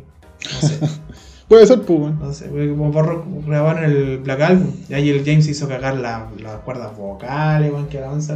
[0.54, 0.80] No sé,
[1.48, 2.20] Puede ser, pues, weón.
[2.20, 6.28] no sé, Bob Rock grabaron el Black Album y ahí el James hizo cagar la-
[6.42, 8.36] las cuerdas vocales, weón, que avanza.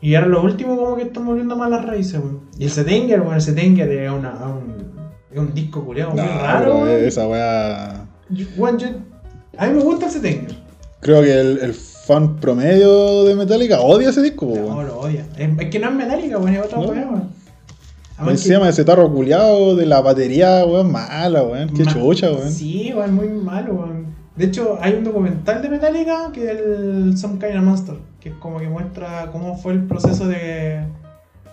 [0.00, 2.40] Y ahora lo último, como que estamos volviendo más las raíces, weón.
[2.58, 4.74] Y el Setenger, weón, el Setenger es, una, un,
[5.32, 7.04] es un disco culeado muy No, raro, weón.
[7.04, 8.06] esa weá.
[8.56, 8.88] Weón, yo-
[9.56, 10.56] a mí me gusta el Setenger.
[11.00, 14.86] Creo que el, el fan promedio de Metallica odia ese disco, po, No, weón.
[14.86, 15.26] lo odia.
[15.36, 16.88] Es, que no es Metallica, weón, es otra No.
[16.88, 17.37] weón.
[18.18, 21.70] Me Además que- llama ese tarro culiado de la batería, weón, mala, weón.
[21.70, 22.50] Qué Ma- chucha, weón.
[22.50, 24.06] Sí, weón, muy malo, weón.
[24.34, 28.28] De hecho, hay un documental de Metallica que es el Some Kind of Monster, que
[28.30, 30.80] es como que muestra cómo fue el proceso de.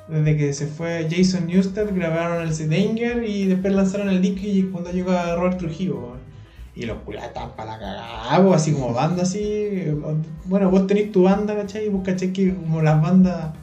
[0.08, 4.64] Desde que se fue Jason Newsted, grabaron el Danger y después lanzaron el disco y
[4.72, 6.26] cuando llegó a Robert Trujillo, weón.
[6.76, 9.68] Y los culiados estaban para la cagada, weón, así como banda así.
[10.46, 11.86] Bueno, vos tenés tu banda, ¿cachai?
[11.88, 13.54] Y vos cachai que como las bandas.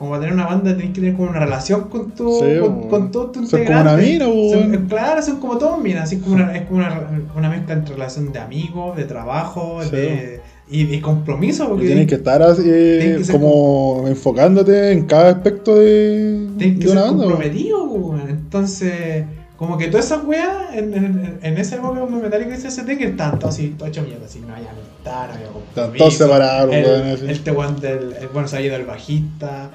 [0.00, 2.32] Como para tener una banda tenés que tener como una relación con tu.
[2.40, 4.24] Sí, con, con todo tu Son como una mina.
[4.24, 7.06] Son- Claro, son como todos minas, así como una, es como una,
[7.36, 9.90] una mezcla entre relación de amigos, de trabajo, Sí.
[9.90, 10.40] de,
[10.70, 15.30] y de compromiso, Y porque tienes que estar así, eh, que como enfocándote en cada
[15.32, 17.24] aspecto de, tienes que de una ser banda.
[17.26, 19.24] comprometido, entonces,
[19.58, 23.04] como que todas esas weas, en, en, en esa época cuando Metallica hizo ese que
[23.04, 25.82] estaban todos así, todo hecho mierda, así, no había amistad, no había compromiso.
[25.84, 29.70] Están todos separados, el, weón, el, este el, bueno, se había ido el bajista,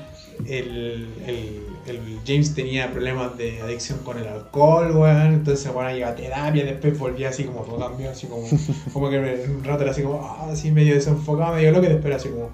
[0.47, 5.33] el, el, el James tenía problemas de adicción con el alcohol, weón.
[5.33, 8.47] Entonces, bueno, iba a terapia, después volvía así como todo cambió, así como,
[8.93, 12.05] como que un rato era así como, ah, así medio desenfocado, medio loco, y después
[12.05, 12.51] era así como,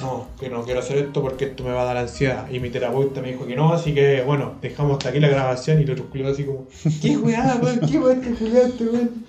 [0.00, 2.50] no, que no quiero hacer esto porque esto me va a dar ansiedad.
[2.50, 5.80] Y mi terapeuta me dijo que no, así que bueno, dejamos hasta aquí la grabación
[5.80, 6.66] y lo otro culiado así como,
[7.00, 7.80] ¿qué weá, weón?
[7.80, 9.24] ¿Qué weá culiado este weón?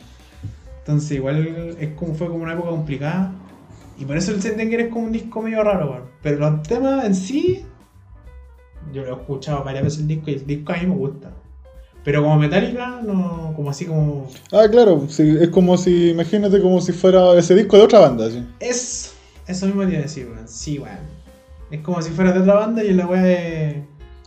[0.79, 3.33] Entonces igual es como fue como una época complicada.
[3.97, 6.12] Y por eso el Sentenger es como un disco medio raro, weón.
[6.23, 7.65] Pero los temas en sí,
[8.93, 11.31] yo lo he escuchado varias veces el disco y el disco a mí me gusta.
[12.03, 14.27] Pero como Metallica, no, como así como...
[14.51, 18.29] Ah, claro, sí, es como si, imagínate como si fuera ese disco de otra banda,
[18.29, 18.45] sí.
[18.59, 19.11] Eso,
[19.47, 20.47] eso mismo iba a decir, weón.
[20.47, 20.97] Sí, weón.
[21.71, 23.83] Es como si fuera de otra banda y la weá de...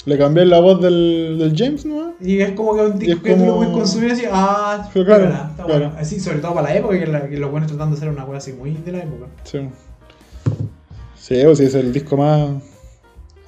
[0.07, 2.15] Le cambié la voz del, del James, ¿no?
[2.21, 4.89] Y es como que un es disco que tú lo como- puedes consumir así, ah,
[4.95, 5.69] Pero claro, está claro.
[5.69, 5.93] bueno.
[5.99, 8.25] Así, sobre todo para la época, que, la- que los buenos tratando de hacer una
[8.25, 9.27] weá así muy de la época.
[9.45, 9.59] Sí.
[11.27, 12.63] Sí, o sea, es el disco más...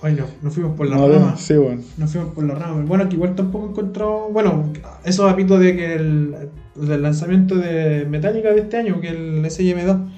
[0.02, 1.36] Ay, no, nos fuimos por la rama.
[1.36, 1.80] Sí, bueno.
[1.96, 2.82] Nos fuimos por la rama.
[2.84, 4.30] Bueno, que igual tampoco encontró.
[4.32, 4.72] Bueno,
[5.04, 10.08] eso apito de que el del lanzamiento de Metallica de este año, que el SM2,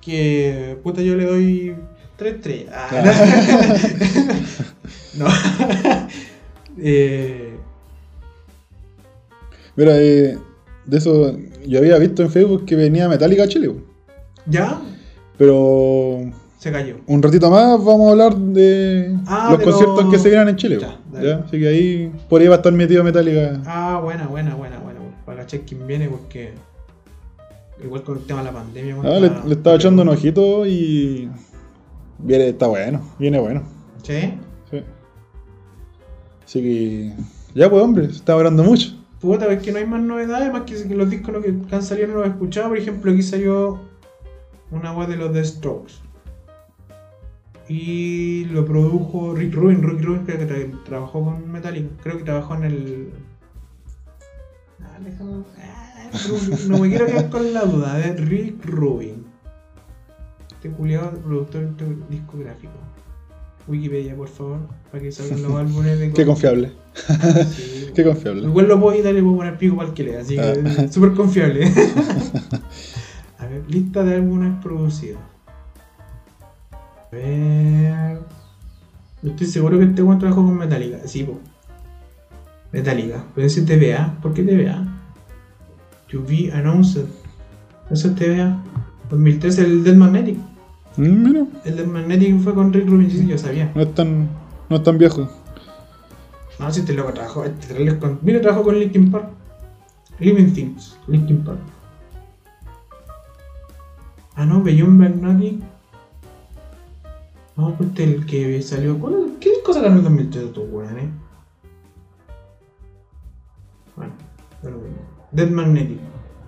[0.00, 1.76] que puta yo le doy
[2.16, 2.74] 3 estrellas.
[2.74, 2.88] Ah,
[5.18, 5.26] no.
[6.82, 7.54] eh,
[9.76, 10.38] Mira, eh,
[10.86, 13.74] de eso yo había visto en Facebook que venía Metallica a Chile,
[14.46, 14.80] ya
[15.40, 16.20] pero
[16.60, 16.96] se cayó.
[17.06, 20.48] un ratito más vamos a hablar de Ah, los de conciertos los- que se vienen
[20.50, 20.78] en Chile.
[20.80, 21.20] Ya.
[21.22, 21.36] ¿Ya?
[21.38, 23.62] Así que ahí por ahí va a estar metido Metallica.
[23.66, 25.00] Ah, buena, buena, buena, buena.
[25.24, 26.52] Para cachar quién viene, porque.
[27.82, 28.96] Igual con el tema de la pandemia.
[29.02, 31.30] Ah, le, estaba echando un ojito y
[32.18, 33.62] viene, está bueno, viene bueno.
[34.02, 34.34] ¿Sí?
[34.70, 34.82] Sí.
[36.44, 37.12] Así que
[37.54, 38.90] ya pues hombre, se está hablando mucho.
[39.20, 42.14] Puta, es que no hay más novedades, más que los discos que han salido no
[42.16, 42.68] los he escuchado.
[42.68, 43.78] Por ejemplo, aquí salió
[44.70, 45.94] una web de los The Strokes.
[47.72, 49.80] Y lo produjo Rick Rubin.
[49.82, 51.88] Rick Rubin creo que tra- trabajó con Metallica.
[52.02, 53.10] Creo que trabajó en el...
[54.82, 56.68] Ah, déjame- ah, Rubin.
[56.68, 59.24] No me quiero quedar con la duda de Rick Rubin.
[60.52, 61.68] Este culiado productor
[62.08, 62.72] discográfico.
[63.68, 64.58] Wikipedia, por favor,
[64.90, 66.10] para que salgan los álbumes de...
[66.12, 66.72] Qué confiable,
[67.54, 68.42] Sí, qué confiable.
[68.48, 70.88] Igual lo puedo editar y puedo poner pico para el que lea, así que Ah.
[70.90, 71.70] súper confiable.
[73.38, 75.20] A ver, lista de álbumes producidos.
[77.12, 78.20] Ver.
[79.22, 80.98] Yo estoy seguro que este buen trabajó con Metallica.
[81.06, 81.38] Sí, po.
[82.72, 83.24] Metallica.
[83.34, 84.16] Puede ser TVA.
[84.22, 84.86] ¿Por qué TVA?
[86.10, 87.06] To be announced.
[87.90, 88.62] Eso es TVA.
[89.10, 90.38] 2013, el Dead Magnetic.
[90.96, 93.72] Mira, El Dead Magnetic fue con Rick Rubin, sí, yo sabía.
[93.74, 94.28] no es tan,
[94.68, 95.28] no es tan viejo.
[96.58, 97.44] No, si este loco trabajó.
[97.44, 99.30] Este con, mira, trabajó con Linkin Park.
[100.18, 101.58] Living Things, Linkin Park.
[104.34, 105.60] Ah, no, Beyond Magnetic.
[107.60, 108.98] No, pues el que salió.
[108.98, 111.10] ¿cuál- ¿Qué cosa ganó el 2003 tu weón, eh?
[113.96, 114.12] Bueno,
[114.62, 114.96] bueno, bueno.
[115.30, 115.98] Dead Magnetic.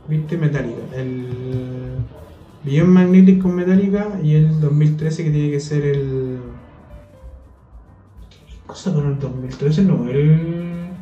[0.09, 0.39] ¿Viste?
[0.39, 0.81] Metallica.
[0.97, 1.99] El.
[2.65, 6.39] Beyond Magnetic con Metallica y el 2013 que tiene que ser el.
[8.31, 9.83] ¿Qué cosa con el 2013?
[9.83, 10.93] No, el.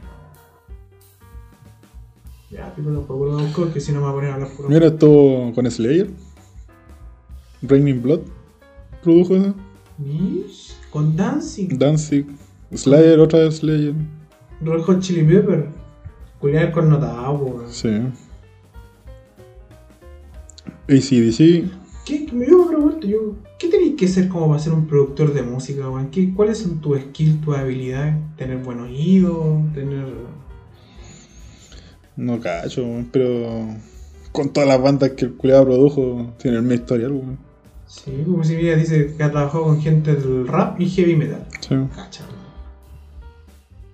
[2.51, 4.69] Ya, tipo, lo puedo buscar porque si no me voy a poner a hablar por
[4.69, 6.11] Mira, estuvo con Slayer.
[7.63, 8.21] Raining Blood.
[9.05, 9.55] Produjo eso.
[10.01, 11.69] Mish, Con Dancing.
[11.79, 12.27] Danzig.
[12.75, 13.95] Slayer, otra vez Slayer.
[14.63, 15.69] Red Hot Chili Pepper.
[16.41, 17.73] Culiar connotado, weón.
[17.73, 17.89] Sí.
[20.89, 21.71] ACDC.
[22.07, 22.27] ¿Qué?
[22.27, 25.89] Yo me pregunto, yo, ¿qué tenéis que ser como para ser un productor de música,
[25.89, 26.11] weón?
[26.11, 28.15] ¿Qué, ¿Cuáles son tus skills, tus habilidades?
[28.37, 29.63] ¿Tener buen oído?
[29.75, 30.07] ¿Tener...?
[32.17, 33.69] No cacho, weón, pero
[34.33, 37.50] con todas las bandas que el culiado produjo, tiene el mismo historial, weón.
[37.93, 41.45] Sí, como si mira, dice que ha trabajado con gente del rap y heavy metal.
[41.61, 41.75] Sí.
[41.97, 42.23] Cacha.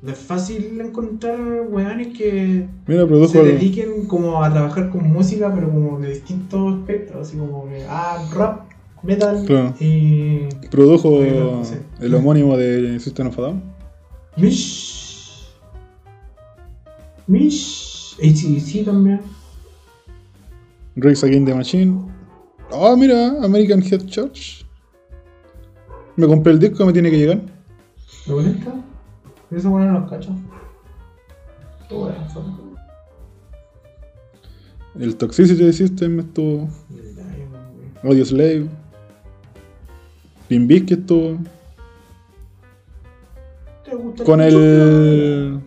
[0.02, 1.40] No es fácil encontrar
[1.70, 6.10] weones que Mira, produjo se el- dediquen como a trabajar con música, pero como de
[6.10, 8.66] distintos espectros, así como que, ah, rap,
[9.02, 9.74] metal Claro.
[9.80, 10.40] y...
[10.70, 13.62] produjo el homónimo de System of a Down.
[14.36, 15.48] Mish.
[17.26, 18.14] Mish.
[18.22, 19.20] ACDC también.
[20.96, 21.98] Race Against the Machine.
[22.72, 24.64] Ah, mira, American Head Church.
[26.16, 27.40] Me compré el disco, me tiene que llegar.
[28.26, 28.74] ¿Lo conecta?
[29.50, 30.34] Eso no los cacho.
[31.88, 32.58] Qué buena forma.
[34.98, 36.68] El Toxicity System estuvo.
[38.02, 38.66] Audio Slave.
[40.48, 41.38] Pin que estuvo.
[43.84, 45.60] ¿Te gusta Con el.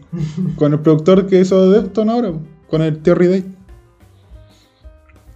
[0.55, 2.33] con el productor que hizo Defton ahora,
[2.69, 3.58] con el Terry Day.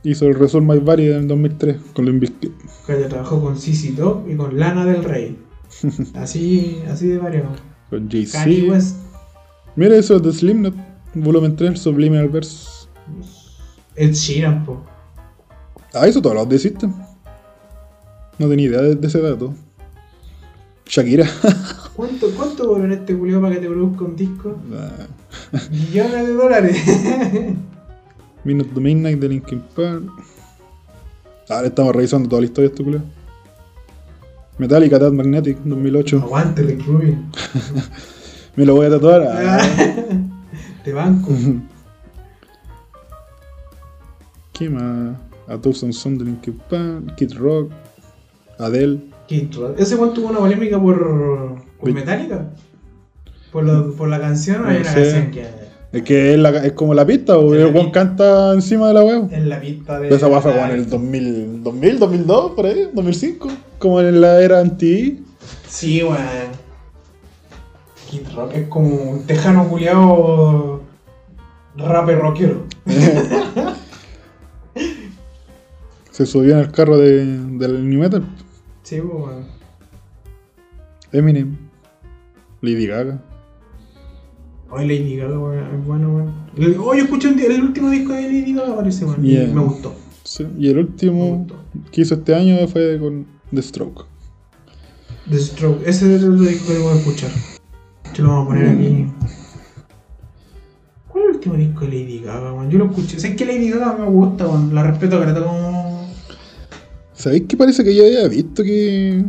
[0.03, 2.51] Hizo el Resolve My Body en el 2003 con Limp Bizkit.
[2.85, 5.37] Que trabajó con CC Top y con Lana del Rey.
[6.15, 7.45] Así, así de varios.
[7.89, 8.09] Con.
[8.69, 8.97] West.
[9.75, 10.75] Mira eso de Slipknot.
[11.15, 12.87] Volumen 3, Subliminal Verse.
[13.95, 14.83] Ed Sheeran, po.
[15.93, 16.93] Ah, eso todos los de System.
[18.39, 19.53] No tenía idea de, de ese dato.
[20.85, 21.27] Shakira.
[21.95, 24.57] ¿Cuánto, cuánto en este culiao para que te produzca un disco?
[24.73, 25.07] Ah,
[25.71, 26.77] Millones de dólares.
[28.43, 30.03] Minute to Midnight de Linkin Park.
[31.49, 33.01] Ahora estamos revisando toda la historia de este culo.
[34.57, 36.19] Metallica, Tad Magnetic, 2008.
[36.23, 37.31] Aguante, Rick Rubin.
[38.55, 39.23] Me lo voy a tatuar.
[39.27, 39.59] Ah.
[40.83, 41.31] Te banco.
[44.53, 45.17] ¿Qué más?
[45.47, 47.71] A Thousand Sons de Linkin Park, Kid Rock,
[48.59, 48.99] Adele.
[49.27, 49.79] Kid Rock.
[49.79, 51.91] Ese weón tuvo una polémica por, por.
[51.93, 52.49] Metallica.
[53.51, 55.01] Por, lo- por la canción, hay No una sé.
[55.03, 55.45] canción que
[55.93, 57.91] Es que es, la- es como la pista, o el one pista.
[57.91, 59.27] canta encima de la web.
[59.31, 60.09] es la pista de.
[60.13, 63.47] Esa weá fue en el 2000, 2000, 2002, por ahí, 2005.
[63.77, 65.23] Como en la era anti.
[65.67, 66.17] Sí, weón.
[68.09, 70.81] Kid Rock es como un tejano culiao
[71.77, 72.63] rapper rockero.
[76.11, 78.23] Se subió en el carro de, del New Metal.
[78.83, 79.45] Sí, weón.
[81.11, 81.55] Eminem.
[82.61, 83.19] Lady Gaga.
[84.75, 86.33] Hoy Lady Gaga, weón, es bueno, weón.
[86.57, 89.23] El- Oh, yo escuché el último disco de Lady Gaga, parece, weón.
[89.25, 89.47] y Yeah.
[89.53, 89.93] Me gustó.
[90.23, 91.45] Sí, Y el último
[91.91, 94.05] que hizo este año fue con The Stroke.
[95.29, 97.29] The Stroke, ese es el disco que voy a escuchar.
[98.15, 99.05] Te lo vamos a poner aquí.
[101.09, 102.69] ¿Cuál es el último disco de Lady Gaga, weón?
[102.71, 103.19] Yo lo escuché.
[103.19, 104.73] Sé que Lady Gaga me gusta, weón.
[104.73, 106.09] La respeto, trata como.
[107.13, 109.23] ¿Sabéis que parece que yo había visto que.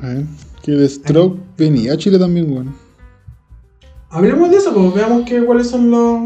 [0.00, 0.24] A ver,
[0.62, 2.74] que The Stroke venía a Chile también, weón.
[4.10, 6.20] Hablemos de eso, pues veamos que, cuáles son los.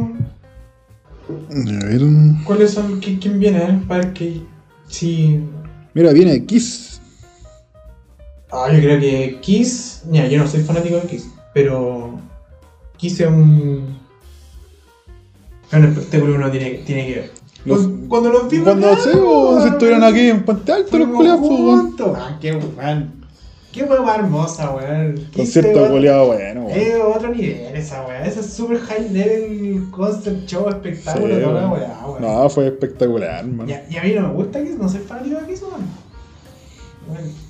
[1.50, 2.00] A ver.
[2.44, 3.00] ¿Cuáles son?
[3.00, 3.58] qui- ¿Quién viene?
[3.58, 4.42] A ver, para que.
[4.88, 5.40] Si.
[5.92, 7.00] Mira, viene Kiss.
[8.50, 10.02] Ah, yo creo que Kiss.
[10.08, 12.18] Mira, yo no soy fanático de Kiss, pero.
[12.96, 13.98] Kiss es un.
[15.70, 17.30] Es un espectáculo que uno tiene, tiene que ver.
[17.64, 19.68] Los- Cuando- los vi, Cuando weón, si weón.
[19.68, 22.10] estuvieron aquí en Puente Alto, los Fuimos culiados, pues.
[22.16, 23.23] Ah, qué weón.
[23.74, 25.28] Qué más hermosa, weón.
[25.34, 26.78] Concierto culiado bueno, weón.
[26.78, 28.22] Es otro nivel esa weón.
[28.22, 32.22] Ese es super high level concert show, espectáculo, Sí, toda weá, weón.
[32.22, 33.68] No, fue espectacular, man.
[33.68, 35.82] Y a, y a mí no me gusta Kiss, no soy fanático de Kiss, weón.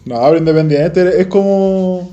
[0.07, 2.11] No, pero independiente, es como.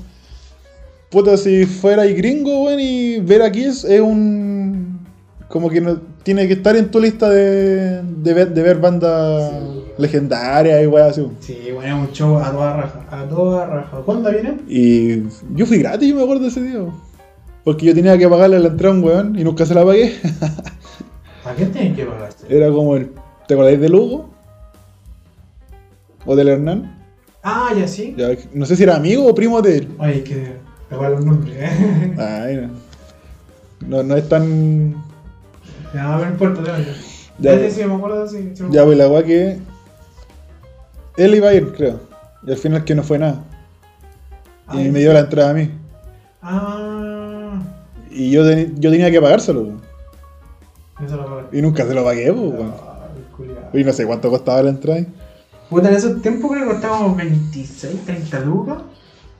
[1.08, 5.00] Puta, si fuera y gringo, weón, y ver a Kiss es un.
[5.48, 9.52] Como que no, tiene que estar en tu lista de, de, ver, de ver bandas
[9.52, 9.81] Sí.
[9.98, 11.26] Legendarias y weón así.
[11.40, 13.96] Sí, bueno, un show a toda raja, a toda raja.
[14.04, 14.58] ¿Cuándo viene?
[14.68, 15.22] Y
[15.54, 16.80] yo fui gratis, yo me acuerdo de ese día.
[17.64, 20.16] Porque yo tenía que pagarle la entrada a un weón y nunca se la pagué.
[21.44, 22.54] ¿A qué tienen que pagaste?
[22.54, 23.10] Era como el.
[23.46, 24.30] ¿Te acordáis del Hugo?
[26.24, 27.02] ¿O del Hernán?
[27.42, 28.14] Ah, ya sí.
[28.16, 29.88] Ya, no sé si era amigo o primo de él.
[29.98, 30.54] Oye, que
[30.90, 32.14] igual los nombres, eh.
[32.18, 32.92] Ay, no.
[33.88, 34.94] No, no es tan.
[35.92, 36.78] Ya, no importa, ya.
[37.38, 37.60] Ya.
[37.60, 38.52] Ya, sí, me acuerdo, sí.
[38.60, 39.58] me Ya, pues la weá que.
[41.16, 42.00] Él iba a ir, creo.
[42.46, 43.44] Y al final que no fue nada.
[44.72, 45.70] Y me dio la entrada a mí.
[46.40, 47.60] Ah,
[48.10, 49.62] Y yo, teni- yo tenía que pagárselo,
[51.00, 51.58] lo pagué.
[51.58, 52.52] Y nunca se lo pagué, pues,
[53.36, 53.70] culiao.
[53.72, 55.04] Y no sé cuánto costaba la entrada.
[55.70, 58.78] Puta, en esos tiempos creo que costábamos 26, 30 lucas.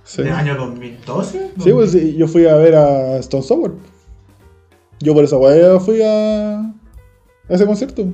[0.05, 0.23] Sí.
[0.23, 1.51] ¿Del año 2012?
[1.63, 3.75] Sí, pues sí, yo fui a ver a Stone Sour.
[5.01, 6.61] Yo por esa weá fui a.
[6.61, 6.73] a
[7.49, 8.07] ese concierto.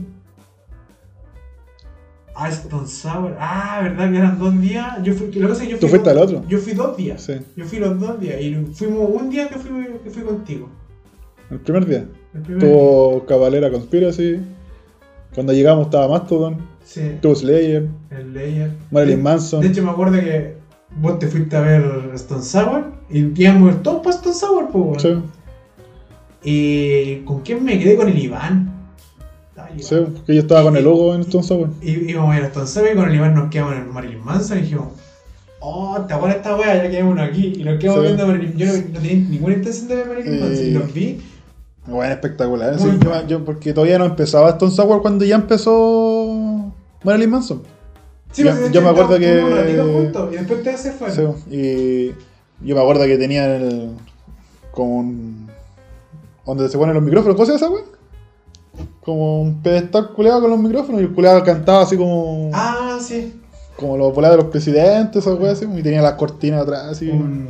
[2.40, 3.36] Ah, Stone Sour.
[3.40, 4.10] Ah, ¿verdad?
[4.12, 5.02] Que eran dos días.
[5.02, 6.48] Yo fui, lo que pasa es que yo Tú fui fuiste dos- al otro.
[6.48, 7.20] Yo fui dos días.
[7.22, 7.32] Sí.
[7.56, 8.40] Yo fui los dos días.
[8.40, 9.70] Y fuimos un día que fui,
[10.04, 10.68] que fui contigo.
[11.50, 12.06] El primer día.
[12.34, 12.70] El primer día.
[12.70, 14.40] Tuvo Cabalera Conspiracy.
[15.34, 16.56] Cuando llegamos estaba Mastodon.
[16.84, 17.16] Sí.
[17.20, 17.88] Tuvo Slayer.
[18.10, 18.70] El Layer.
[18.92, 19.60] Marilyn Manson.
[19.60, 20.54] De hecho, me acuerdo que
[21.00, 22.92] vos te fuiste a ver Stone Sour.
[23.10, 25.02] Y íbamos todos para Stone Sour, pues.
[25.02, 25.08] Sí,
[26.42, 27.96] ¿Y con quién me quedé?
[27.96, 28.77] Con el Iván.
[29.78, 31.68] Sí, porque yo estaba con el logo en Stone Sour.
[31.82, 33.86] Y íbamos a ir a Stone Sour y con el Iván nos quedamos en el
[33.88, 34.88] Marilyn Manson y dijimos,
[35.60, 36.82] oh, ¿te acuerdas esta wea?
[36.82, 37.54] Ya quedamos uno aquí.
[37.56, 38.06] Y nos quedamos Sí.
[38.06, 40.40] viendo Marilyn Yo no, no tenía ninguna intención de ver Marilyn.
[40.40, 40.66] Manson.
[40.66, 41.20] Y los vi.
[41.86, 42.72] Bueno, espectacular.
[42.78, 43.20] Muy sí, bueno.
[43.22, 46.72] yo, yo- porque todavía no empezaba Stone Sour cuando ya empezó
[47.04, 47.62] Marilyn Manson.
[48.32, 51.34] Sí, Yo- pues, yo me acuerdo que- juntos y después se fueron.
[51.48, 52.14] Sí, y
[52.66, 53.90] yo me acuerdo que tenía el.
[54.70, 55.48] como un.
[56.46, 57.97] donde se ponen los micrófonos, ¿cómo se llama esa weá?
[59.04, 62.50] Como un pedestal culeado con los micrófonos y el culeado cantaba así como.
[62.52, 63.40] Ah, sí.
[63.76, 67.08] como los volados de los presidentes, esa weá así, y tenía las cortinas atrás así.
[67.08, 67.48] Un,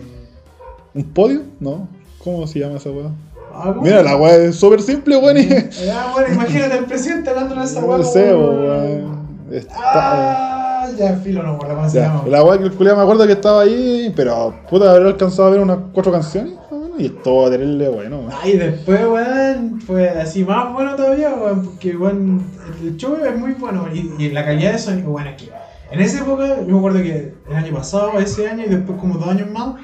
[0.95, 1.05] Un...
[1.05, 1.43] podio?
[1.59, 1.89] ¿No?
[2.23, 3.07] ¿Cómo se llama esa weá?
[3.53, 3.83] Ah, ¿cómo?
[3.83, 5.39] Mira, la weá es súper simple, weón.
[5.39, 5.49] y-
[5.85, 8.05] Ya, bueno, imagínate al presidente hablando de esa No wea.
[8.05, 9.19] sé, weón.
[9.51, 9.75] Está.
[9.79, 12.23] Ah, Ah, ya, filo, no acuerdo cómo se llama.
[12.29, 15.51] la weá que el culiao me acuerdo que estaba ahí, pero puta haber alcanzado a
[15.51, 16.55] ver unas cuatro canciones.
[16.99, 18.19] Y estuvo terrible bueno.
[18.19, 18.33] weón.
[18.43, 22.43] Ay, después, weón, fue así más bueno todavía, weón, porque, weón,
[22.83, 25.51] el show es muy bueno y, y la calidad de sonido, bueno, es que
[25.91, 29.17] en esa época, yo me acuerdo que el año pasado, ese año y después como
[29.19, 29.77] dos años más,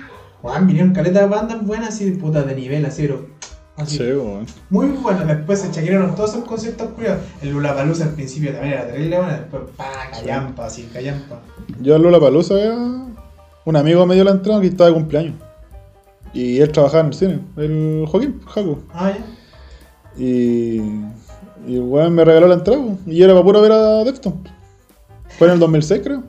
[0.43, 3.27] weón, vinieron caletas de bandas buenas así, de puta, de nivel, así, pero,
[3.77, 4.45] así, Sí, weón.
[4.71, 5.27] muy buenas.
[5.27, 7.23] Después se chequearon todos esos conciertos culiados.
[7.41, 11.41] El Lollapalooza al principio también era terrible, bueno, después, pa, callampa, así, callampa.
[11.81, 12.55] Yo a Lula Palusa,
[13.65, 15.35] un amigo me dio la entrada que estaba de cumpleaños.
[16.35, 18.81] Y él trabajaba en el cine, el Joaquín, Jaco.
[18.93, 19.25] Ah, ya.
[20.21, 20.81] Y,
[21.67, 24.35] y el weón me regaló la entrada, y era para puro ver a Defton.
[25.39, 26.23] Fue en el 2006, creo.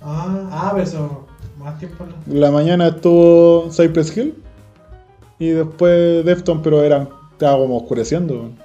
[0.00, 1.26] Ah, ah, pero eso,
[1.58, 2.34] más tiempo no.
[2.34, 4.40] La mañana estuvo Cypress Hill.
[5.38, 8.34] Y después Defton, pero era, estaba como oscureciendo.
[8.34, 8.64] weón.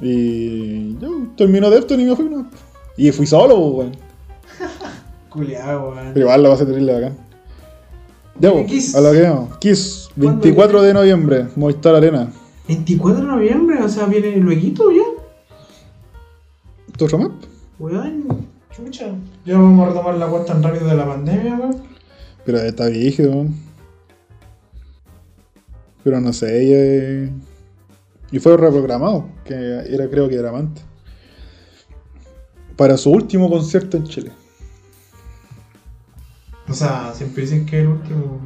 [0.00, 2.48] Y yo terminó Defton y me fui, ¿no?
[2.96, 3.96] Y fui solo, weón.
[5.28, 6.10] Culeado, weón.
[6.14, 7.29] Pero igual la vas a tener bacán.
[8.40, 8.94] Po, Kiss.
[8.94, 9.58] a lo que vamos.
[9.58, 12.32] Kiss, ¿Cuándo 24 de noviembre, Movistar Arena.
[12.68, 15.02] 24 de noviembre, o sea, viene luego ya.
[16.96, 17.32] ¿Tu otro map?
[17.78, 19.06] Weón, chucha.
[19.44, 21.82] Ya vamos a retomar la cuenta tan rápido de la pandemia, weón.
[22.44, 23.54] Pero está viejo, weón.
[26.02, 27.32] Pero no sé, ella...
[28.32, 30.84] Y fue reprogramado, que era creo que era antes.
[32.76, 34.32] Para su último concierto en Chile.
[36.70, 38.40] O sea, siempre dicen que el último.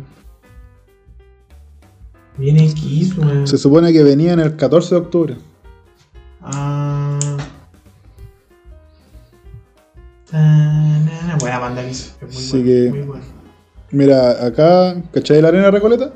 [2.38, 2.72] Viene
[3.18, 3.46] weón.
[3.46, 5.36] Se supone que venía en el 14 de octubre.
[6.42, 7.18] Ah.
[11.40, 12.14] Buena banda Kiss.
[12.20, 13.24] Es muy Así buena, que- muy buena.
[13.90, 16.12] Mira, acá, ¿cachai la arena Recoleta?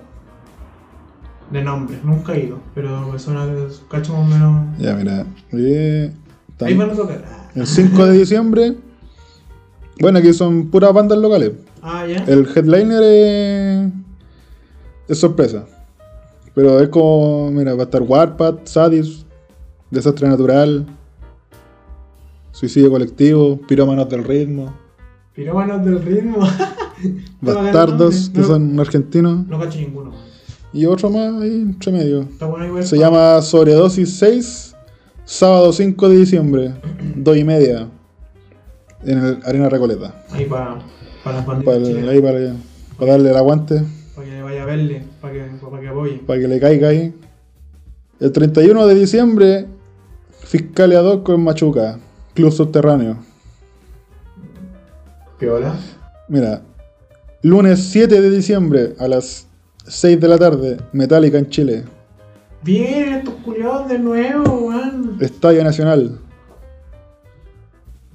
[1.51, 4.79] De nombre, nunca he ido, pero me suena que cacho más o menos.
[4.79, 5.25] Ya, mira.
[5.53, 6.13] eh,
[6.59, 7.25] tam- Ahí van a tocar.
[7.27, 7.49] Ah.
[7.55, 8.77] el 5 de diciembre.
[10.01, 11.53] Bueno, aquí son puras bandas locales.
[11.90, 12.23] Ah, ya.
[12.24, 13.93] El headliner es,
[15.09, 15.65] es sorpresa.
[16.55, 19.24] Pero es como, mira, va a estar Warpath, Sadis,
[19.90, 20.85] Desastre Natural,
[22.52, 24.74] Suicidio Colectivo, Pirómanos del Ritmo,
[25.35, 26.39] Pirómanos del ritmo.
[27.40, 30.12] Bastardos, que son argentinos, No cacho ninguno.
[30.73, 32.23] y otro más ahí entre medio.
[32.23, 32.85] Está bueno igual.
[32.85, 34.74] Se llama Sobredosis 6,
[35.24, 36.74] sábado 5 de diciembre,
[37.16, 37.89] 2 y media,
[39.05, 40.24] en el Arena Recoleta.
[40.32, 40.44] Ahí
[41.33, 42.57] para para ahí para,
[42.99, 43.83] para darle el aguante.
[44.15, 46.19] Para que vaya a verle, para que, para que apoye.
[46.27, 47.15] para que le caiga ahí.
[48.21, 49.67] El 31 de diciembre,
[50.41, 51.99] Fiscalia 2 con Machuca,
[52.35, 53.19] Club Subterráneo.
[55.39, 55.77] Piola.
[56.29, 56.63] Mira,
[57.43, 59.47] lunes 7 de diciembre a las
[59.87, 61.85] 6 de la tarde, Metallica en Chile.
[62.63, 65.17] Bien, estos culiados de nuevo, weón.
[65.21, 66.19] Estadio Nacional.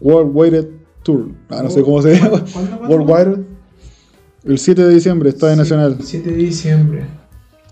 [0.01, 1.31] Worldwide Tour.
[1.49, 2.43] Ah, no sé cómo se llama.
[2.87, 3.43] Worldwide.
[4.45, 5.97] El 7 de diciembre, Estadio Nacional.
[6.01, 7.05] 7 de diciembre.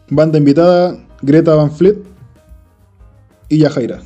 [0.09, 1.97] Banda invitada, Greta Van Fleet
[3.49, 4.01] y Yajaira.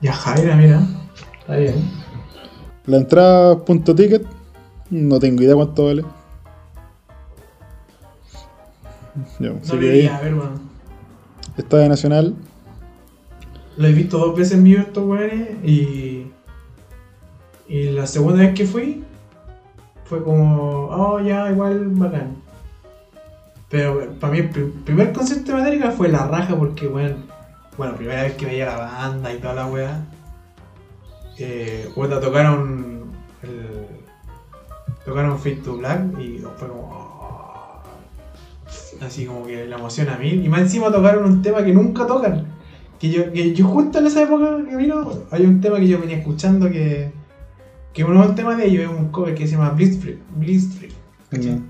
[0.00, 0.86] Ya Jaira, mira.
[1.40, 1.74] Está bien.
[2.86, 4.24] La entrada punto ticket,
[4.90, 6.04] no tengo idea cuánto vale.
[9.22, 10.60] Así No le a ver, weón.
[11.56, 12.34] Estadio Nacional.
[13.76, 16.26] Lo he visto dos veces vivo estos weones y.
[17.68, 19.04] Y la segunda vez que fui
[20.04, 22.36] fue como, oh, ya, igual bacán.
[23.68, 27.16] Pero para mí el pri- primer concierto de Metallica fue la raja porque, bueno,
[27.76, 30.04] bueno, primera vez que veía la banda y toda la weá.
[31.38, 33.02] Eh, tocaron
[33.42, 33.86] el,
[35.04, 37.82] tocaron Fade to Black y fue como, oh,
[39.04, 40.42] así como que la emoción a mil.
[40.42, 42.46] Y más encima tocaron un tema que nunca tocan.
[42.98, 46.00] Que yo, que yo justo en esa época que vino, hay un tema que yo
[46.00, 47.12] venía escuchando que,
[47.98, 49.76] que uno de los temas de ellos es un cover que se llama
[51.30, 51.50] ¿cachai?
[51.50, 51.66] Mm.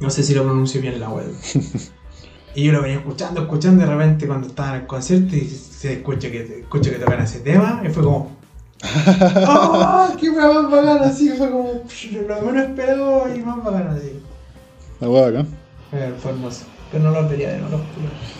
[0.00, 1.32] No sé si lo pronuncio bien la web.
[2.56, 5.92] y yo lo venía escuchando, escuchando, de repente cuando estaba en el concierto y se
[5.92, 8.32] escucha que, escucha que tocan ese tema, y fue como.
[9.46, 10.08] ¡Oh!
[10.20, 11.04] ¡Qué más bacana!
[11.04, 11.80] Así fue como.
[12.28, 14.20] Lo menos esperado y más bacana así.
[14.98, 15.46] La hueá acá.
[15.92, 16.64] Eh, Fue hermoso.
[16.90, 17.80] Pero no lo vería de nuevo.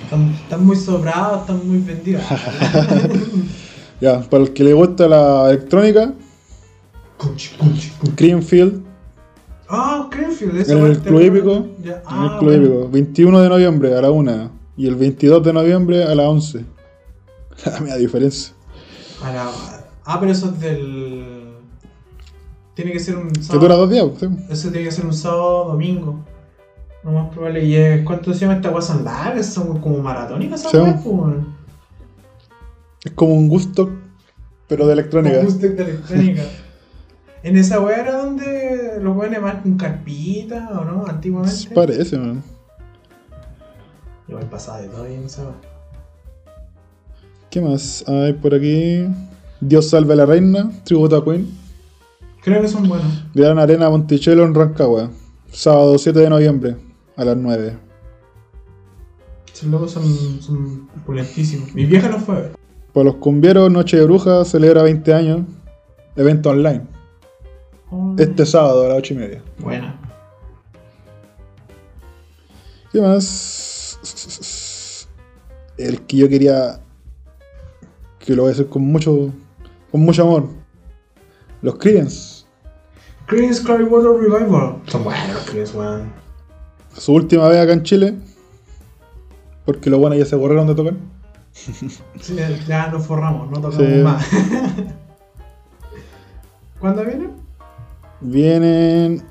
[0.02, 2.24] Están, están muy sobrados, están muy vendidos.
[3.98, 6.12] Ya, para el que le gusta la electrónica,
[8.16, 8.84] Creamfield,
[9.68, 11.20] Ah, Cranfield, esa en el Club.
[11.22, 11.66] Hípico.
[12.04, 12.52] Ah, el Club.
[12.54, 12.88] Hípico.
[12.88, 16.64] 21 de noviembre a la 1 y el 22 de noviembre a las 11.
[17.64, 18.54] La media diferencia.
[19.22, 19.50] A la-
[20.04, 21.24] Ah, pero eso es del.
[22.74, 23.60] Tiene que ser un Que sábado.
[23.60, 24.26] dura dos días, sí.
[24.50, 26.20] Eso tiene que ser un sábado domingo.
[27.02, 27.64] Lo más probable.
[27.64, 28.82] ¿Y es, cuánto se llama esta weá?
[28.82, 29.46] ¿Son largas?
[29.52, 30.76] ¿Son como maratónicas Sí.
[30.76, 31.56] weón?
[33.04, 33.90] Es como un gusto
[34.68, 35.40] Pero de electrónica.
[35.40, 36.42] Acústica de electrónica.
[37.46, 41.06] ¿En esa weá era donde los weones van con carpita o no?
[41.06, 41.72] Antiguamente.
[41.72, 42.42] Parece, man.
[44.26, 45.54] Yo me pasaba de todo en esa weá.
[47.48, 49.06] ¿Qué más hay por aquí?
[49.60, 51.48] Dios salve a la reina, tributo a Queen.
[52.42, 53.06] Creo que son buenos.
[53.32, 55.12] Gran Arena Monticello en Rancagua.
[55.52, 56.76] Sábado 7 de noviembre
[57.14, 57.78] a las 9.
[59.54, 61.72] Esos locos son, son pulentísimos.
[61.76, 62.52] Mi vieja no fue a ver.
[62.92, 65.42] Para los cumbieros, Noche de Brujas celebra 20 años.
[66.16, 66.95] Evento online.
[68.18, 69.42] Este sábado a las 8 y media.
[69.58, 69.98] Buena.
[72.92, 73.98] ¿Qué más?
[75.78, 76.80] El que yo quería.
[78.18, 79.30] Que lo voy a hacer con mucho.
[79.92, 80.48] Con mucho amor.
[81.62, 82.44] Los Creedence.
[83.26, 84.76] Creedence Clearwater Revival.
[84.86, 86.12] Son buenos los Creedence, weón.
[86.96, 88.14] Su última vez acá en Chile.
[89.64, 90.94] Porque los buenos ya se borraron de tocar.
[92.20, 92.36] Sí,
[92.68, 94.02] ya nos forramos, no tocamos Sí.
[94.02, 94.26] más.
[96.80, 97.30] ¿Cuándo viene?
[98.26, 99.22] Vienen.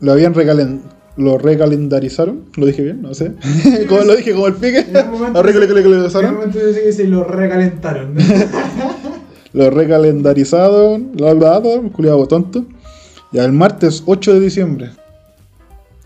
[0.00, 0.82] Lo habían recalen...
[1.16, 2.46] Lo recalendarizaron.
[2.56, 3.32] Lo dije bien, no sé.
[3.88, 4.86] como lo dije como el pique.
[4.92, 6.38] Lo recalendarizaron.
[7.10, 8.14] lo recalentaron.
[9.52, 11.12] Lo recalendarizaron.
[11.16, 12.64] Lo hablado, culiado tonto.
[13.32, 14.90] Ya el martes 8 de diciembre.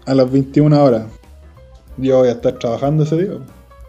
[0.06, 1.04] A las 21 horas.
[1.96, 3.38] Yo voy a estar trabajando ese día.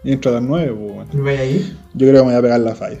[0.04, 1.10] Y entro a las 9, pues, bueno.
[1.14, 1.76] ¿Me vaya a ir?
[1.94, 3.00] Yo creo que me voy a pegar la falla.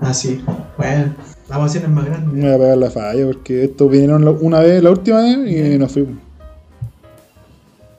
[0.00, 0.42] Ah, sí.
[0.78, 1.14] Bueno,
[1.52, 2.32] la emoción es más grande.
[2.32, 5.78] Me voy a pegar la falla porque estos vinieron una vez, la última vez, y
[5.78, 6.16] nos fuimos.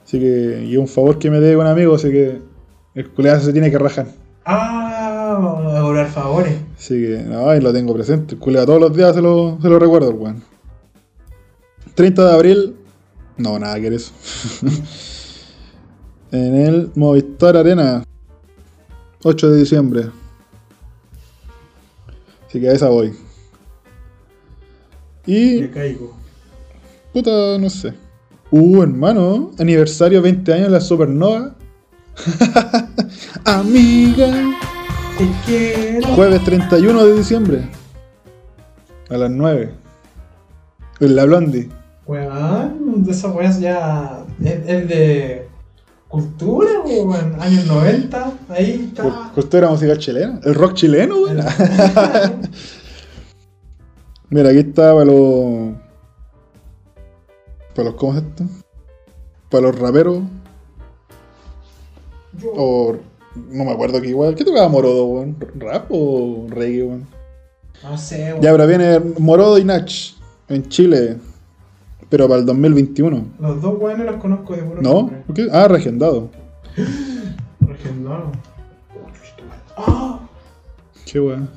[0.04, 2.42] Así que, y un favor que me dé un amigo, así que
[2.96, 4.08] el culiado se tiene que rajar.
[4.44, 6.56] Ah, vamos a cobrar favores.
[6.76, 8.34] Así que, no, y lo tengo presente.
[8.34, 10.42] El culiado todos los días se lo, se lo recuerdo, el weón.
[11.94, 12.76] 30 de abril,
[13.36, 14.12] no, nada que eso.
[16.32, 18.02] en el Movistar Arena,
[19.22, 20.10] 8 de diciembre.
[22.48, 23.23] Así que a esa voy.
[25.26, 25.60] Y.
[25.60, 26.14] Me caigo.
[27.12, 27.94] Puta, no sé.
[28.50, 31.54] Uh, hermano, aniversario 20 años de la Supernova.
[33.44, 34.32] Amiga.
[35.18, 36.08] Te quiero.
[36.14, 37.68] Jueves 31 de diciembre.
[39.10, 39.70] A las 9.
[41.00, 41.68] En la Blondie.
[42.06, 44.24] Weón, de esas weas ya.
[44.42, 45.48] Es, es de.
[46.08, 47.36] Cultura, weón.
[47.40, 48.32] Años 90.
[48.50, 49.30] Ahí está.
[49.34, 50.40] Cultura musical chilena.
[50.44, 51.38] El rock chileno, weón.
[54.34, 55.74] Mira, aquí está para los.
[57.76, 57.94] Para los.
[57.94, 58.44] ¿Cómo es esto?
[59.48, 60.18] Para los raperos.
[62.40, 62.96] Yo- O.
[63.50, 64.34] No me acuerdo que igual.
[64.34, 65.36] ¿Qué tocaba Morodo, weón?
[65.54, 67.06] ¿Rap o reggae, weón?
[67.84, 68.42] No sé, weón.
[68.42, 69.88] Ya, pero viene Morodo y Nach
[70.48, 71.16] en Chile.
[72.08, 73.26] Pero para el 2021.
[73.38, 74.92] Los dos weones los conozco de puro ¿No?
[74.94, 75.22] nombre.
[75.26, 75.46] ¿Por qué?
[75.52, 76.28] Ah, regendado.
[77.60, 78.32] Regendado.
[79.76, 80.18] Ah,
[81.06, 81.48] Qué weón.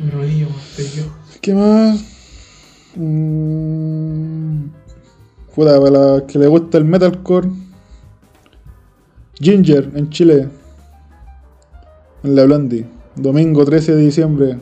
[0.00, 0.48] Mi rodillo,
[0.96, 1.04] yo.
[1.40, 2.04] ¿Qué más?
[2.96, 4.68] Mm,
[5.58, 7.48] Puta, para la que le gusta el metalcore.
[9.34, 10.48] Ginger en Chile.
[12.22, 12.86] En la Blondie.
[13.16, 14.58] Domingo 13 de diciembre.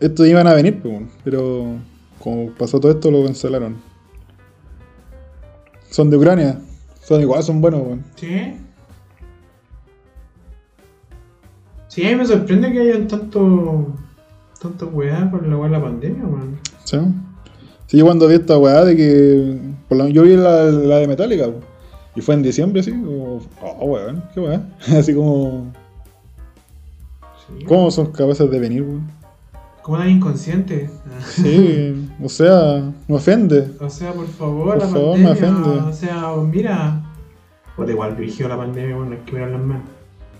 [0.00, 1.76] Estos iban a venir, pues, pero
[2.18, 3.76] como pasó todo esto, lo cancelaron.
[5.88, 6.60] Son de Ucrania.
[7.02, 8.04] Son igual, son buenos, weón.
[8.16, 8.54] ¿Sí?
[11.96, 13.86] Sí, a mí me sorprende que hayan tanto.
[14.60, 16.58] tanto weá por la weá de la pandemia, weón.
[16.84, 16.98] ¿Sí?
[17.86, 19.58] Sí, yo cuando vi esta weá de que.
[19.88, 21.46] por la- yo vi la, la de Metallica,
[22.14, 23.40] y fue en diciembre, así, como.
[23.62, 24.60] Oh, weón, qué weá.
[24.98, 25.72] Así como.
[27.46, 27.64] Sí.
[27.64, 29.06] ¿Cómo son capaces de venir, weón?
[29.80, 30.90] Como tan inconsciente.
[31.28, 33.70] Sí, o sea, me ofende.
[33.80, 35.50] O sea, por favor, Por la favor, me pandemia.
[35.60, 35.78] ofende.
[35.88, 37.02] O sea, mira.
[37.74, 39.84] Pues igual dirigió la pandemia, bueno, hay que mirar las manos.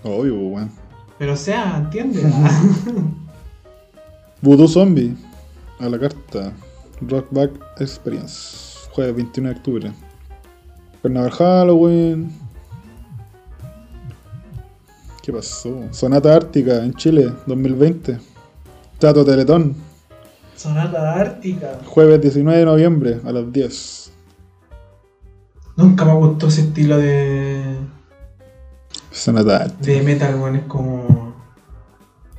[0.03, 0.69] Obvio, weón.
[1.17, 2.21] Pero o sea, entiende.
[4.41, 5.15] Voodoo Zombie,
[5.79, 6.53] a la carta.
[7.01, 9.93] Rockback Experience, jueves 21 de octubre.
[11.01, 12.31] Carnaval Halloween.
[15.21, 15.83] ¿Qué pasó?
[15.91, 18.17] Sonata Ártica en Chile, 2020.
[18.97, 19.75] Tato Teletón,
[20.55, 21.81] Sonata Ártica.
[21.85, 24.11] jueves 19 de noviembre a las 10.
[25.75, 27.66] Nunca me gustó ese estilo de.
[29.63, 29.91] Ártica.
[29.93, 30.55] de metal, weón.
[30.57, 31.33] Es como.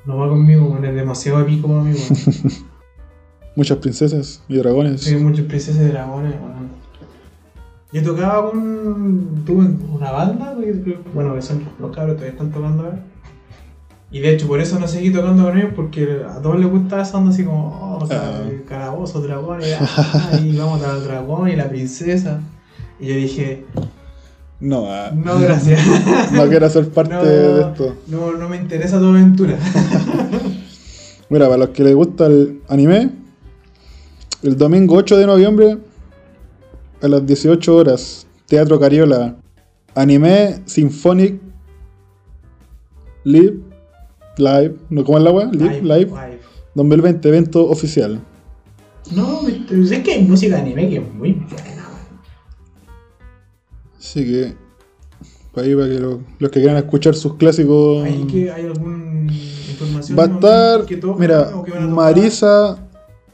[0.06, 0.84] No va conmigo, weón.
[0.84, 2.52] Es demasiado épico para mí, weón.
[3.56, 5.02] Muchas princesas y dragones.
[5.02, 6.68] Soy muchas princesas y dragones, weón.
[7.92, 9.42] Yo tocaba con.
[9.46, 10.54] tuve una banda,
[11.14, 13.04] bueno, que son los cabros todavía están tocando ahora.
[14.10, 17.02] Y de hecho, por eso no seguí tocando con ellos, porque a todos les gustaba
[17.02, 18.42] esa onda así como, oh, ca- Ah.
[18.66, 22.40] calabozos, dragones, ah, y vamos al dragón y la princesa.
[23.00, 23.66] Y yo dije,
[24.60, 25.80] No, ah, No, gracias.
[26.32, 27.96] no quiero ser parte No, de esto.
[28.08, 29.56] No, no me interesa tu aventura.
[31.30, 33.10] Mira, para los que les gusta el anime,
[34.42, 35.78] el domingo 8 de noviembre
[37.02, 39.36] a las 18 horas, Teatro Cariola,
[39.94, 41.40] Anime Symphonic
[43.24, 43.58] Live,
[44.38, 45.50] Live, ¿no cómo es la weá?
[45.52, 46.10] Live, Live,
[46.74, 48.20] 2020, evento oficial.
[49.14, 51.77] No, es que hay música de anime que es muy buena.
[54.08, 54.54] Así que,
[55.54, 58.04] para ahí, para que lo- los que quieran escuchar sus clásicos.
[58.04, 59.30] ¿Hay, que, ¿Hay alguna
[59.70, 60.18] información?
[60.18, 61.86] Va a estar, que tocan mira, a?
[61.86, 62.78] Marisa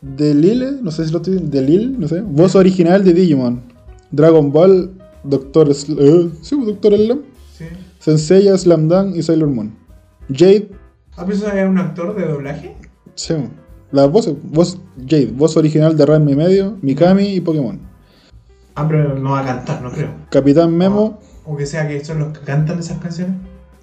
[0.03, 3.63] Delille, no sé si lo estoy Delille, no sé, voz original de Digimon,
[4.11, 4.91] Dragon Ball,
[5.23, 7.21] Doctor Sl eh, sí, Doctor Slam,
[7.57, 7.65] Sí.
[8.01, 9.73] Senseiya, Slam Dunk y Sailor Moon.
[10.29, 10.69] Jade,
[11.17, 12.75] ¿Ah, pero era un actor de doblaje?
[13.15, 13.35] sí,
[13.93, 14.79] las voces, voz
[15.09, 17.79] Jade, voz original de Ranma y medio, Mikami y Pokémon.
[18.75, 20.11] Ah, pero no va a cantar, no creo.
[20.31, 23.37] Capitán Memo, O que sea que son los que cantan esas canciones.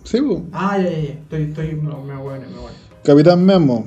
[0.03, 0.43] sí, po.
[0.51, 1.09] Ah, ya, ya, ya.
[1.13, 2.77] Estoy, estoy, no, me aguano, me aguano.
[3.03, 3.85] Capitán Memo,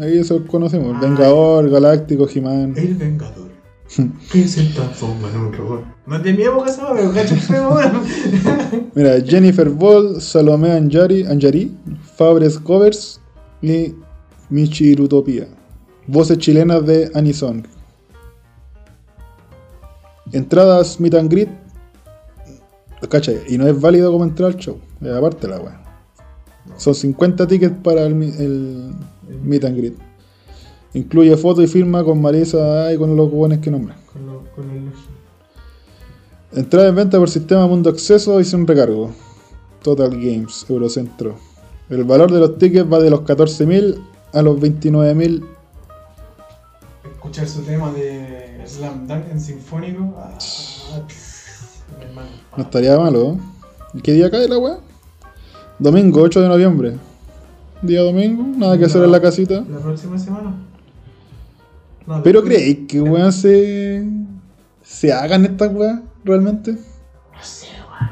[0.00, 2.74] ahí eso conocemos, Ah, Vengador, Galáctico, He-Man.
[2.76, 3.46] El Vengador.
[4.32, 5.84] que se transforma en un robot.
[6.06, 7.36] No es de mi época esa, pero cacho.
[8.94, 11.72] Mira, Jennifer Ball, Salomé Anjari, Anjari
[12.16, 13.20] Fabres Covers
[13.62, 13.94] y
[14.50, 15.46] Michirutopía.
[16.08, 17.64] Voces chilenas de Anisong.
[20.32, 21.48] Entradas meet and greet.
[23.08, 24.80] Cacha, y no es válido como entrar al show.
[25.16, 25.80] Aparte la weá.
[26.76, 28.94] Son 50 tickets para el, el
[29.42, 29.94] meet and greet.
[30.94, 33.98] Incluye foto y firma con Marisa y con los buenos que nombran.
[34.12, 34.90] Con, lo, con el
[36.52, 39.12] Entrada en venta por sistema Mundo Acceso y sin recargo.
[39.82, 41.36] Total Games, Eurocentro.
[41.90, 44.00] El valor de los tickets va de los 14.000
[44.32, 45.44] a los 29.000.
[47.04, 50.14] Escuchar su tema de Slam Dunk en sinfónico.
[50.18, 50.36] Ah,
[52.00, 52.28] hermano.
[52.56, 53.32] No estaría malo.
[53.32, 53.38] ¿eh?
[53.94, 54.78] ¿Y qué día cae la weá?
[55.78, 56.96] Domingo 8 de noviembre.
[57.82, 59.62] Día domingo, nada que hacer en la casita.
[59.70, 60.54] La próxima semana.
[62.06, 64.06] No, Pero después- creéis que weón se.
[64.82, 66.72] se hagan estas weas realmente?
[66.72, 68.10] No sé, weón.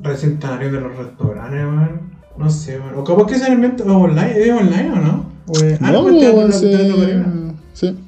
[0.00, 2.12] Recién están abriendo los restaurantes, weón.
[2.36, 2.94] No sé, weón.
[2.98, 4.32] O capaz que se inventa online.
[4.36, 5.26] ¿Es online o no?
[5.46, 7.98] O ah, no, te- weón, se- Sí.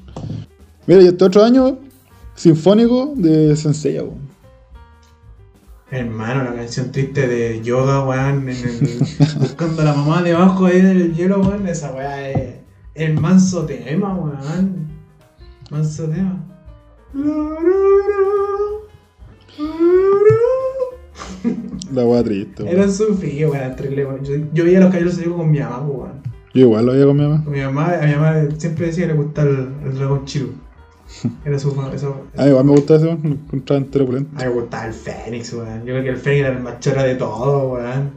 [0.87, 1.79] Mira, y este otro año,
[2.35, 4.35] Sinfónico de Senseiya, weón.
[5.91, 8.99] Hermano, la canción triste de Yoga, weón, en el,
[9.39, 12.57] buscando a la mamá debajo ahí del hielo, weón, esa weá es
[12.95, 14.89] el manso tema, weón.
[15.71, 16.45] Manso tema.
[21.93, 22.75] La wea triste, weón.
[22.75, 24.25] Era sufrido, weón, weón.
[24.25, 26.23] Yo, yo veía los caballeros de con mi mamá, weón.
[26.53, 27.43] Yo igual lo había con mi mamá.
[27.43, 30.64] Con mi mamá, a mi mamá siempre decía que le gustaba el, el dragón chiru.
[31.45, 33.21] Era su eso, A mí igual me gusta ese, weón.
[33.23, 34.31] Lo encontraba entero opulento.
[34.37, 35.79] A mí me gustaba el Fénix, weón.
[35.81, 38.11] Yo creo que el Fénix era el más chora de todo, weón.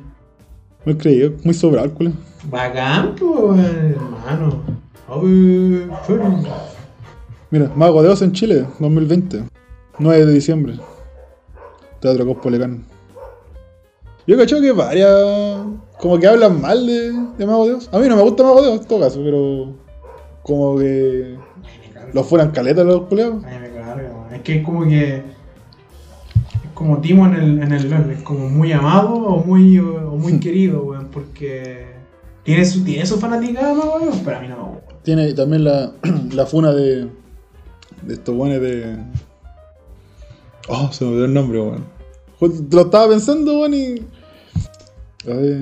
[0.85, 2.11] Muy creído, muy sobrado culo.
[2.49, 4.63] Bacán, weón, hermano.
[5.07, 6.49] A ver, Fénix.
[7.49, 9.43] Mira, Mago de Oz en Chile, 2020.
[9.99, 10.73] 9 de diciembre.
[11.99, 12.83] Teatro Cospolecán.
[14.27, 15.59] Yo cacho que varias.
[15.97, 17.89] Como que hablan mal de, de Mago de Oz.
[17.91, 19.73] A mí no me gusta Mago de Oz en todo caso, pero.
[20.43, 21.37] Como que.
[22.13, 23.43] Los fueran caletas los culeados.
[23.45, 24.33] Ay, me carga, weón.
[24.33, 25.15] Es que es como que.
[25.17, 28.11] Es como Timo en el, en el LOL.
[28.11, 31.07] Es como muy amado o muy, o muy querido, weón.
[31.11, 31.85] Porque.
[32.43, 34.21] Tiene su, tiene su fanaticada, weón.
[34.23, 34.95] Pero a mí no me gusta.
[35.03, 35.91] Tiene también la,
[36.33, 37.07] la funa de.
[38.03, 38.97] De estos buenos de.
[40.69, 41.85] Oh, se me olvidó el nombre, weón.
[42.71, 43.95] Lo estaba pensando, weón, y.
[45.29, 45.57] A ver.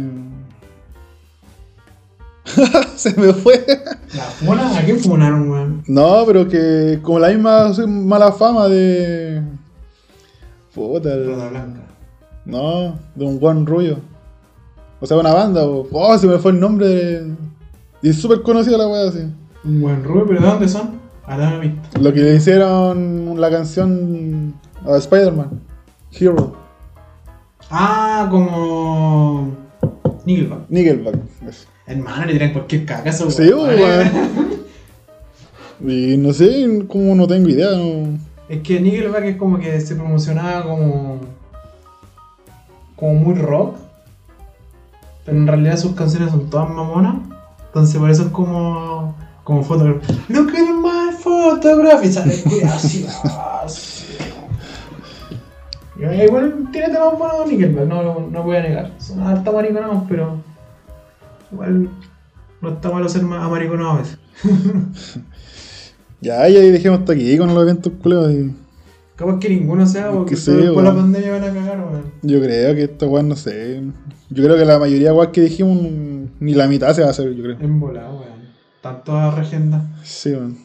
[2.96, 3.66] se me fue.
[4.16, 4.78] ¿La funa?
[4.78, 5.84] ¿A quién funaron, weón?
[5.88, 9.42] No, pero que como la misma mala fama de.
[10.74, 11.82] Puta, el- Blanca.
[12.46, 13.98] No, de un Juan Rubio.
[15.00, 17.34] O sea, una banda, o- oh, se me fue el nombre de.
[18.02, 19.26] Y es súper conocida la wea así.
[19.64, 20.92] Un buen Rubio, pero ¿de dónde son?
[21.26, 22.00] A la vista.
[22.00, 24.54] Lo que le hicieron la canción
[24.88, 25.60] a Spider-Man.
[26.12, 26.56] Hero.
[27.72, 29.52] Ah, como.
[30.26, 30.60] Nickelback.
[30.70, 31.16] Nickelback.
[31.48, 31.68] eso.
[31.88, 34.66] Hermano, le tiran cualquier cagazo, Sí, weón.
[35.82, 37.72] Y no sé, como no tengo idea.
[37.72, 38.18] No...
[38.48, 41.20] Es que Nickelback es como que se promocionaba como.
[42.96, 43.78] como muy rock.
[45.26, 47.16] Pero en realidad sus canciones son todas mamonas.
[47.68, 49.16] Entonces por eso es como.
[49.44, 50.08] como photograph.
[50.30, 52.04] Look at my photograph.
[52.06, 52.34] Y sale
[52.72, 53.06] así.
[55.98, 58.92] igual tiene temas buenos Nickelback, no, no, no voy a negar.
[59.00, 60.38] Son harta mariconados, pero.
[61.52, 61.90] Igual.
[62.62, 64.18] no está malo ser ma- amariconado a veces.
[66.22, 68.52] Ya, ya dejemos hasta aquí con los eventos culeos y
[69.16, 72.04] Capaz que ninguno sea, porque Que sí, por la pandemia van a cagar, weón.
[72.24, 73.82] Yo creo que esta weón, no sé.
[74.30, 75.78] Yo creo que la mayoría de que dijimos,
[76.40, 77.60] ni la mitad se va a hacer, yo creo.
[77.60, 78.42] En volada, weón.
[78.78, 79.84] Están todas regendas.
[80.04, 80.58] Sí, weón.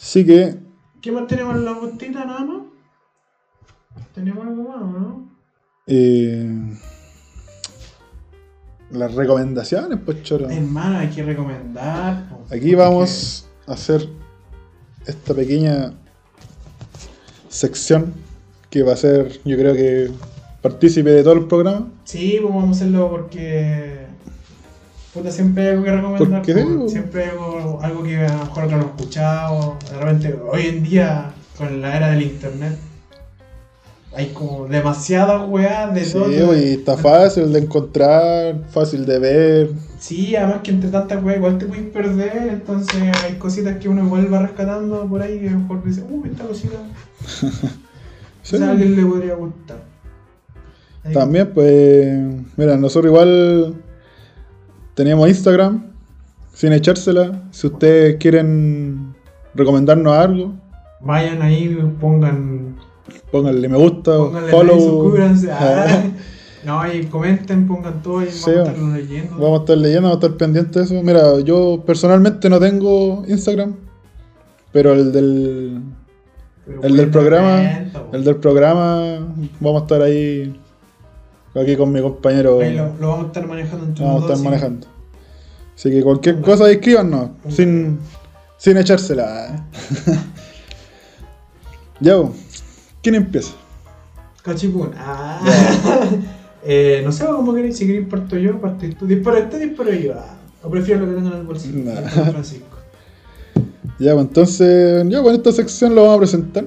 [0.00, 0.56] Así que,
[1.00, 2.62] ¿Qué más tenemos en la botita nada más?
[4.14, 5.30] ¿Tenemos algo más, no?
[5.86, 6.76] eh,
[8.90, 10.48] las recomendaciones, pues choro.
[10.48, 12.28] Hermano, hay que recomendar.
[12.28, 14.08] po, Aquí vamos a hacer
[15.06, 15.92] esta pequeña
[17.48, 18.14] sección
[18.70, 20.10] que va a ser, yo creo que
[20.62, 21.88] partícipe de todo el programa.
[22.04, 24.06] Sí, pues vamos a hacerlo porque.
[25.14, 26.42] Puta, siempre hay algo que recomendar.
[26.42, 26.88] Po.
[26.88, 29.76] siempre hay algo, algo que a lo mejor no ha escuchado.
[29.90, 32.78] De repente, hoy en día, con la era del internet,
[34.18, 36.56] hay como demasiadas weas de Sí, todo.
[36.58, 39.70] y está fácil de encontrar, fácil de ver.
[40.00, 44.04] Sí, además que entre tantas weas igual te puedes perder, entonces hay cositas que uno
[44.04, 46.76] igual va rescatando por ahí que a lo mejor dice, uh, esta cosita,
[48.42, 48.56] Sí.
[48.56, 49.78] quizás a alguien le podría gustar.
[51.04, 52.18] Ahí- También, pues,
[52.56, 53.74] mira, nosotros igual
[54.94, 55.84] teníamos Instagram,
[56.54, 57.42] sin echársela.
[57.52, 59.14] Si ustedes quieren
[59.54, 60.54] recomendarnos algo,
[61.00, 62.74] Vayan ahí, pongan,
[63.30, 65.14] pónganle me gusta, pónganle follow.
[65.50, 66.04] ah.
[66.64, 69.36] no, y comenten, pongan todo y Sí, vamos a estarlo leyendo.
[69.38, 71.04] Vamos a estar leyendo, vamos a estar pendientes de eso.
[71.04, 73.76] Mira, yo personalmente no tengo Instagram,
[74.72, 75.82] pero el del,
[76.66, 77.62] Pero el del programa,
[78.12, 79.18] el del programa,
[79.60, 80.58] vamos a estar ahí,
[81.54, 84.44] aquí con mi compañero, Ahí lo, lo vamos a estar manejando entre vamos a estar
[84.44, 84.86] manejando.
[85.78, 88.00] Así que cualquier cosa escríbanos, sin,
[88.56, 89.64] sin echársela.
[92.00, 92.34] ya, bo.
[93.02, 93.52] ¿Quién empieza?
[94.42, 94.90] Cachipún.
[94.96, 95.40] Ah.
[96.64, 99.06] eh, no sé cómo queréis, si queréis parto yo, parto tú.
[99.06, 100.14] Dispara este, disparo yo.
[100.16, 100.36] Ah.
[100.62, 101.84] O prefiero lo que tengo en el bolsillo.
[101.84, 102.08] Nah.
[102.08, 102.66] Francisco.
[104.00, 106.64] Ya, pues entonces, ya, pues en esta sección lo vamos a presentar,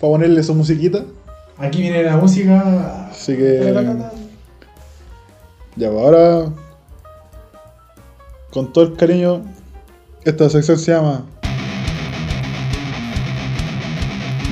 [0.00, 1.04] para ponerle su musiquita.
[1.56, 3.08] Aquí viene la música.
[3.08, 3.72] Así que-
[5.76, 6.46] Ya, pues ahora,
[8.50, 9.42] con todo el cariño,
[10.24, 11.24] esta sección se llama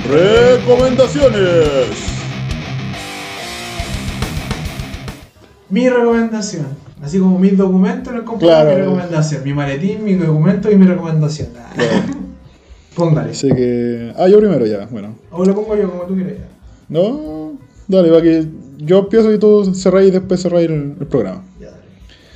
[0.09, 1.87] Recomendaciones.
[5.69, 6.65] Mi recomendación.
[7.01, 8.69] Así como mis documentos, les compro Claro.
[8.69, 9.43] mi recomendación.
[9.43, 11.49] Mi maletín, mi documento y mi recomendación.
[11.55, 11.71] Ah.
[12.95, 13.31] Póngale.
[13.31, 15.15] Así que, ah, yo primero ya, bueno.
[15.31, 16.33] O lo pongo yo como tú quieras.
[16.89, 17.53] No,
[17.87, 18.45] dale, va que
[18.79, 21.43] yo empiezo y tú cerráis y después cerráis el, el programa.
[21.59, 21.81] Ya, dale.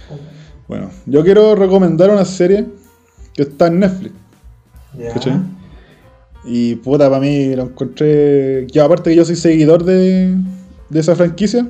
[0.07, 0.27] Póngale.
[0.67, 2.65] Bueno, yo quiero recomendar una serie
[3.33, 4.15] que está en Netflix.
[4.97, 5.13] Ya.
[5.13, 5.41] ¿Cachai?
[6.45, 8.67] Y puta, para mí lo encontré.
[8.71, 10.35] Yo, aparte que yo soy seguidor de,
[10.89, 11.67] de esa franquicia,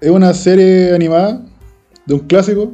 [0.00, 1.42] es una serie animada
[2.06, 2.72] de un clásico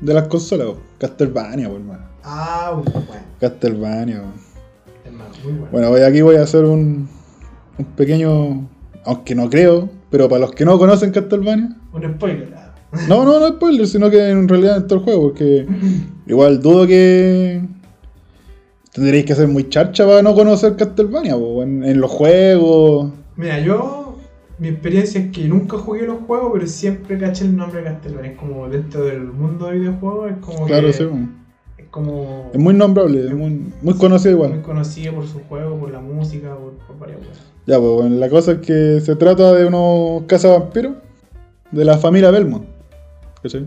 [0.00, 0.68] de las consolas,
[0.98, 2.04] Castlevania, por hermano.
[2.22, 3.04] Ah, bueno.
[3.40, 4.28] Castlevania, po.
[5.04, 5.68] Hermano, muy bueno.
[5.72, 7.08] Bueno, hoy aquí voy a hacer un,
[7.78, 8.66] un pequeño.
[9.06, 11.76] Aunque no creo, pero para los que no conocen Castlevania.
[11.92, 12.54] Un spoiler.
[12.56, 12.74] ah.
[13.08, 15.66] No, no, no spoiler, sino que en realidad en todo el juego, porque
[16.26, 17.60] igual dudo que
[18.94, 23.12] tendréis que ser muy charcha para no conocer Castlevania, po, en, en los juegos.
[23.36, 24.16] Mira, yo,
[24.58, 28.30] mi experiencia es que nunca jugué los juegos, pero siempre caché el nombre de Castlevania.
[28.30, 31.04] Es como dentro del mundo de videojuegos, es como Claro, que sí.
[31.78, 34.62] es como Es muy nombrable, es muy, muy conocido muy igual.
[34.62, 37.42] conocido por su juego, por la música, por, por varias cosas.
[37.66, 40.94] Ya, pues bueno, la cosa es que se trata de unos cazavampiros
[41.72, 42.66] de la familia Belmont.
[43.42, 43.66] ¿Cachai?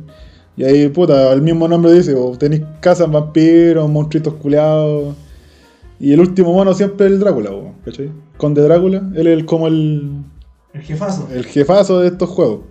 [0.58, 5.16] Y ahí, puta, el mismo nombre dice, vos tenéis cazas vampiros, monstruitos culeados.
[6.00, 8.10] Y el último mono siempre es el Drácula, po, ¿cachai?
[8.38, 10.12] Conde Drácula, él es el- como el,
[10.74, 11.28] El jefazo.
[11.34, 12.62] el jefazo de estos juegos.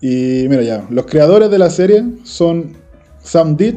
[0.00, 2.74] Y mira ya, los creadores de la serie son
[3.22, 3.76] Sam Deed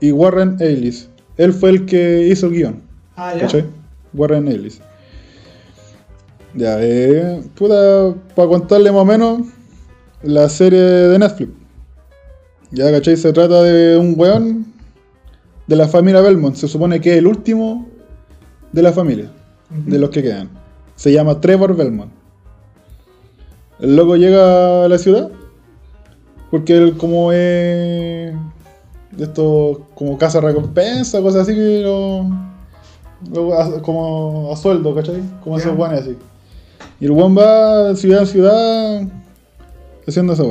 [0.00, 1.08] y Warren Ellis.
[1.36, 2.82] Él fue el que hizo el guion.
[3.16, 3.40] ah, ya.
[3.42, 3.64] ¿Cachai?
[4.14, 4.80] Warren Ellis.
[6.54, 7.42] Ya, eh.
[7.54, 9.40] Puta, para contarle más o menos
[10.22, 11.52] la serie de Netflix.
[12.70, 13.16] Ya, ¿cachai?
[13.16, 14.66] Se trata de un weón
[15.66, 16.56] de la familia Belmont.
[16.56, 17.86] Se supone que es el último
[18.72, 19.30] de la familia,
[19.70, 20.50] de los que quedan.
[20.96, 22.10] Se llama Trevor Belmont.
[23.78, 25.30] El loco llega a la ciudad
[26.50, 28.34] porque él, como es
[29.12, 32.26] de estos, como casa recompensa, cosas así que lo.
[33.82, 35.20] como a sueldo, ¿cachai?
[35.42, 35.64] Como Ya.
[35.64, 36.16] esos guanes así.
[37.00, 39.02] Y el guan va de ciudad en ciudad
[40.06, 40.44] haciendo esa.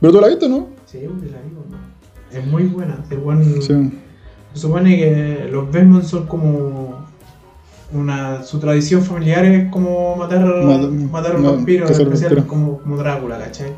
[0.00, 0.68] Pero tú la viste, ¿no?
[0.86, 2.38] Sí, porque la ¿no?
[2.38, 2.98] Es muy buena.
[3.10, 3.98] El buen- Sí.
[4.54, 7.02] Se supone que los Belmont son como
[7.92, 12.78] una su tradición familiar es como matar Mat- matar a un vampiro, en especial como,
[12.78, 13.70] como Drácula, ¿cachai?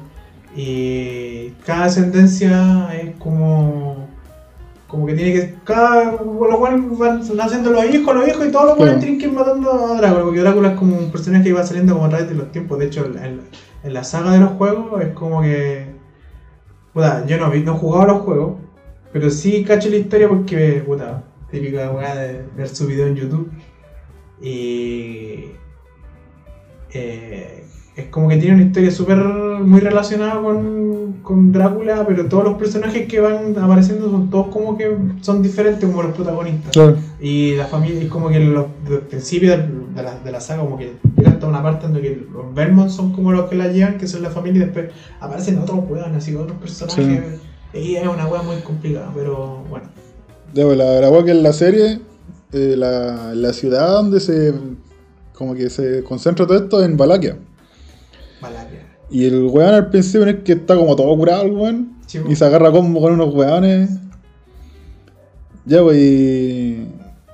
[0.56, 4.03] Y cada ascendencia es como
[4.94, 5.54] Como que tiene que.
[5.64, 6.16] Cada.
[6.18, 9.26] Por lo cual van naciendo los hijos, los hijos y todos los buenos tienen que
[9.26, 10.22] ir matando a Drácula.
[10.24, 12.78] Porque Drácula es como un personaje que va saliendo como a través de los tiempos.
[12.78, 13.40] De hecho, en, en-
[13.82, 15.86] en la saga de los juegos es como que.
[16.92, 18.54] Puta, yo no, no he jugado a los juegos.
[19.12, 23.50] Pero sí cacho la historia porque, puta, típica weá de ver su video en YouTube.
[24.40, 25.50] Y.
[26.92, 27.64] eh,
[27.96, 32.54] es como que tiene una historia súper muy relacionada con, con Drácula, pero todos los
[32.54, 36.72] personajes que van apareciendo son todos como que son diferentes como los protagonistas.
[36.72, 36.96] Claro.
[37.20, 40.64] Y la familia, es como que los, desde el principio de la, de la saga,
[40.64, 43.68] como que llega hasta una parte donde que los Belmont son como los que la
[43.68, 44.86] llevan, que son la familia, y después
[45.20, 47.40] aparecen otros weones, así otros personajes.
[47.72, 49.86] Y es una wea muy complicada, pero bueno.
[50.52, 52.00] Ya, pues, la, weá que en la serie,
[52.52, 54.52] eh, la, la ciudad donde se.
[55.32, 57.36] como que se concentra todo esto es en Valaquia.
[59.10, 61.92] Y el weón al principio es que está como todo curado el weón.
[62.06, 63.90] Sí, Y se agarra como con unos weones.
[65.66, 65.96] Ya, pues.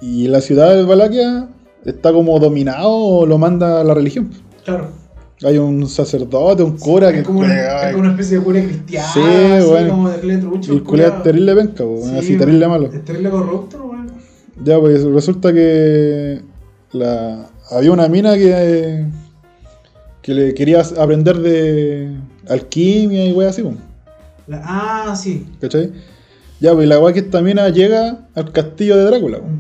[0.02, 1.48] Y, la ciudad de Valaquia
[1.84, 4.30] está como dominado o lo manda la religión.
[4.64, 4.88] Claro.
[5.42, 7.20] Hay un sacerdote, un cura que.
[7.20, 9.90] es, como una, es como una especie de cura cristiana, Sí, así bueno.
[9.90, 12.90] como de Trucho, Y el culiao es terrible penca, Sí, así terrible malo.
[12.92, 14.12] Es terrible corrupto, weón.
[14.62, 16.42] Ya, pues resulta que
[16.92, 19.06] la, había una mina que,
[20.22, 22.16] que le quería aprender de
[22.48, 23.76] alquimia y wey así, pues,
[24.46, 25.46] La- ah, sí.
[25.60, 25.92] ¿cachai?
[26.60, 29.38] Ya, pues la weá que esta mina llega al castillo de Drácula.
[29.38, 29.52] pues.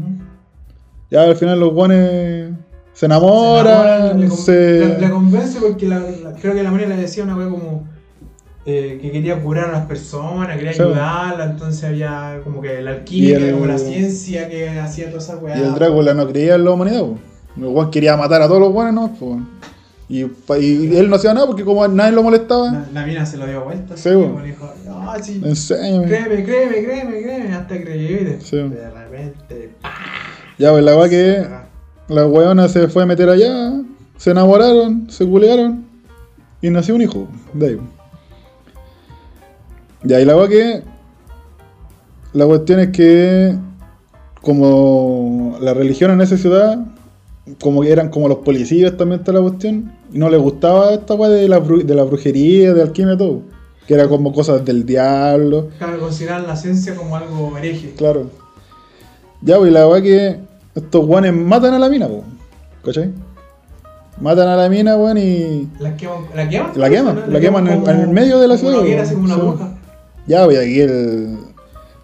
[1.10, 2.50] Ya al final los guanes
[2.92, 3.66] se Se enamoran,
[4.00, 4.52] enamora, le, con- se...
[4.86, 7.88] le- le convence porque la- la- creo que la María le decía una wea como
[8.66, 10.82] eh, que quería curar a las personas, quería Sí.
[10.82, 15.36] ayudarla, entonces había como que la alquimia, el- como la ciencia que hacía toda esa
[15.38, 15.58] weá.
[15.58, 17.20] Y el Drácula no creía en la humanidad, pues.
[17.56, 19.16] El weón quería matar a todos los buenos, ¿no?
[19.18, 19.40] Pues,
[20.10, 20.26] y,
[20.58, 23.46] y él no hacía nada porque como nadie lo molestaba, La, la mina se lo
[23.46, 23.96] dio vuelta.
[23.96, 26.06] Sí, le dijo, no, sí, enséñame.
[26.08, 28.56] créeme, créeme, créeme, créeme, hasta creyó y de, Sí.
[28.56, 29.90] de repente, ¡pah!
[30.58, 31.46] Ya, pues la weá que
[32.08, 33.80] la weona se fue a meter allá,
[34.16, 35.86] se enamoraron, se culearon
[36.60, 37.80] y nació un hijo de ahí.
[40.04, 40.82] Y ahí la weá que.
[42.32, 43.56] La cuestión es que.
[44.42, 46.78] Como la religión en esa ciudad,
[47.60, 51.14] como que eran como los policías también está la cuestión, y no les gustaba esta
[51.14, 53.42] weá de la, de la brujería, de alquimia todo.
[53.86, 55.68] Que era como cosas del diablo.
[55.78, 57.92] Claro, consideraban la ciencia como algo hereje.
[57.96, 58.26] Claro.
[59.42, 60.38] Ya, pues la weá que
[60.74, 62.22] estos guanes matan a la mina, po.
[62.84, 63.10] ¿Cachai?
[64.20, 65.68] Matan a la mina, weón, y.
[65.80, 67.26] La queman, la queman, La queman, ¿no?
[67.26, 68.80] la queman en- el medio de la ciudad,
[69.16, 69.78] una bruja.
[70.26, 71.38] Ya, pues aquí el.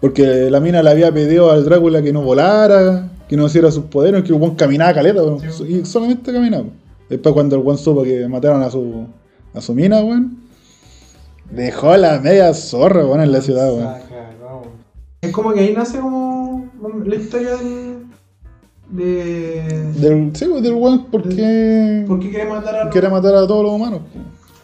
[0.01, 3.85] Porque la mina le había pedido al Drácula que no volara, que no hiciera sus
[3.85, 5.39] poderes, que el weón caminaba caleta, weón.
[5.51, 5.63] Sí.
[5.65, 6.65] Y solamente caminaba.
[7.09, 9.05] Después, cuando el weón supo que mataron a su,
[9.53, 10.37] a su mina, weón,
[11.51, 13.89] dejó la media zorra, weón, en la ciudad, weón.
[15.21, 16.69] Es como que ahí nace como
[17.05, 18.05] la historia del.
[18.89, 19.91] de.
[19.99, 22.05] Del, sí, del weón, porque.
[22.07, 24.01] ¿Por qué quiere matar a los- quiere matar a todos los humanos.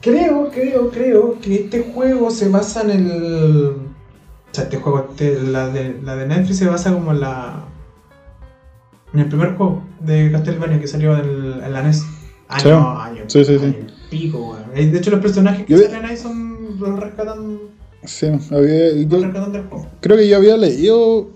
[0.01, 3.65] Creo, creo, creo que este juego se basa en el.
[3.65, 7.65] O sea, este juego, este- la, de, la de Netflix se basa como en la.
[9.13, 12.03] En el primer juego de Castlevania que salió en, la NES.
[12.47, 12.69] Año, Sí.
[12.69, 13.65] año, Sí, sí, sí.
[13.65, 13.75] año
[14.09, 14.63] pico, weón.
[14.75, 16.79] Eh, De hecho, los personajes que Yo- salen ahí son.
[16.79, 17.59] los rescatan.
[18.03, 19.87] Sí, había- los yo rescatan del juego.
[20.01, 21.29] creo que yo había leído.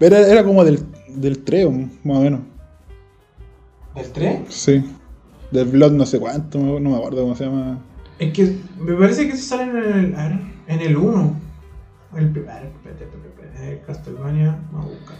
[0.00, 1.68] Era, era como del, del 3,
[2.04, 2.40] más o menos.
[3.94, 4.40] ¿Del 3?
[4.48, 4.84] Sí.
[5.50, 7.78] Del Blood no sé cuánto, no me acuerdo cómo se llama.
[8.18, 11.36] Es que me parece que se salen en el, a ver, en el 1.
[12.16, 15.16] El, pri- a ver, espérate, espérate, espérate, eh, Castlevania, vamos a buscar.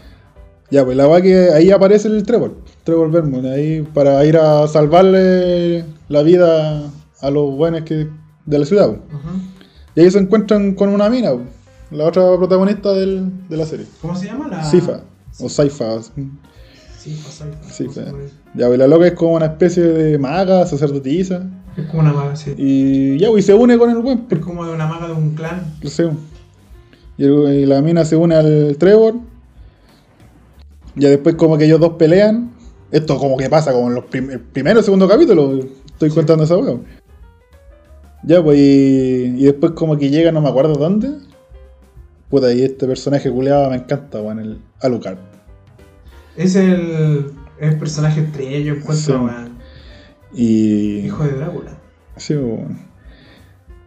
[0.73, 2.55] Ya, pues la va que ahí aparece el Trevor.
[2.83, 6.89] Trevor Vermont, ahí para ir a salvarle la vida
[7.21, 8.07] a los buenos que,
[8.47, 8.89] de la ciudad.
[8.89, 8.97] Ujú.
[9.95, 11.41] Y ahí se encuentran con una mina, po,
[11.91, 13.85] la otra protagonista del- de la serie.
[14.01, 14.47] ¿Cómo se llama?
[14.47, 14.63] La...
[14.63, 15.01] Sifa,
[15.39, 16.01] o Saifa.
[16.97, 17.63] Sifa, Saifa.
[17.69, 17.93] Sifa.
[17.93, 18.17] ¿cómo se llama?
[18.55, 21.43] Ya, pues la loca es como una especie de maga, sacerdotisa.
[21.77, 22.53] Es como una maga, sí.
[22.57, 24.25] Y ya, pues y se une con el buen.
[24.29, 25.75] Es como de una maga de un clan.
[25.83, 26.03] Sí.
[27.17, 29.15] Y, el- y la mina se une al Trevor.
[30.95, 32.51] Ya después como que ellos dos pelean.
[32.91, 35.59] Esto como que pasa como en los prim el primero y segundo capítulo.
[35.87, 36.77] Estoy contando esa hueá.
[38.23, 41.11] Ya, pues y, y después como que llega, no me acuerdo dónde.
[42.29, 45.17] Puta, y este personaje culeado me encanta, weón, el Alucard.
[46.37, 49.11] Es el, el personaje estrella, yo encuentro, Sí.
[49.11, 49.57] weón.
[50.33, 50.97] Y...
[51.05, 51.71] Hijo de Drácula.
[52.17, 52.79] Sí, weón.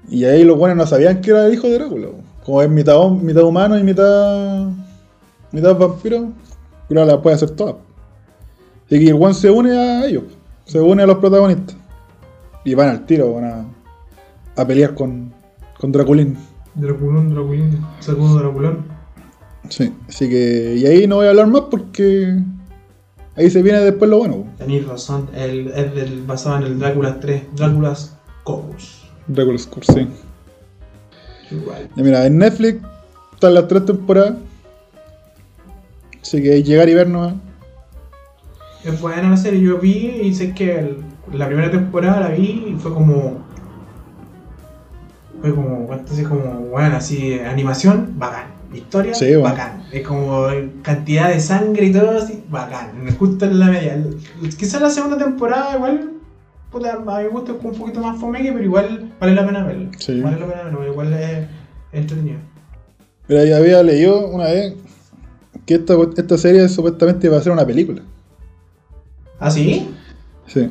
[0.08, 2.08] Y ahí los buenos no sabían que era el hijo de Drácula.
[2.08, 2.22] weón.
[2.44, 4.68] Como es mitad, mitad humano y mitad.
[5.50, 6.32] mitad vampiro,
[6.88, 7.76] la puede hacer todas.
[8.88, 10.24] Y que el one se une a ellos,
[10.64, 11.76] se une a los protagonistas.
[12.64, 13.66] Y van al tiro, van a,
[14.56, 15.32] a pelear con,
[15.78, 16.36] con Draculín.
[16.74, 17.80] Draculón, Draculín.
[18.00, 18.84] Segundo Draculón.
[19.68, 20.76] Sí, así que.
[20.76, 22.38] Y ahí no voy a hablar más porque.
[23.36, 24.46] Ahí se viene después lo bueno.
[24.56, 29.06] Tenéis razón, el, es del, basado en el Drácula 3, Drácula's Corpus.
[29.28, 30.08] Regular Score, sí.
[31.50, 31.90] Igual.
[31.96, 32.80] Y mira, en Netflix
[33.34, 34.36] están las tres temporadas.
[36.27, 37.35] Así que llegar y ver nomás.
[38.85, 42.73] Es buena la serie, yo vi y sé que el- la primera temporada la vi
[42.74, 43.44] y fue como.
[45.40, 46.24] Fue como, ¿cuánto así?
[46.24, 48.47] Como, bueno, así, animación, bacán.
[48.74, 49.43] Historia, Sí, bueno.
[49.44, 49.85] bacán.
[49.93, 50.47] Es como
[50.82, 53.09] cantidad de sangre y todo así, bacán.
[53.16, 54.03] Justo en la media.
[54.59, 56.11] Quizás la segunda temporada, igual,
[56.73, 59.90] puta, a mi gusto es un poquito más fomeque, pero igual vale la pena verlo.
[59.98, 60.20] Sí.
[60.20, 61.47] Vale la pena verlo, igual es
[61.93, 62.39] entretenido.
[63.28, 64.74] Mira, ya había leído una vez
[65.66, 68.02] que esta, esta serie supuestamente iba a ser una película.
[69.38, 69.88] ¿Ah, sí?
[70.47, 70.70] Sí.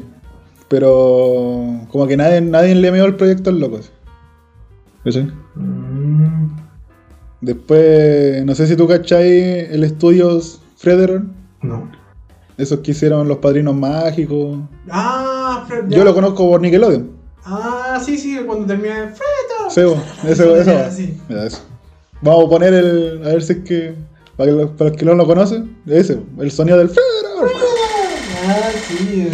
[0.68, 3.80] Pero como que nadie, nadie le meó el proyecto al loco.
[5.04, 5.32] ¿Cachai?
[5.56, 6.48] Mm,
[7.42, 9.30] Después, no sé si tú cachai
[9.72, 10.40] el estudio
[10.78, 11.24] Frederick.
[11.62, 11.92] no.
[12.58, 14.60] Esos que hicieron los padrinos mágicos.
[14.90, 17.12] Ah, Fred, Yo lo conozco por Nickelodeon.
[17.44, 19.70] Ah, sí, sí, cuando termina Fredo.
[19.70, 20.90] Sí, Ya, va.
[20.90, 21.20] sí.
[21.28, 21.64] Eso.
[22.22, 23.22] Vamos a poner el.
[23.26, 23.94] A ver si es que.
[24.38, 26.90] Para, que los, para los que no lo conocen, ese, el sonido del.
[28.48, 29.28] Ah, sí.
[29.28, 29.32] eh.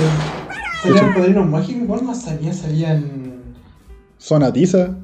[0.83, 2.53] Salían padrinos mágicos, ¿cuál más salía?
[2.53, 3.43] Salían.
[4.17, 4.97] Zona tiza.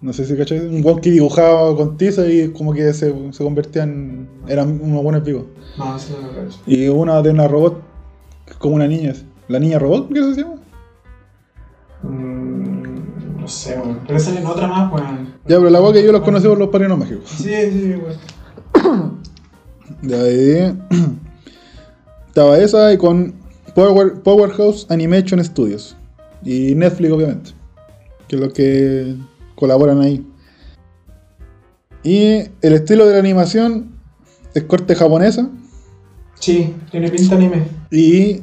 [0.00, 0.60] No sé si cachai.
[0.60, 4.28] Un guan que dibujaba con tiza y como que se, se convertía en.
[4.48, 5.44] Eran unos buenos picos.
[5.76, 6.58] No, eso no lo cacho.
[6.66, 7.80] Y una de una robot,
[8.58, 9.12] como una niña.
[9.48, 10.08] ¿La niña robot?
[10.12, 10.54] ¿Qué se llama?
[12.02, 14.00] Mm, no sé, weón.
[14.06, 15.34] Pero salen otra más, weón.
[15.46, 17.28] Ya, pero la voz que yo los conocí por los padrinos mágicos.
[17.28, 19.19] Sí, sí, weón.
[20.02, 20.78] De ahí.
[22.28, 23.34] Estaba esa y con
[23.74, 25.96] Power, Powerhouse Animation Studios.
[26.44, 27.50] Y Netflix, obviamente.
[28.28, 29.16] Que es lo que
[29.56, 30.24] colaboran ahí.
[32.02, 33.92] Y el estilo de la animación
[34.54, 35.50] es corte japonesa.
[36.38, 37.64] Sí, tiene pinta anime.
[37.90, 38.40] Y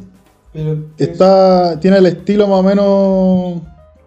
[0.98, 3.62] está tiene el estilo más o menos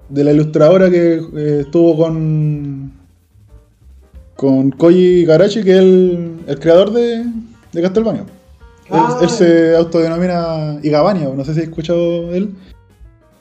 [0.09, 2.99] de la ilustradora que eh, estuvo con.
[4.41, 7.27] Con Koji Garachi, que es el, el creador de,
[7.73, 8.25] de Castlevania.
[8.91, 9.19] Ah.
[9.21, 12.55] él, él se autodenomina Igavania, no sé si has escuchado él.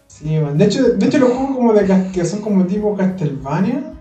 [0.08, 0.58] Sí, weón.
[0.58, 3.94] De hecho, de hecho, los juegos como de que son como tipo Castlevania.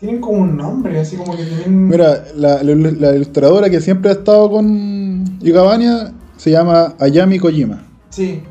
[0.00, 1.88] Tienen como un nombre, así como que tienen.
[1.88, 7.82] Mira, la, la- la ilustradora que siempre ha estado con Igavania se llama Ayami Kojima.
[8.10, 8.42] Sí.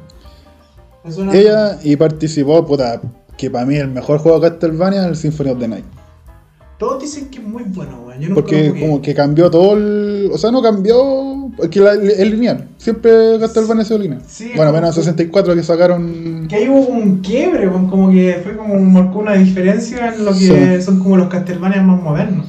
[1.34, 3.02] Ella y participó, puta,
[3.38, 5.86] que para mí el mejor juego de Castlevania es el Symphony of the Night.
[6.77, 8.19] Todos dicen que es muy bueno, weón.
[8.19, 10.30] Yo nunca Porque lo como que cambió todo el...
[10.34, 11.49] O sea, no cambió...
[11.56, 12.68] Porque la- es lineal.
[12.77, 14.22] Siempre ha sido lineal.
[14.27, 16.47] Sí, bueno, menos 64 que sacaron...
[16.49, 20.31] Que ahí hubo un quiebre, weón, como que fue como marcó una diferencia en lo
[20.34, 20.81] que Sí.
[20.81, 22.45] son como los Castlevania más modernos.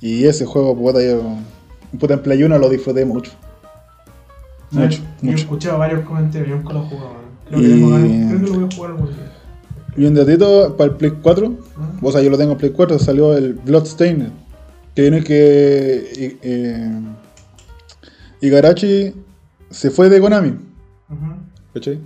[0.00, 1.20] Y ese juego, puta, yo...
[1.98, 3.32] Puta, en Play 1 lo disfruté mucho.
[4.70, 5.38] Mucho, Yo he mucho.
[5.38, 7.28] escuchado varios comentarios, yo nunca lo he jugado, weón.
[7.48, 9.32] Creo que tengo ganas, creo que lo voy a jugar algún día.
[9.98, 11.58] Y un datito para el Play 4.
[11.76, 11.90] ¿Ah?
[12.00, 14.30] O sea, yo lo tengo en Play 4, salió el Bloodstained.
[14.94, 16.08] Que viene que...
[16.16, 17.00] eh, eh,
[18.40, 19.12] Igarashi
[19.70, 20.54] se fue de Konami.
[21.74, 21.98] ¿Cachai?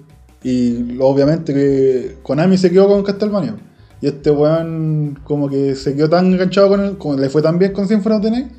[0.43, 3.57] Y obviamente que Konami se quedó con Castlevania.
[4.01, 7.59] Y este weón como que se quedó tan enganchado con él, como le fue tan
[7.59, 8.53] bien con Symphony of the Night,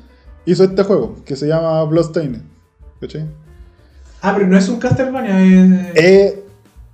[0.46, 2.40] hizo este juego, que se llama Bloodstained.
[3.00, 3.26] ¿Cachai?
[4.22, 5.96] Ah, pero no es un Castlevania, es...
[5.96, 6.34] Es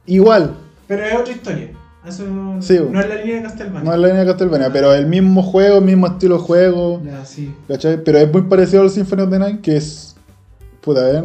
[0.07, 0.57] igual,
[0.89, 1.71] pero es otra historia.
[2.11, 2.25] Eso
[2.61, 3.83] Sí, no es la línea de Castlevania.
[3.83, 7.01] no es la línea de Castlevania, pero el mismo juego, el mismo estilo de juego,
[7.05, 7.55] Ya, sí.
[7.69, 8.03] ¿cachai?
[8.05, 10.17] Pero es muy parecido al Symphony of the Night, que es...
[10.83, 11.25] Puta, ver,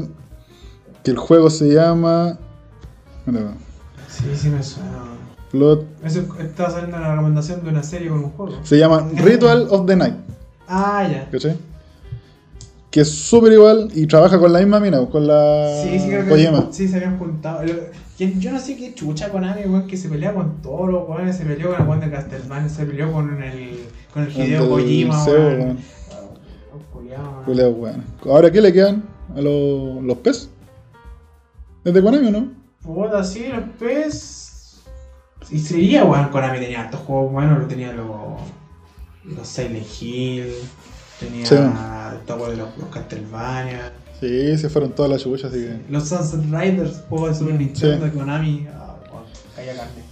[1.03, 2.37] que el juego se llama...
[3.25, 3.51] bueno,
[4.09, 4.89] Sí, sí me suena.
[5.51, 8.53] Blood- Eso estaba saliendo en la recomendación de una serie con un juego.
[8.63, 10.15] se llama Ritual of the Night.
[10.67, 11.29] Ah, ya.
[11.31, 11.57] ¿Cachai?
[12.95, 16.25] Que es súper igual y trabaja con la misma mina, con la Sí, sí, creo
[16.25, 17.61] que sí, se habían juntado.
[18.17, 21.43] Yo, no sé qué chucha con Ami, weón, que se pelea con los weones, se
[21.43, 23.81] peleó con el weón de Castlevania, se peleó con el,
[24.13, 25.59] con el Hideo Kojima, weón.
[25.59, 25.77] weón.
[26.09, 27.81] Ah, culiao, weón.
[27.81, 28.03] Weón.
[28.33, 29.03] Ahora, ¿qué le quedan
[29.35, 30.49] a los, los PES?
[31.83, 32.51] ¿Es de Konami o no?
[32.81, 34.83] Puta, sí, los PES.
[35.51, 38.39] Y sería, weón, Konami tenía hartos juegos buenos, lo tenía los,
[39.25, 40.45] los Silent Hill,
[41.19, 41.55] tenía Sí.
[42.27, 45.77] todo de los, los Castlevania, Sí, se fueron todas las chubuchas, así que.
[45.91, 48.95] los Sunset Riders, juegos de Super Nintendo de Konami, ah,
[49.55, 50.03] caía carne.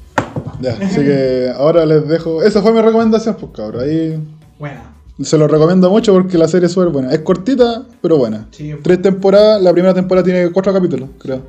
[0.60, 2.44] Ya, así que ahora les dejo.
[2.44, 3.84] Esa fue mi recomendación, pues cabrón.
[3.84, 4.20] Ahí
[4.60, 4.84] Buena.
[5.22, 7.12] se lo recomiendo mucho porque la serie es súper buena.
[7.14, 8.48] Es cortita, pero buena.
[8.52, 11.42] Sí, Tres temporadas, la primera temporada tiene cuatro capítulos, creo.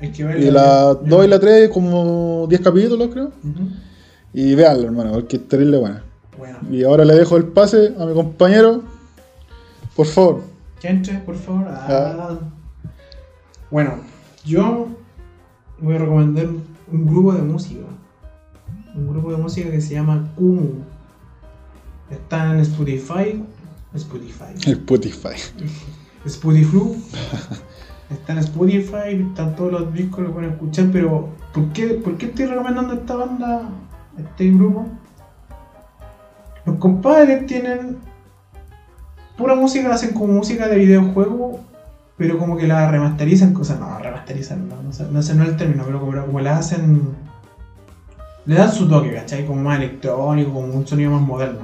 [0.00, 0.44] hay que verla.
[0.44, 3.30] Y la dos y la tres, como diez capítulos, creo.
[4.34, 6.02] Y véanla, hermano, porque es terrible buena.
[6.40, 8.82] Bueno, Y ahora le dejo el pase a mi compañero
[9.94, 10.42] Por favor.
[10.80, 11.66] Que entre, por favor.
[11.68, 12.38] Ah.
[13.70, 13.96] Bueno,
[14.46, 14.88] yo
[15.78, 17.82] voy a recomendar un grupo de música.
[18.94, 20.82] Un grupo de música que se llama Kumu.
[22.08, 23.44] Está en Spotify.
[23.94, 24.54] Spotify.
[24.64, 25.36] Spotify.
[26.24, 26.96] Spotify.
[28.10, 32.26] Está en Spotify, están todos los discos, lo pueden escuchar, pero ¿por qué, ¿por qué
[32.26, 33.68] estoy recomendando esta banda,
[34.18, 34.88] este grupo?
[36.70, 37.96] Los compadres tienen
[39.36, 41.58] pura música, hacen como música de videojuego,
[42.16, 45.48] pero como que la remasterizan, cosas no, remasterizan, no, no sé, no sé no es
[45.48, 47.16] el término, pero como, como la hacen,
[48.46, 49.46] le dan su toque, ¿cachai?
[49.46, 51.62] Como más electrónico, como un sonido más moderno.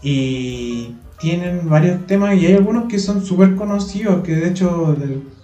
[0.00, 4.96] Y tienen varios temas y hay algunos que son súper conocidos, que de hecho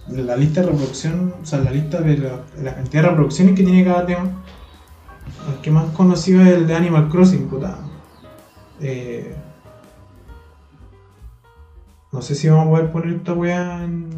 [0.08, 3.54] la lista de reproducción, o sea, la lista de la, de la cantidad de reproducciones
[3.54, 4.42] que tiene cada tema,
[5.52, 7.80] el que más conocido es el de Animal Crossing, puta.
[8.80, 9.34] Eh,
[12.12, 14.08] no sé si vamos a poder poner esta weá en...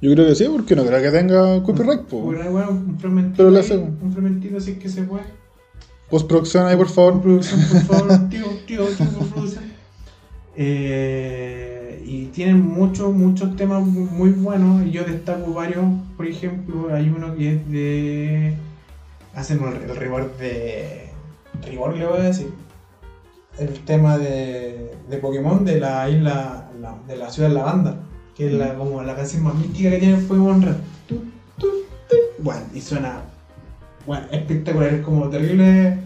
[0.00, 2.02] Yo creo que sí, porque no creo que tenga copyright.
[2.02, 2.18] po.
[2.18, 3.72] Weá, un fragmentito, Pero la ahí,
[4.02, 5.24] un fragmentito así que se puede.
[6.10, 7.20] Postproducción ahí, por favor.
[7.20, 9.06] producción, por favor, tío, tío, tío.
[10.54, 14.86] Eh, y tienen muchos, muchos temas mu- muy buenos.
[14.86, 15.84] Y yo destaco varios.
[16.16, 18.54] Por ejemplo, hay uno que es de.
[19.34, 21.08] Hacen el, el rigor de.
[21.66, 22.50] Rigor le voy a decir.
[23.58, 26.70] El tema de, de Pokémon de la isla.
[26.80, 27.96] la- de la ciudad de Lavanda.
[28.36, 30.74] Que es la, como la canción más mística que tiene Pokémon Red.
[32.38, 33.22] Bueno, y suena.
[34.06, 34.92] Bueno, espectacular.
[34.94, 35.98] Es como terrible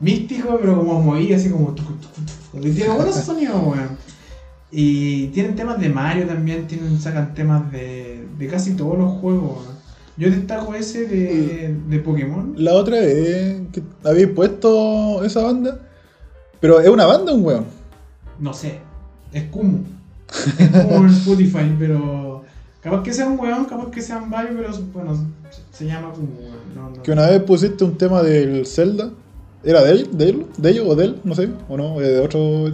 [0.00, 1.74] místico, pero como movido, así como.
[1.74, 2.20] tucu, tucu,
[2.52, 2.66] tucu.
[2.66, 3.96] Y tiene buenos sonidos, weón.
[4.70, 9.64] Y tienen temas de Mario también, tienen, sacan temas de, de casi todos los juegos.
[9.64, 9.76] weón.
[10.18, 12.54] Yo destaco ese de, de Pokémon.
[12.56, 15.85] La otra vez que habéis puesto esa banda.
[16.60, 17.64] Pero es una banda, un weón.
[18.38, 18.78] No sé,
[19.32, 19.78] es Kumu.
[20.58, 22.44] Es como en Spotify, pero.
[22.80, 25.26] Capaz que sea un weón, capaz que sean varios, pero bueno,
[25.72, 26.56] se llama Kumu, weón.
[26.74, 27.02] No, no.
[27.02, 29.10] Que una vez pusiste un tema del Zelda.
[29.64, 30.08] ¿Era de él?
[30.12, 30.46] ¿De él?
[30.58, 31.20] ¿De ellos o de él?
[31.24, 31.48] No sé.
[31.68, 31.98] ¿O no?
[31.98, 32.70] ¿De otro?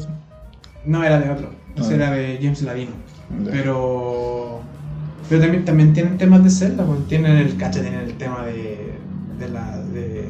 [0.85, 1.51] No, era de otro.
[1.77, 1.97] Ese Ah.
[1.97, 2.91] era de James Ladino.
[3.51, 4.61] Pero.
[5.29, 8.93] Pero también, también tienen temas de Zelda, tienen el cacha, tienen el tema de.
[9.39, 9.79] de la.
[9.79, 10.27] de.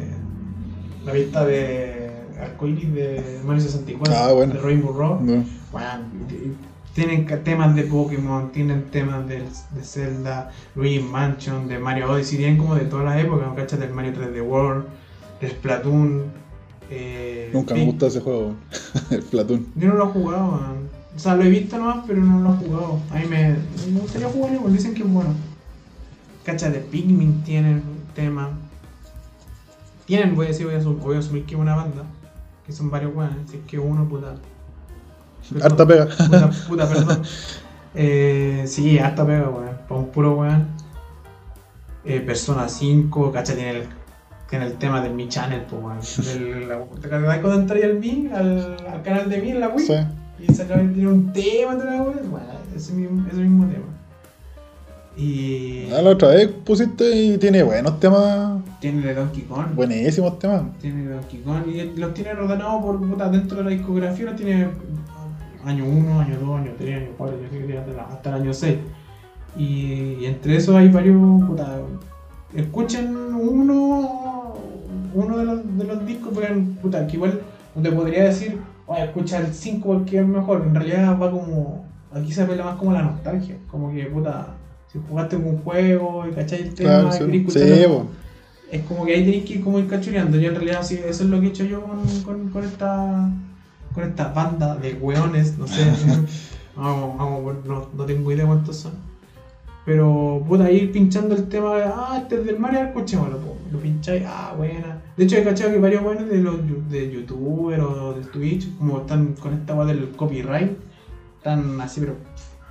[1.04, 2.01] la vista de
[2.42, 4.54] arcoiris de Mario 64, Ah, bueno.
[4.54, 5.20] de Rainbow Road.
[5.20, 5.44] No.
[5.72, 5.88] Bueno,
[6.28, 6.52] t-
[6.94, 12.58] tienen temas de Pokémon, tienen temas de, de Zelda, Luigi Mansion, de Mario Odyssey, tienen
[12.58, 13.54] como de todas las épocas, ¿no?
[13.54, 13.78] ¿cachai?
[13.78, 14.84] Del Mario 3D World,
[15.40, 16.22] del Splatoon.
[16.90, 18.54] eh, Nunca me gustó ese juego.
[19.10, 19.66] el Platón.
[19.74, 20.74] yo no lo he jugado, man.
[21.16, 22.98] o sea, lo he visto nomás, pero no lo he jugado.
[23.10, 23.56] A mí me,
[23.92, 25.30] me gustaría jugar igual, dicen que es bueno.
[26.44, 27.82] Cacha de Pikmin tienen
[28.14, 28.50] tema.
[30.06, 32.02] Tienen, voy a decir, voy a, voy a asumir que es una banda,
[32.66, 34.34] que son varios weones, si es que uno, puta.
[35.52, 36.06] Perdón, Harta pega.
[36.06, 37.22] Puta, puta, perdón.
[37.94, 39.76] Eh, sí, harta pega, weón.
[39.88, 40.68] Para un puro weón.
[42.04, 43.82] Eh, Persona 5, cacha, tiene el,
[44.48, 47.00] tiene el tema del Mi Channel, pues, weón.
[47.00, 49.86] ¿Te acordás cuando entré al Mi, al, al canal de Mi en la Wii?
[49.86, 49.94] Sí.
[50.38, 52.30] Y sacaba tiene un tema de la weón.
[52.30, 53.84] Bueno, ese mismo, ese mismo tema.
[55.16, 58.61] Y Ah, la otra vez pusiste y tiene buenos temas.
[58.82, 59.66] Tiene de Donkey Kong.
[59.74, 60.62] Buenísimos temas.
[60.80, 64.66] Tiene Donkey Kong y los tiene ordenados por puta dentro de la discografía, los tiene
[65.64, 68.28] año 1, año 2, año 3, año 4, yo sé que tiene hasta, la- hasta
[68.30, 68.76] el año 6.
[69.56, 69.62] Y,
[70.20, 71.78] y entre esos hay varios, puta,
[72.54, 74.54] escuchen uno,
[75.14, 76.48] uno de los, de los discos, porque,
[76.82, 77.40] puta, que igual
[77.76, 81.84] no te podría decir, oye, escucha el 5 porque es mejor, en realidad va como,
[82.12, 84.48] aquí se apela más como la nostalgia, como que, puta,
[84.92, 87.24] si jugaste un juego y cachai el tema, Claro, sí.
[87.52, 87.58] Sí.
[88.72, 90.38] Es como que ahí tenéis que ir como ir cachureando.
[90.38, 93.30] Yo en realidad sí, eso es lo que he hecho yo con, con, con esta
[93.94, 95.84] con esta banda de weones, no sé.
[96.76, 98.92] vamos, vamos, no, no tengo idea cuántos son.
[99.84, 103.38] Pero puta, ir pinchando el tema de, ah, este es del Mario, escuchémoslo,
[103.72, 105.02] lo pincháis, ah, buena.
[105.16, 106.56] De hecho, he cachado que varios buenos de los
[106.88, 110.70] de YouTuber o de Twitch, como están con esta weá del copyright,
[111.38, 112.14] están así, pero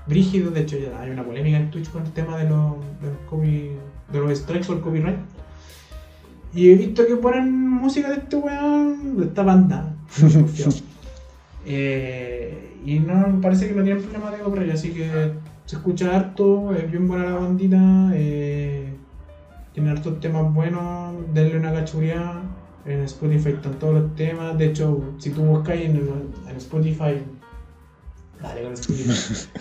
[0.07, 0.53] brígidos.
[0.53, 3.17] De hecho, ya hay una polémica en Twitch con el tema de los, de los,
[3.29, 3.75] copy-
[4.11, 5.17] de los strikes o el copyright.
[6.53, 9.93] Y he visto que ponen música de este weón, de esta banda.
[11.65, 15.31] Eh, y no parece que no tienen problema de copyright, así que
[15.65, 18.95] se escucha harto, es bien buena la bandita, eh,
[19.73, 22.41] tiene hartos temas buenos, denle una cachuría.
[22.83, 25.97] En Spotify están todos los temas, de hecho, si tú buscáis en,
[26.49, 27.21] en Spotify,
[28.41, 29.11] dale con Spotify.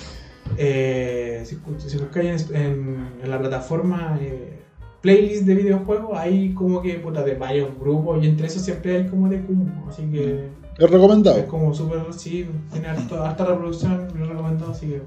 [0.57, 1.59] Eh, si,
[1.89, 4.60] si buscáis en, en- en la plataforma eh,
[5.01, 9.07] playlist de videojuegos, hay como que puta, de varios grupos y entre esos siempre hay
[9.09, 10.49] como de Kumu, así que
[10.79, 11.39] Es recomendado.
[11.39, 15.03] Es como súper, sí, tiene harto- harta reproducción, lo recomendado, así que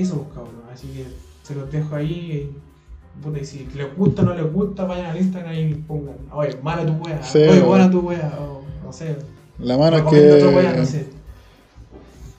[0.00, 0.62] eso, cabrón.
[0.72, 1.04] Así que
[1.42, 2.50] se los dejo ahí.
[2.50, 6.16] Y, puta, y si les gusta o no les gusta, vayan al Instagram y pongan,
[6.32, 9.16] oye, mala tu wea, Sí, oye, buena tu wea, o no sé.
[9.60, 11.06] La mano es recomienda otra wea, no que, sé.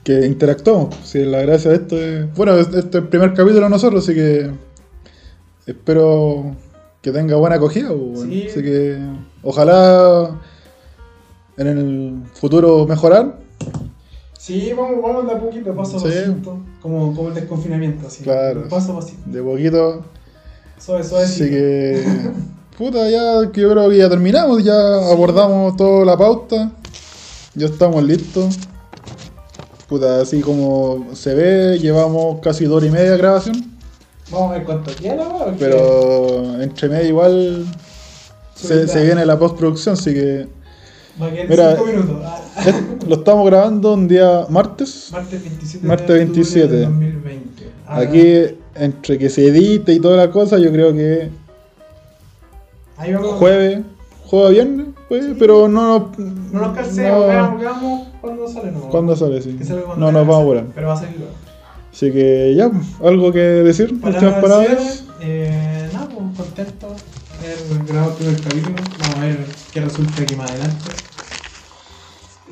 [0.04, 0.94] que interactuamos.
[1.04, 2.34] Si la gracia de esto es.
[2.34, 4.50] Bueno, este es el primer capítulo de nosotros, así que.
[5.66, 6.54] Espero
[7.06, 7.86] que tenga buena acogida.
[7.90, 8.32] pues, bueno.
[8.32, 8.46] Sí.
[8.50, 8.98] Así que.
[9.44, 10.40] Ojalá.
[11.56, 13.38] En el futuro mejorar.
[14.36, 16.06] Sí, vamos, vamos de a poquito, paso a Sí.
[16.08, 16.58] pasito.
[16.82, 18.24] Como, como el desconfinamiento, así.
[18.24, 18.68] Claro.
[18.68, 19.22] Paso a pasito.
[19.24, 20.04] De poquito.
[20.78, 21.24] Suave, suave.
[21.26, 22.04] Así que.
[22.76, 24.74] Puta, ya que yo creo que ya terminamos, ya
[25.12, 26.72] abordamos toda la pauta.
[27.54, 28.58] Ya estamos listos.
[29.88, 33.75] Puta, así como se ve, llevamos casi dos horas y media de grabación.
[34.30, 37.66] Vamos a ver cuánto queda porque- Pero entre medio igual
[38.54, 40.48] se, viene la postproducción, así que
[41.20, 42.16] Va a quedar Mira, 5 minutos.
[42.24, 42.40] Ah.
[43.08, 45.08] lo estamos grabando un día martes.
[45.12, 46.68] Martes 27 Martes de octubre 27.
[46.76, 47.66] del 2020.
[47.86, 51.30] Ah, Aquí, entre que se edite y toda la cosa, yo creo que
[52.98, 53.30] Ahí vamos.
[53.38, 53.80] jueves,
[54.26, 56.12] jueves viernes, pues, pero no,
[56.52, 58.72] No nos calcemos, no- veamos, veamos cuándo sale.
[58.72, 59.40] No, ¿Cuándo sale?
[59.40, 59.56] Sí.
[59.56, 60.64] Que No nos vamos a apurar.
[60.74, 61.32] Pero va a salir luego.
[61.96, 62.70] Así que ya,
[63.02, 66.94] algo que decir, últimas Palabras Eh, nada, pues contento
[67.38, 68.76] haber grabado el primer capítulo.
[69.00, 70.90] Vamos a ver qué resulta aquí más adelante.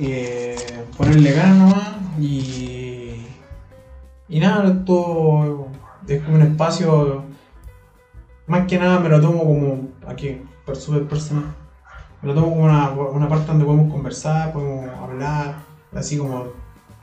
[0.01, 0.57] Eh,
[0.97, 1.89] ponerle ganas nomás
[2.19, 3.27] y.
[4.31, 5.69] Y nada, esto
[6.09, 7.25] es como un espacio.
[8.47, 9.89] Más que nada me lo tomo como.
[10.07, 11.55] Aquí, per súper personal.
[12.23, 15.57] Me lo tomo como una, una parte donde podemos conversar, podemos hablar,
[15.93, 16.45] así como.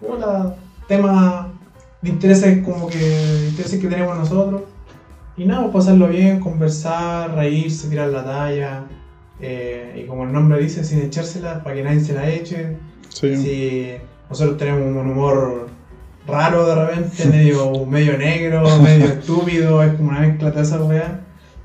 [0.01, 0.55] Hola,
[0.87, 1.50] temas
[2.01, 3.47] de intereses como que.
[3.49, 4.61] intereses que tenemos nosotros.
[5.37, 8.83] Y nada, pues pasarlo bien, conversar, reírse, tirar la talla.
[9.39, 12.77] eh, y como el nombre dice, sin echársela, para que nadie se la eche.
[13.09, 13.35] Sí.
[13.37, 13.87] Si
[14.29, 15.67] nosotros tenemos un humor
[16.27, 21.11] raro de repente, medio, medio negro, medio estúpido, es como una mezcla de esas weas.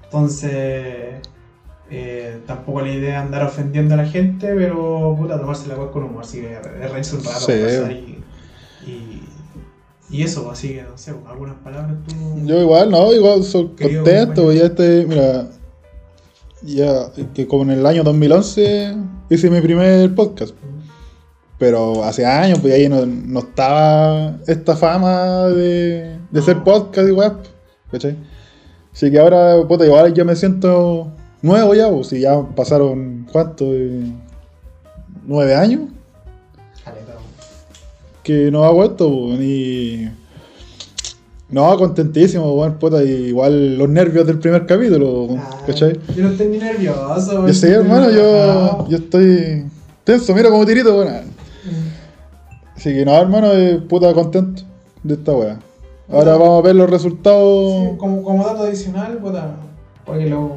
[0.04, 1.16] Entonces,
[1.90, 5.90] eh, tampoco la idea es andar ofendiendo a la gente, pero puta, tomarse la wea
[5.90, 8.15] con humor, así que es reírse un rato, Sí.
[10.10, 12.14] Y, eso, así que no sé, algunas palabras tú.
[12.44, 15.48] Yo igual, no, igual soy contento, ya este, mira,
[16.62, 18.96] ya que como en el año 2011
[19.30, 20.54] hice mi primer podcast,
[21.58, 27.12] pero hace años, pues ahí no, no estaba esta fama de, de ser podcast y
[27.12, 27.32] web,
[27.90, 28.16] ¿cachai?
[28.92, 31.12] Así que ahora, puta, igual yo me siento
[31.42, 33.66] nuevo ya, pues si ya pasaron, ¿cuánto?
[33.66, 34.12] Eh,
[35.26, 35.90] ¿Nueve años?
[38.32, 38.44] Weón.
[38.44, 40.08] que no ha vuelto pues, y
[41.48, 45.98] no contentísimo bueno, puta, igual los nervios del primer capítulo Ah, ¿cachai?
[46.16, 47.32] Yo no estoy ni nervioso.
[47.32, 48.88] yo weón, estoy hermano yo, relajado.
[48.88, 49.64] yo estoy
[50.04, 51.20] tenso mira como tirito bueno.
[52.76, 54.62] así que no hermano eh, puta contento
[55.02, 55.58] de esta wea
[56.10, 59.56] ahora vamos a ver los resultados Sí, como, como dato adicional, puta,
[60.04, 60.56] para que lo.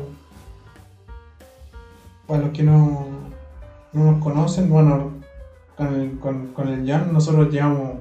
[2.27, 3.07] Para los que no,
[3.93, 5.11] no nos conocen, bueno,
[5.79, 7.99] con el, con, con el Jan nosotros llevamos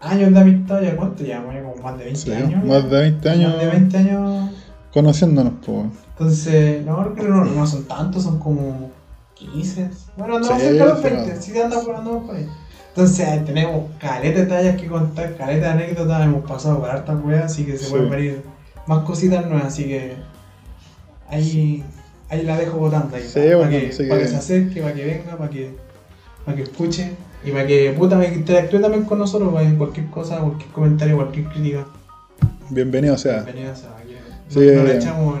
[0.00, 1.54] años de amistad, ¿ya cuánto llevamos?
[1.54, 2.64] Ya como más de 20 Sí, años.
[2.64, 4.50] más de 20 años Más de 20 años.
[4.92, 5.86] conociéndonos pues.
[6.10, 8.90] Entonces, no, creo que no, no son tantos, son como
[9.34, 9.90] 15.
[10.16, 11.40] Bueno, andamos Sí, cerca de los sí, 20, no.
[11.40, 12.48] sí andamos, andamos por ahí.
[12.88, 17.44] Entonces, tenemos caleta de tallas que contar, caleta de anécdotas, hemos pasado por hartas weas,
[17.46, 17.90] así que se Sí.
[17.92, 18.42] pueden venir
[18.86, 20.16] más cositas nuevas, así que
[21.28, 21.84] ahí,
[22.28, 23.78] ahí la dejo votando ahí, Sí, para, bueno, que,
[24.08, 25.74] para que que- se acerque, para que venga, para que,
[26.44, 27.12] para que escuche
[27.44, 31.46] y para que puta me interactúe también con nosotros, para cualquier cosa, cualquier comentario, cualquier
[31.46, 31.86] crítica.
[32.70, 34.16] bienvenido sea Bienvenidas a aquí.
[34.48, 35.40] Sí, no, no la echamos,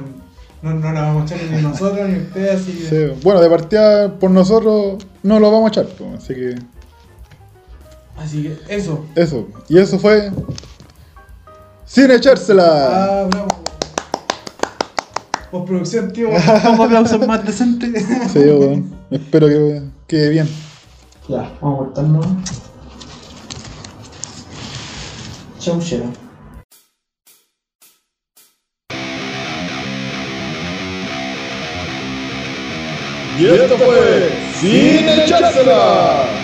[0.62, 2.88] no, no la vamos a echar ni nosotros ni ustedes, así que.
[2.88, 6.54] Sí, bueno de partida por nosotros no lo vamos a echar pues, así que
[8.22, 9.04] Así que eso.
[9.16, 9.48] Eso.
[9.68, 10.30] Y eso fue.
[11.84, 13.22] Sin echársela.
[13.22, 13.48] Ah, bravo.
[15.50, 16.30] Postproducción, tío.
[16.64, 18.04] Vamos aplausos más decentes.
[18.32, 18.94] Sí, weón.
[19.10, 20.48] Espero que quede bien.
[21.28, 22.26] Ya, vamos a cortarnos.
[25.60, 26.06] Chau, chera.
[33.38, 34.32] Y esto fue.
[34.60, 36.41] Sin echársela.